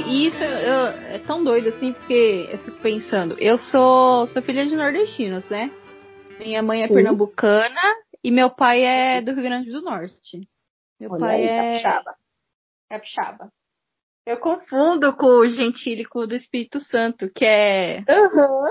E 0.07 0.27
isso 0.27 0.43
eu, 0.43 0.87
é 1.15 1.19
tão 1.27 1.43
doido 1.43 1.69
assim, 1.69 1.93
porque 1.93 2.49
eu 2.51 2.59
fico 2.59 2.79
pensando, 2.81 3.37
eu 3.39 3.57
sou, 3.59 4.27
sou 4.27 4.43
filha 4.43 4.67
de 4.67 4.77
nordestinos, 4.77 5.49
né? 5.51 5.71
Minha 6.39 6.63
mãe 6.63 6.83
é 6.83 6.89
Sim. 6.89 6.95
pernambucana 6.95 7.81
e 8.23 8.31
meu 8.31 8.51
pai 8.51 8.85
é 8.85 9.21
do 9.21 9.33
Rio 9.33 9.43
Grande 9.43 9.71
do 9.71 9.83
Norte. 9.83 10.41
Meu 11.01 11.11
Olha 11.11 11.21
pai 11.21 11.37
aí, 11.37 11.47
é 11.47 11.57
capixaba. 11.83 12.17
capixaba. 12.89 13.53
Eu 14.27 14.39
confundo 14.39 15.17
com 15.17 15.27
o 15.27 15.47
gentílico 15.47 16.27
do 16.27 16.35
Espírito 16.37 16.79
Santo, 16.81 17.29
que 17.35 17.45
é. 17.45 17.99
Aham. 18.09 18.69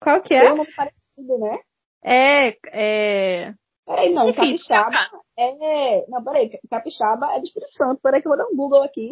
Qual 0.00 0.22
que 0.22 0.34
É 0.34 0.46
é? 0.46 0.52
um 0.52 0.56
nome 0.56 0.72
parecido, 0.74 1.38
né? 1.38 1.58
É. 2.02 2.56
é... 2.72 3.54
Peraí, 3.86 4.12
não, 4.12 4.28
Enfim, 4.28 4.56
capixaba 4.56 4.96
é. 5.38 6.04
Não, 6.08 6.24
peraí, 6.24 6.50
capixaba 6.70 7.34
é 7.34 7.40
do 7.40 7.44
Espírito 7.44 7.72
Santo. 7.72 8.00
Peraí 8.02 8.22
que 8.22 8.26
eu 8.28 8.30
vou 8.30 8.38
dar 8.38 8.46
um 8.46 8.56
Google 8.56 8.82
aqui. 8.82 9.10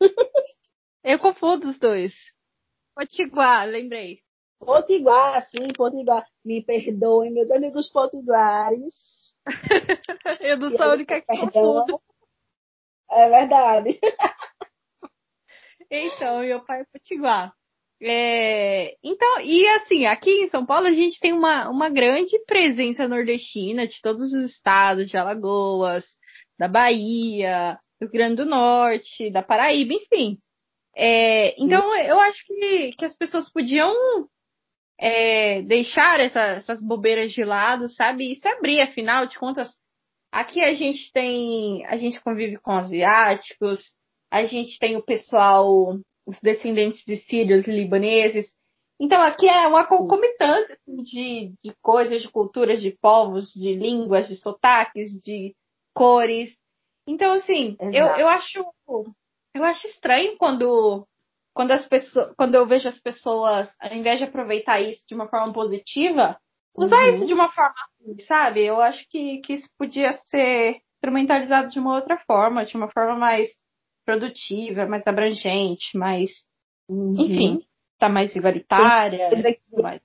Eu 1.02 1.18
confundo 1.18 1.68
os 1.68 1.78
dois. 1.78 2.14
Potiguar, 2.94 3.66
lembrei. 3.66 4.20
Potiguar, 4.58 5.42
sim, 5.48 5.68
Potiguar. 5.74 6.26
Me 6.44 6.62
perdoem, 6.62 7.32
meus 7.32 7.50
amigos 7.50 7.88
potiguares. 7.90 8.94
Eu 10.40 10.58
não 10.58 10.70
sou 10.70 10.82
a 10.82 10.92
única 10.92 11.20
que 11.20 11.26
confundo. 11.26 12.00
É 13.10 13.28
verdade. 13.28 13.98
Então, 15.92 16.38
meu 16.38 16.64
pai 16.64 16.82
é 16.82 16.84
potiguar. 16.84 17.52
É, 18.00 18.96
então, 19.02 19.40
e 19.40 19.66
assim, 19.70 20.06
aqui 20.06 20.30
em 20.30 20.48
São 20.48 20.64
Paulo 20.64 20.86
a 20.86 20.92
gente 20.92 21.18
tem 21.18 21.32
uma, 21.32 21.68
uma 21.68 21.90
grande 21.90 22.38
presença 22.46 23.08
nordestina 23.08 23.86
de 23.86 24.00
todos 24.00 24.32
os 24.32 24.52
estados, 24.52 25.10
de 25.10 25.16
Alagoas, 25.16 26.04
da 26.56 26.68
Bahia, 26.68 27.76
do 28.00 28.04
Rio 28.04 28.12
Grande 28.12 28.36
do 28.36 28.46
Norte, 28.46 29.30
da 29.30 29.42
Paraíba, 29.42 29.94
enfim. 29.94 30.38
É, 31.02 31.54
então, 31.58 31.96
eu 31.96 32.20
acho 32.20 32.44
que, 32.46 32.92
que 32.98 33.04
as 33.06 33.16
pessoas 33.16 33.50
podiam 33.50 33.90
é, 34.98 35.62
deixar 35.62 36.20
essa- 36.20 36.56
essas 36.56 36.82
bobeiras 36.82 37.32
de 37.32 37.42
lado, 37.42 37.88
sabe? 37.88 38.32
E 38.32 38.34
se 38.34 38.46
abrir, 38.46 38.82
afinal 38.82 39.24
de 39.26 39.38
contas, 39.38 39.70
aqui 40.30 40.62
a 40.62 40.74
gente 40.74 41.10
tem, 41.10 41.86
a 41.86 41.96
gente 41.96 42.20
convive 42.20 42.58
com 42.58 42.72
asiáticos, 42.72 43.80
a 44.30 44.44
gente 44.44 44.78
tem 44.78 44.96
o 44.96 45.02
pessoal, 45.02 45.98
os 46.26 46.38
descendentes 46.42 47.02
de 47.06 47.16
sírios 47.16 47.66
e 47.66 47.72
libaneses. 47.72 48.52
Então 49.00 49.22
aqui 49.22 49.48
é 49.48 49.66
uma 49.66 49.86
concomitância 49.86 50.74
assim, 50.74 51.02
de, 51.02 51.52
de 51.64 51.74
coisas, 51.80 52.20
de 52.20 52.30
culturas, 52.30 52.82
de 52.82 52.90
povos, 53.00 53.46
de 53.54 53.74
línguas, 53.74 54.28
de 54.28 54.36
sotaques, 54.36 55.12
de 55.22 55.54
cores. 55.94 56.54
Então, 57.06 57.32
assim, 57.32 57.74
eu, 57.80 58.04
eu 58.20 58.28
acho 58.28 58.62
eu 59.54 59.64
acho 59.64 59.86
estranho 59.86 60.36
quando 60.38 61.06
quando 61.52 61.72
as 61.72 61.86
pessoas 61.88 62.32
quando 62.36 62.54
eu 62.54 62.66
vejo 62.66 62.88
as 62.88 62.98
pessoas, 63.00 63.68
ao 63.80 63.92
invés 63.94 64.18
de 64.18 64.24
aproveitar 64.24 64.80
isso 64.80 65.04
de 65.06 65.14
uma 65.14 65.28
forma 65.28 65.52
positiva, 65.52 66.38
usar 66.76 66.96
Uhum. 66.96 67.10
isso 67.10 67.26
de 67.26 67.34
uma 67.34 67.48
forma 67.50 67.74
ruim, 68.00 68.18
sabe? 68.20 68.64
Eu 68.64 68.80
acho 68.80 69.08
que, 69.08 69.38
que 69.38 69.54
isso 69.54 69.68
podia 69.76 70.12
ser 70.12 70.80
instrumentalizado 70.96 71.68
de 71.70 71.78
uma 71.78 71.96
outra 71.96 72.18
forma, 72.26 72.64
de 72.64 72.76
uma 72.76 72.90
forma 72.90 73.16
mais 73.16 73.48
produtiva, 74.04 74.86
mais 74.86 75.06
abrangente, 75.06 75.96
mais, 75.96 76.30
Uhum. 76.88 77.14
enfim, 77.18 77.66
tá 77.98 78.08
mais 78.08 78.34
igualitária. 78.34 79.28
coisa 79.30 79.52
que 79.52 79.82
mais- 79.82 80.02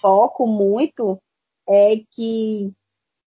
foco 0.00 0.46
muito 0.46 1.18
é 1.68 1.96
que 2.12 2.70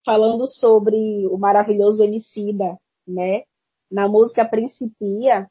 falando 0.06 0.48
sobre 0.48 1.28
o 1.28 1.38
maravilhoso 1.38 2.04
Emicida, 2.04 2.78
né? 3.08 3.44
Na 3.92 4.08
música 4.08 4.48
Principia, 4.48 5.50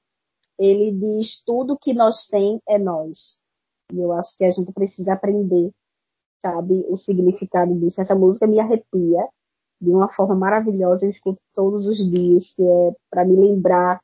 ele 0.59 0.93
diz 0.93 1.43
tudo 1.45 1.78
que 1.78 1.93
nós 1.93 2.26
tem 2.26 2.61
é 2.68 2.78
nós. 2.78 3.39
E 3.93 3.99
eu 3.99 4.12
acho 4.12 4.37
que 4.37 4.45
a 4.45 4.51
gente 4.51 4.72
precisa 4.72 5.12
aprender, 5.12 5.70
sabe, 6.45 6.84
o 6.89 6.97
significado 6.97 7.74
disso. 7.78 8.01
Essa 8.01 8.14
música 8.14 8.47
me 8.47 8.59
arrepia 8.59 9.28
de 9.80 9.91
uma 9.91 10.11
forma 10.11 10.34
maravilhosa, 10.34 11.05
eu 11.05 11.11
escuto 11.11 11.41
todos 11.55 11.87
os 11.87 11.99
dias, 11.99 12.53
que 12.55 12.62
é 12.62 12.97
para 13.11 13.24
me 13.24 13.37
lembrar 13.37 14.01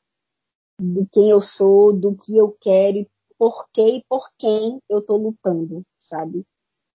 de 0.79 1.05
quem 1.11 1.29
eu 1.29 1.41
sou, 1.41 1.93
do 1.93 2.15
que 2.15 2.37
eu 2.37 2.55
quero 2.61 2.97
e 2.97 3.09
por 3.37 3.67
que 3.73 3.97
e 3.97 4.03
por 4.07 4.29
quem 4.37 4.79
eu 4.89 4.99
estou 4.99 5.17
lutando, 5.17 5.83
sabe? 5.99 6.45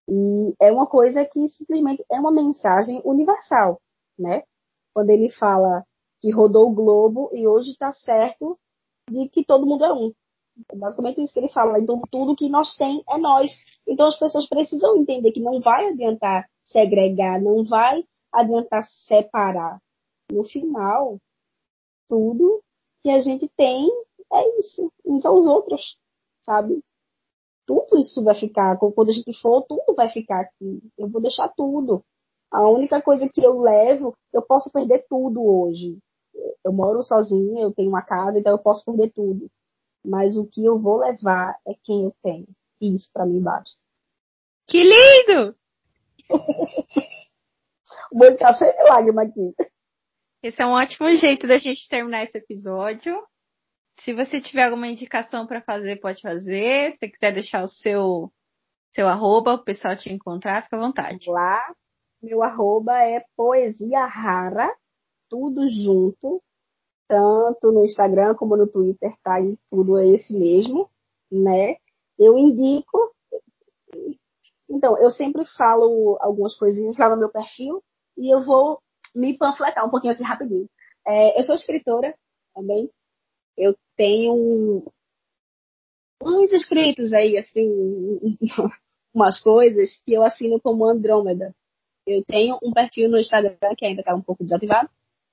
E 0.09 0.55
é 0.61 0.72
uma 0.72 0.86
coisa 0.86 1.24
que 1.24 1.49
simplesmente 1.49 2.05
é 2.11 2.18
uma 2.18 2.30
mensagem 2.30 3.03
universal, 3.05 3.80
né? 4.18 4.43
Quando 4.95 5.11
ele 5.11 5.30
fala 5.30 5.84
que 6.21 6.31
rodou 6.31 6.71
o 6.71 6.75
globo 6.75 7.31
e 7.33 7.47
hoje 7.47 7.71
está 7.71 7.93
certo 7.93 8.59
de 9.11 9.29
que 9.29 9.45
todo 9.45 9.66
mundo 9.66 9.85
é 9.85 9.93
um. 9.93 10.12
É 10.71 10.77
basicamente 10.77 11.23
isso 11.23 11.33
que 11.33 11.41
ele 11.41 11.49
fala. 11.49 11.79
Então, 11.79 12.01
tudo 12.11 12.35
que 12.35 12.49
nós 12.49 12.75
tem 12.77 13.03
é 13.09 13.19
nós. 13.19 13.53
Então, 13.87 14.07
as 14.07 14.19
pessoas 14.19 14.49
precisam 14.49 14.97
entender 14.97 15.33
que 15.33 15.41
não 15.41 15.61
vai 15.61 15.89
adiantar 15.89 16.49
segregar, 16.64 17.41
não 17.41 17.64
vai 17.64 18.05
adiantar 18.33 18.83
separar. 19.07 19.81
No 20.31 20.45
final, 20.45 21.19
tudo 22.09 22.62
que 23.03 23.11
a 23.11 23.21
gente 23.21 23.49
tem 23.57 23.89
é 24.33 24.59
isso, 24.61 24.93
uns 25.05 25.25
aos 25.25 25.47
outros, 25.47 25.97
sabe? 26.45 26.83
Tudo 27.66 27.99
isso 27.99 28.23
vai 28.23 28.35
ficar, 28.35 28.77
quando 28.79 29.11
a 29.11 29.12
gente 29.12 29.33
for, 29.41 29.62
tudo 29.62 29.95
vai 29.95 30.09
ficar 30.09 30.41
aqui. 30.41 30.83
Eu 30.97 31.09
vou 31.09 31.21
deixar 31.21 31.49
tudo. 31.55 32.03
A 32.51 32.66
única 32.69 33.01
coisa 33.03 33.29
que 33.29 33.45
eu 33.45 33.61
levo, 33.61 34.14
eu 34.33 34.43
posso 34.43 34.71
perder 34.71 35.07
tudo 35.09 35.43
hoje. 35.43 35.99
Eu 36.64 36.72
moro 36.72 37.03
sozinha, 37.03 37.62
eu 37.62 37.72
tenho 37.72 37.89
uma 37.89 38.03
casa, 38.03 38.39
então 38.39 38.53
eu 38.53 38.62
posso 38.62 38.84
perder 38.84 39.11
tudo. 39.11 39.51
Mas 40.05 40.36
o 40.36 40.47
que 40.47 40.64
eu 40.64 40.78
vou 40.78 40.99
levar 40.99 41.59
é 41.66 41.72
quem 41.82 42.05
eu 42.05 42.14
tenho. 42.22 42.47
E 42.80 42.95
isso 42.95 43.11
para 43.12 43.26
mim 43.26 43.41
basta. 43.41 43.76
Que 44.66 44.82
lindo! 44.82 45.57
o 48.12 48.22
olho 48.22 48.36
tá 48.36 48.53
cheio 48.55 48.72
de 48.72 48.82
lágrima 48.84 49.22
aqui. 49.22 49.55
Esse 50.43 50.62
é 50.62 50.66
um 50.66 50.72
ótimo 50.72 51.09
jeito 51.16 51.47
da 51.47 51.59
gente 51.59 51.89
terminar 51.89 52.24
esse 52.24 52.39
episódio. 52.39 53.20
Se 54.01 54.12
você 54.12 54.41
tiver 54.41 54.64
alguma 54.64 54.86
indicação 54.86 55.47
para 55.47 55.61
fazer, 55.62 56.01
pode 56.01 56.20
fazer. 56.20 56.93
Se 56.93 56.99
você 56.99 57.09
quiser 57.09 57.32
deixar 57.32 57.64
o 57.64 57.68
seu 57.68 58.30
seu 58.93 59.09
arroba, 59.09 59.55
o 59.55 59.64
pessoal 59.64 59.97
te 59.97 60.12
encontrar, 60.12 60.62
fica 60.62 60.76
à 60.76 60.80
vontade. 60.80 61.28
Lá, 61.30 61.61
meu 62.22 62.43
arroba 62.43 63.03
é 63.03 63.24
poesia 63.36 64.07
rara, 64.07 64.68
tudo 65.29 65.68
junto, 65.68 66.43
tanto 67.07 67.72
no 67.72 67.85
Instagram 67.85 68.35
como 68.35 68.57
no 68.57 68.66
Twitter, 68.66 69.14
tá? 69.22 69.41
E 69.41 69.59
tudo 69.70 69.99
é 69.99 70.07
esse 70.07 70.33
mesmo, 70.33 70.91
né? 71.31 71.76
Eu 72.18 72.37
indico. 72.39 73.14
Então, 74.68 74.99
eu 74.99 75.11
sempre 75.11 75.45
falo 75.57 76.18
algumas 76.20 76.57
coisinhas 76.57 76.99
lá 76.99 77.09
no 77.09 77.16
meu 77.16 77.31
perfil 77.31 77.83
e 78.16 78.33
eu 78.33 78.43
vou 78.43 78.81
me 79.14 79.37
panfletar 79.37 79.87
um 79.87 79.91
pouquinho 79.91 80.12
aqui 80.12 80.22
rapidinho. 80.22 80.68
É, 81.07 81.41
eu 81.41 81.45
sou 81.45 81.55
escritora 81.55 82.14
também. 82.55 82.91
Eu 83.57 83.74
tenho 83.97 84.85
uns 86.22 86.53
escritos 86.53 87.12
aí, 87.12 87.39
assim, 87.39 88.39
umas 89.14 89.41
coisas 89.41 90.01
que 90.05 90.12
eu 90.12 90.22
assino 90.22 90.61
como 90.61 90.85
Andrômeda. 90.85 91.55
Eu 92.07 92.24
tenho 92.24 92.59
um 92.62 92.72
perfil 92.72 93.09
no 93.09 93.18
Instagram 93.18 93.57
que 93.76 93.85
ainda 93.85 94.01
está 94.01 94.14
um 94.14 94.22
pouco 94.22 94.45
desativado. 94.45 94.89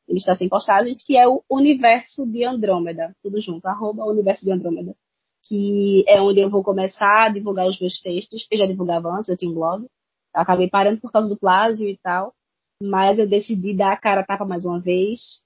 Ele 0.08 0.20
está 0.20 0.36
sem 0.36 0.48
postagens, 0.48 1.04
que 1.04 1.18
é 1.18 1.28
o 1.28 1.44
Universo 1.50 2.30
de 2.30 2.44
Andrômeda. 2.46 3.16
Tudo 3.24 3.40
junto, 3.42 3.66
arroba 3.66 4.06
Universo 4.06 4.46
de 4.46 4.52
Andrômeda. 4.52 4.96
Que 5.48 6.04
é 6.08 6.22
onde 6.22 6.40
eu 6.40 6.50
vou 6.50 6.64
começar 6.64 7.26
a 7.26 7.30
divulgar 7.30 7.68
os 7.68 7.80
meus 7.80 8.00
textos. 8.02 8.48
Eu 8.52 8.58
já 8.58 8.66
divulgava 8.66 9.10
antes, 9.10 9.30
eu 9.30 9.38
tinha 9.38 9.52
um 9.52 9.56
blog. 9.56 9.86
acabei 10.34 10.70
parando 10.70 11.02
por 11.02 11.12
causa 11.12 11.30
do 11.30 11.40
plágio 11.40 11.88
e 11.90 11.98
tal 11.98 12.34
mas 12.82 13.18
eu 13.20 13.28
decidi 13.28 13.76
dar 13.76 13.94
a 13.94 13.98
cara 13.98 14.22
a 14.22 14.26
tapa 14.26 14.46
mais 14.46 14.66
uma 14.66 14.80
vez 14.80 15.44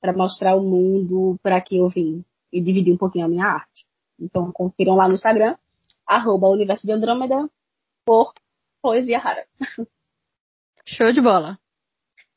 para 0.00 0.12
mostrar 0.12 0.56
o 0.56 0.62
mundo 0.62 1.38
para 1.42 1.60
que 1.60 1.76
eu 1.76 1.88
vim 1.88 2.24
e 2.52 2.60
dividir 2.60 2.94
um 2.94 2.98
pouquinho 2.98 3.26
a 3.26 3.28
minha 3.28 3.46
arte. 3.46 3.86
Então 4.18 4.50
confiram 4.52 4.94
lá 4.94 5.08
no 5.08 5.14
Instagram, 5.14 5.56
arroba 6.06 6.48
Universo 6.48 6.86
de 6.86 6.92
Andrômeda, 6.92 7.48
por 8.04 8.32
Poesia 8.80 9.18
Rara. 9.18 9.46
Show 10.86 11.12
de 11.12 11.20
bola. 11.20 11.58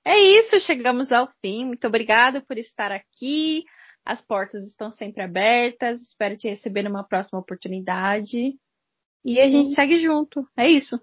É 0.10 0.18
isso, 0.18 0.60
chegamos 0.62 1.12
ao 1.12 1.30
fim. 1.40 1.66
Muito 1.66 1.86
obrigada 1.86 2.42
por 2.42 2.58
estar 2.58 2.92
aqui. 2.92 3.64
As 4.04 4.26
portas 4.26 4.66
estão 4.66 4.90
sempre 4.90 5.22
abertas. 5.22 6.02
Espero 6.02 6.36
te 6.36 6.50
receber 6.50 6.82
numa 6.82 7.04
próxima 7.04 7.40
oportunidade. 7.40 8.58
E 9.24 9.40
a 9.40 9.48
gente 9.48 9.76
segue 9.76 10.00
junto. 10.00 10.44
É 10.58 10.68
isso. 10.68 11.00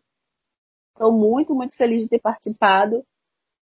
Estou 0.92 1.12
muito, 1.12 1.54
muito 1.54 1.76
feliz 1.76 2.02
de 2.02 2.08
ter 2.08 2.18
participado. 2.18 3.04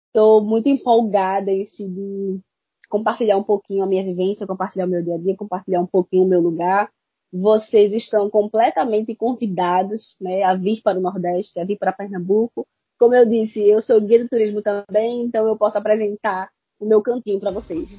Estou 0.05 0.39
muito 0.43 0.69
empolgada 0.69 1.49
em 1.49 1.63
de 1.63 2.39
compartilhar 2.87 3.37
um 3.37 3.43
pouquinho 3.43 3.83
a 3.83 3.87
minha 3.87 4.03
vivência, 4.03 4.45
compartilhar 4.45 4.85
o 4.85 4.89
meu 4.89 5.01
dia 5.01 5.15
a 5.15 5.17
dia, 5.17 5.35
compartilhar 5.35 5.81
um 5.81 5.87
pouquinho 5.87 6.25
o 6.25 6.29
meu 6.29 6.41
lugar. 6.41 6.91
Vocês 7.33 7.91
estão 7.91 8.29
completamente 8.29 9.15
convidados 9.15 10.15
né, 10.21 10.43
a 10.43 10.53
vir 10.53 10.83
para 10.83 10.99
o 10.99 11.01
Nordeste, 11.01 11.59
a 11.59 11.65
vir 11.65 11.79
para 11.79 11.91
Pernambuco. 11.91 12.67
Como 13.03 13.15
eu 13.15 13.25
disse, 13.25 13.59
eu 13.59 13.81
sou 13.81 13.99
guia 13.99 14.19
de 14.19 14.29
turismo 14.29 14.61
também, 14.61 15.25
então 15.25 15.45
eu 15.45 15.57
posso 15.57 15.77
apresentar 15.77 16.47
o 16.79 16.85
meu 16.85 17.01
cantinho 17.01 17.37
para 17.37 17.51
vocês. 17.51 17.97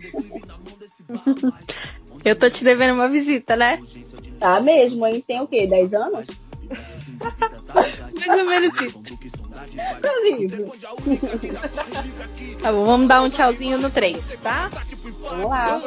eu 2.24 2.34
tô 2.34 2.48
te 2.48 2.64
devendo 2.64 2.94
uma 2.94 3.10
visita, 3.10 3.54
né? 3.54 3.82
Tá 4.40 4.62
mesmo, 4.62 5.06
hein? 5.06 5.20
Tem 5.20 5.42
o 5.42 5.46
quê? 5.46 5.66
10 5.66 5.92
anos? 5.92 6.26
Mais 8.14 8.40
ou 8.40 8.46
menos 8.46 8.80
isso. 8.80 9.02
tá 12.62 12.72
bom, 12.72 12.84
vamos 12.86 13.06
dar 13.06 13.20
um 13.20 13.28
tchauzinho 13.28 13.76
no 13.76 13.90
3, 13.90 14.16
tá? 14.42 14.70
Vamos 15.20 15.50
lá. 15.50 15.82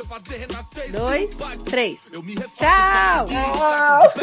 Dois, 0.91 1.35
três. 1.65 2.03
Tchau! 2.53 3.25
Tchau! 3.25 4.13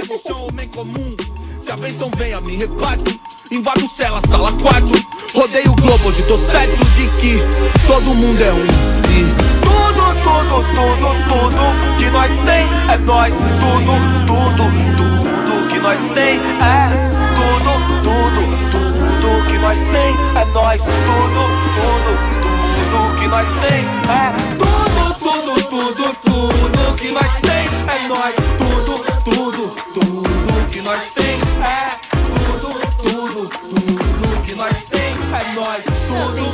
Se 1.65 1.73
a 1.73 1.77
bênção 1.79 2.11
venha, 2.15 2.39
me 2.43 2.57
rebate. 2.57 3.19
Invado 3.51 3.89
cela, 3.89 4.21
sala 4.29 4.53
4. 4.53 4.87
Rodeio 5.35 5.73
o 5.73 5.77
globo, 5.77 6.09
hoje 6.09 6.23
tô 6.25 6.37
certo 6.37 6.77
de 6.77 7.09
que 7.19 7.39
todo 7.87 8.15
mundo 8.15 8.43
é 8.43 8.53
um. 8.53 8.67
E 9.09 9.25
tudo, 9.65 10.05
tudo, 10.25 10.63
tudo, 10.75 11.09
tudo 11.27 11.97
que 11.97 12.11
nós 12.11 12.31
tem 12.45 12.69
é 12.93 12.99
nós. 12.99 13.35
Tudo, 13.35 13.95
tudo, 14.27 14.65
tudo 14.99 15.69
que 15.71 15.79
nós 15.81 15.99
tem 16.13 16.39
é 16.39 16.91
tudo, 17.35 17.73
tudo, 18.03 18.43
tudo 18.71 19.47
que 19.47 19.57
nós 19.57 19.79
tem 19.79 20.11
é 20.37 20.45
nós. 20.53 20.83
Tudo, 20.83 21.49
tudo, 21.81 22.13
tudo 22.43 23.19
que 23.19 23.27
nós 23.27 23.49
tem 23.67 23.81
é 24.13 24.37
tudo, 24.59 25.15
tudo, 25.19 25.55
tudo, 25.71 26.13
tudo 26.27 26.95
que 26.97 27.11
nós 27.11 27.33
tem 27.41 27.65
é 27.89 28.07
nós. 28.07 28.54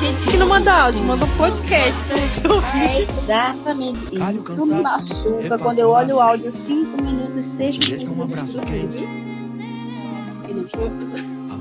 Gente 0.01 0.31
que 0.31 0.37
não 0.37 0.49
manda 0.49 0.73
áudio, 0.73 1.03
manda 1.03 1.25
um 1.25 1.37
podcast. 1.37 2.01
É 2.75 3.03
exatamente 3.03 4.01
isso. 4.15 4.43
Tudo 4.45 4.67
me 4.67 4.83
machuca 4.83 5.59
quando 5.59 5.79
eu 5.79 5.91
olho 5.91 6.17
o 6.17 6.21
áudio 6.21 6.53
5 6.53 7.03
minutos, 7.03 7.45
6 7.57 7.79
minutos. 7.79 8.09
um 8.09 8.23
abraço 8.23 8.59
quente. 8.61 9.07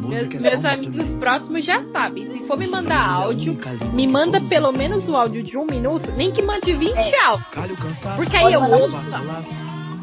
Meus, 0.09 0.33
é 0.33 0.39
meus 0.39 0.65
amigos 0.65 1.13
próximos 1.19 1.63
já 1.65 1.83
sabem. 1.91 2.31
Se 2.31 2.47
for 2.47 2.57
me 2.57 2.67
mandar 2.67 2.95
é 2.95 3.23
áudio, 3.23 3.59
me 3.93 4.07
manda 4.07 4.41
pelo 4.41 4.71
menos 4.71 5.07
o 5.07 5.15
áudio 5.15 5.43
de 5.43 5.57
um 5.57 5.65
minuto, 5.65 6.11
nem 6.15 6.31
que 6.31 6.41
mande 6.41 6.73
20 6.73 6.95
É. 6.97 7.25
áudios. 7.25 7.49
Calho 7.51 7.75
Porque 8.15 8.35
aí 8.37 8.53
eu 8.53 8.61
ouço. 8.63 8.95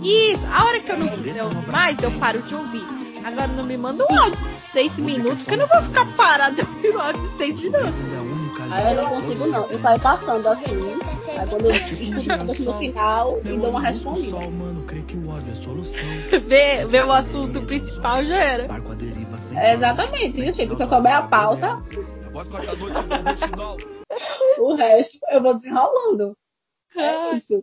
Isso, 0.03 0.41
a 0.53 0.65
hora 0.65 0.79
que 0.79 0.93
eu 0.93 0.99
não 0.99 1.09
quiser 1.09 1.43
ouvir 1.43 1.67
mais, 1.73 2.01
eu 2.01 2.11
paro 2.13 2.41
de 2.43 2.55
ouvir. 2.55 2.85
Agora 3.25 3.49
não 3.49 3.65
me 3.65 3.77
manda 3.77 4.05
um 4.09 4.19
áudio 4.21 4.39
de 4.39 4.73
6 4.73 4.97
minutos, 4.99 5.43
que 5.43 5.55
eu 5.55 5.59
não 5.59 5.67
vou 5.67 5.83
ficar 5.83 6.07
parada 6.17 6.63
ouvindo 6.71 7.01
áudio 7.01 7.29
de 7.29 7.39
6 7.39 7.59
O 7.59 7.63
minutos. 7.73 7.95
Aí 8.71 8.95
eu 8.95 9.03
não 9.03 9.11
consigo 9.11 9.47
não. 9.49 9.67
Eu 9.71 9.79
saio 9.79 10.01
passando 10.01 10.47
assim. 10.49 10.65
Aí 11.39 11.47
quando 11.49 11.67
eu 11.67 11.75
escuto 11.75 12.05
tudo 12.23 12.65
no 12.65 12.75
final 12.79 13.39
e 13.45 13.57
dou 13.59 13.71
uma 13.71 13.81
respondida. 13.83 14.37
É. 16.33 16.39
Vê, 16.41 16.85
vê 16.85 17.03
o 17.03 17.13
assunto 17.13 17.63
principal 17.67 18.25
já 18.25 18.37
era. 18.37 18.67
É 19.57 19.75
exatamente 19.75 20.39
isso, 20.47 20.59
tipo, 20.59 20.77
se 20.77 20.83
eu 20.83 20.89
souber 20.89 21.15
a 21.15 21.23
pauta, 21.29 21.83
o 24.59 24.75
resto 24.75 25.19
eu 25.31 25.43
vou 25.43 25.55
desenrolando. 25.55 26.37
É 26.97 27.37
isso. 27.37 27.63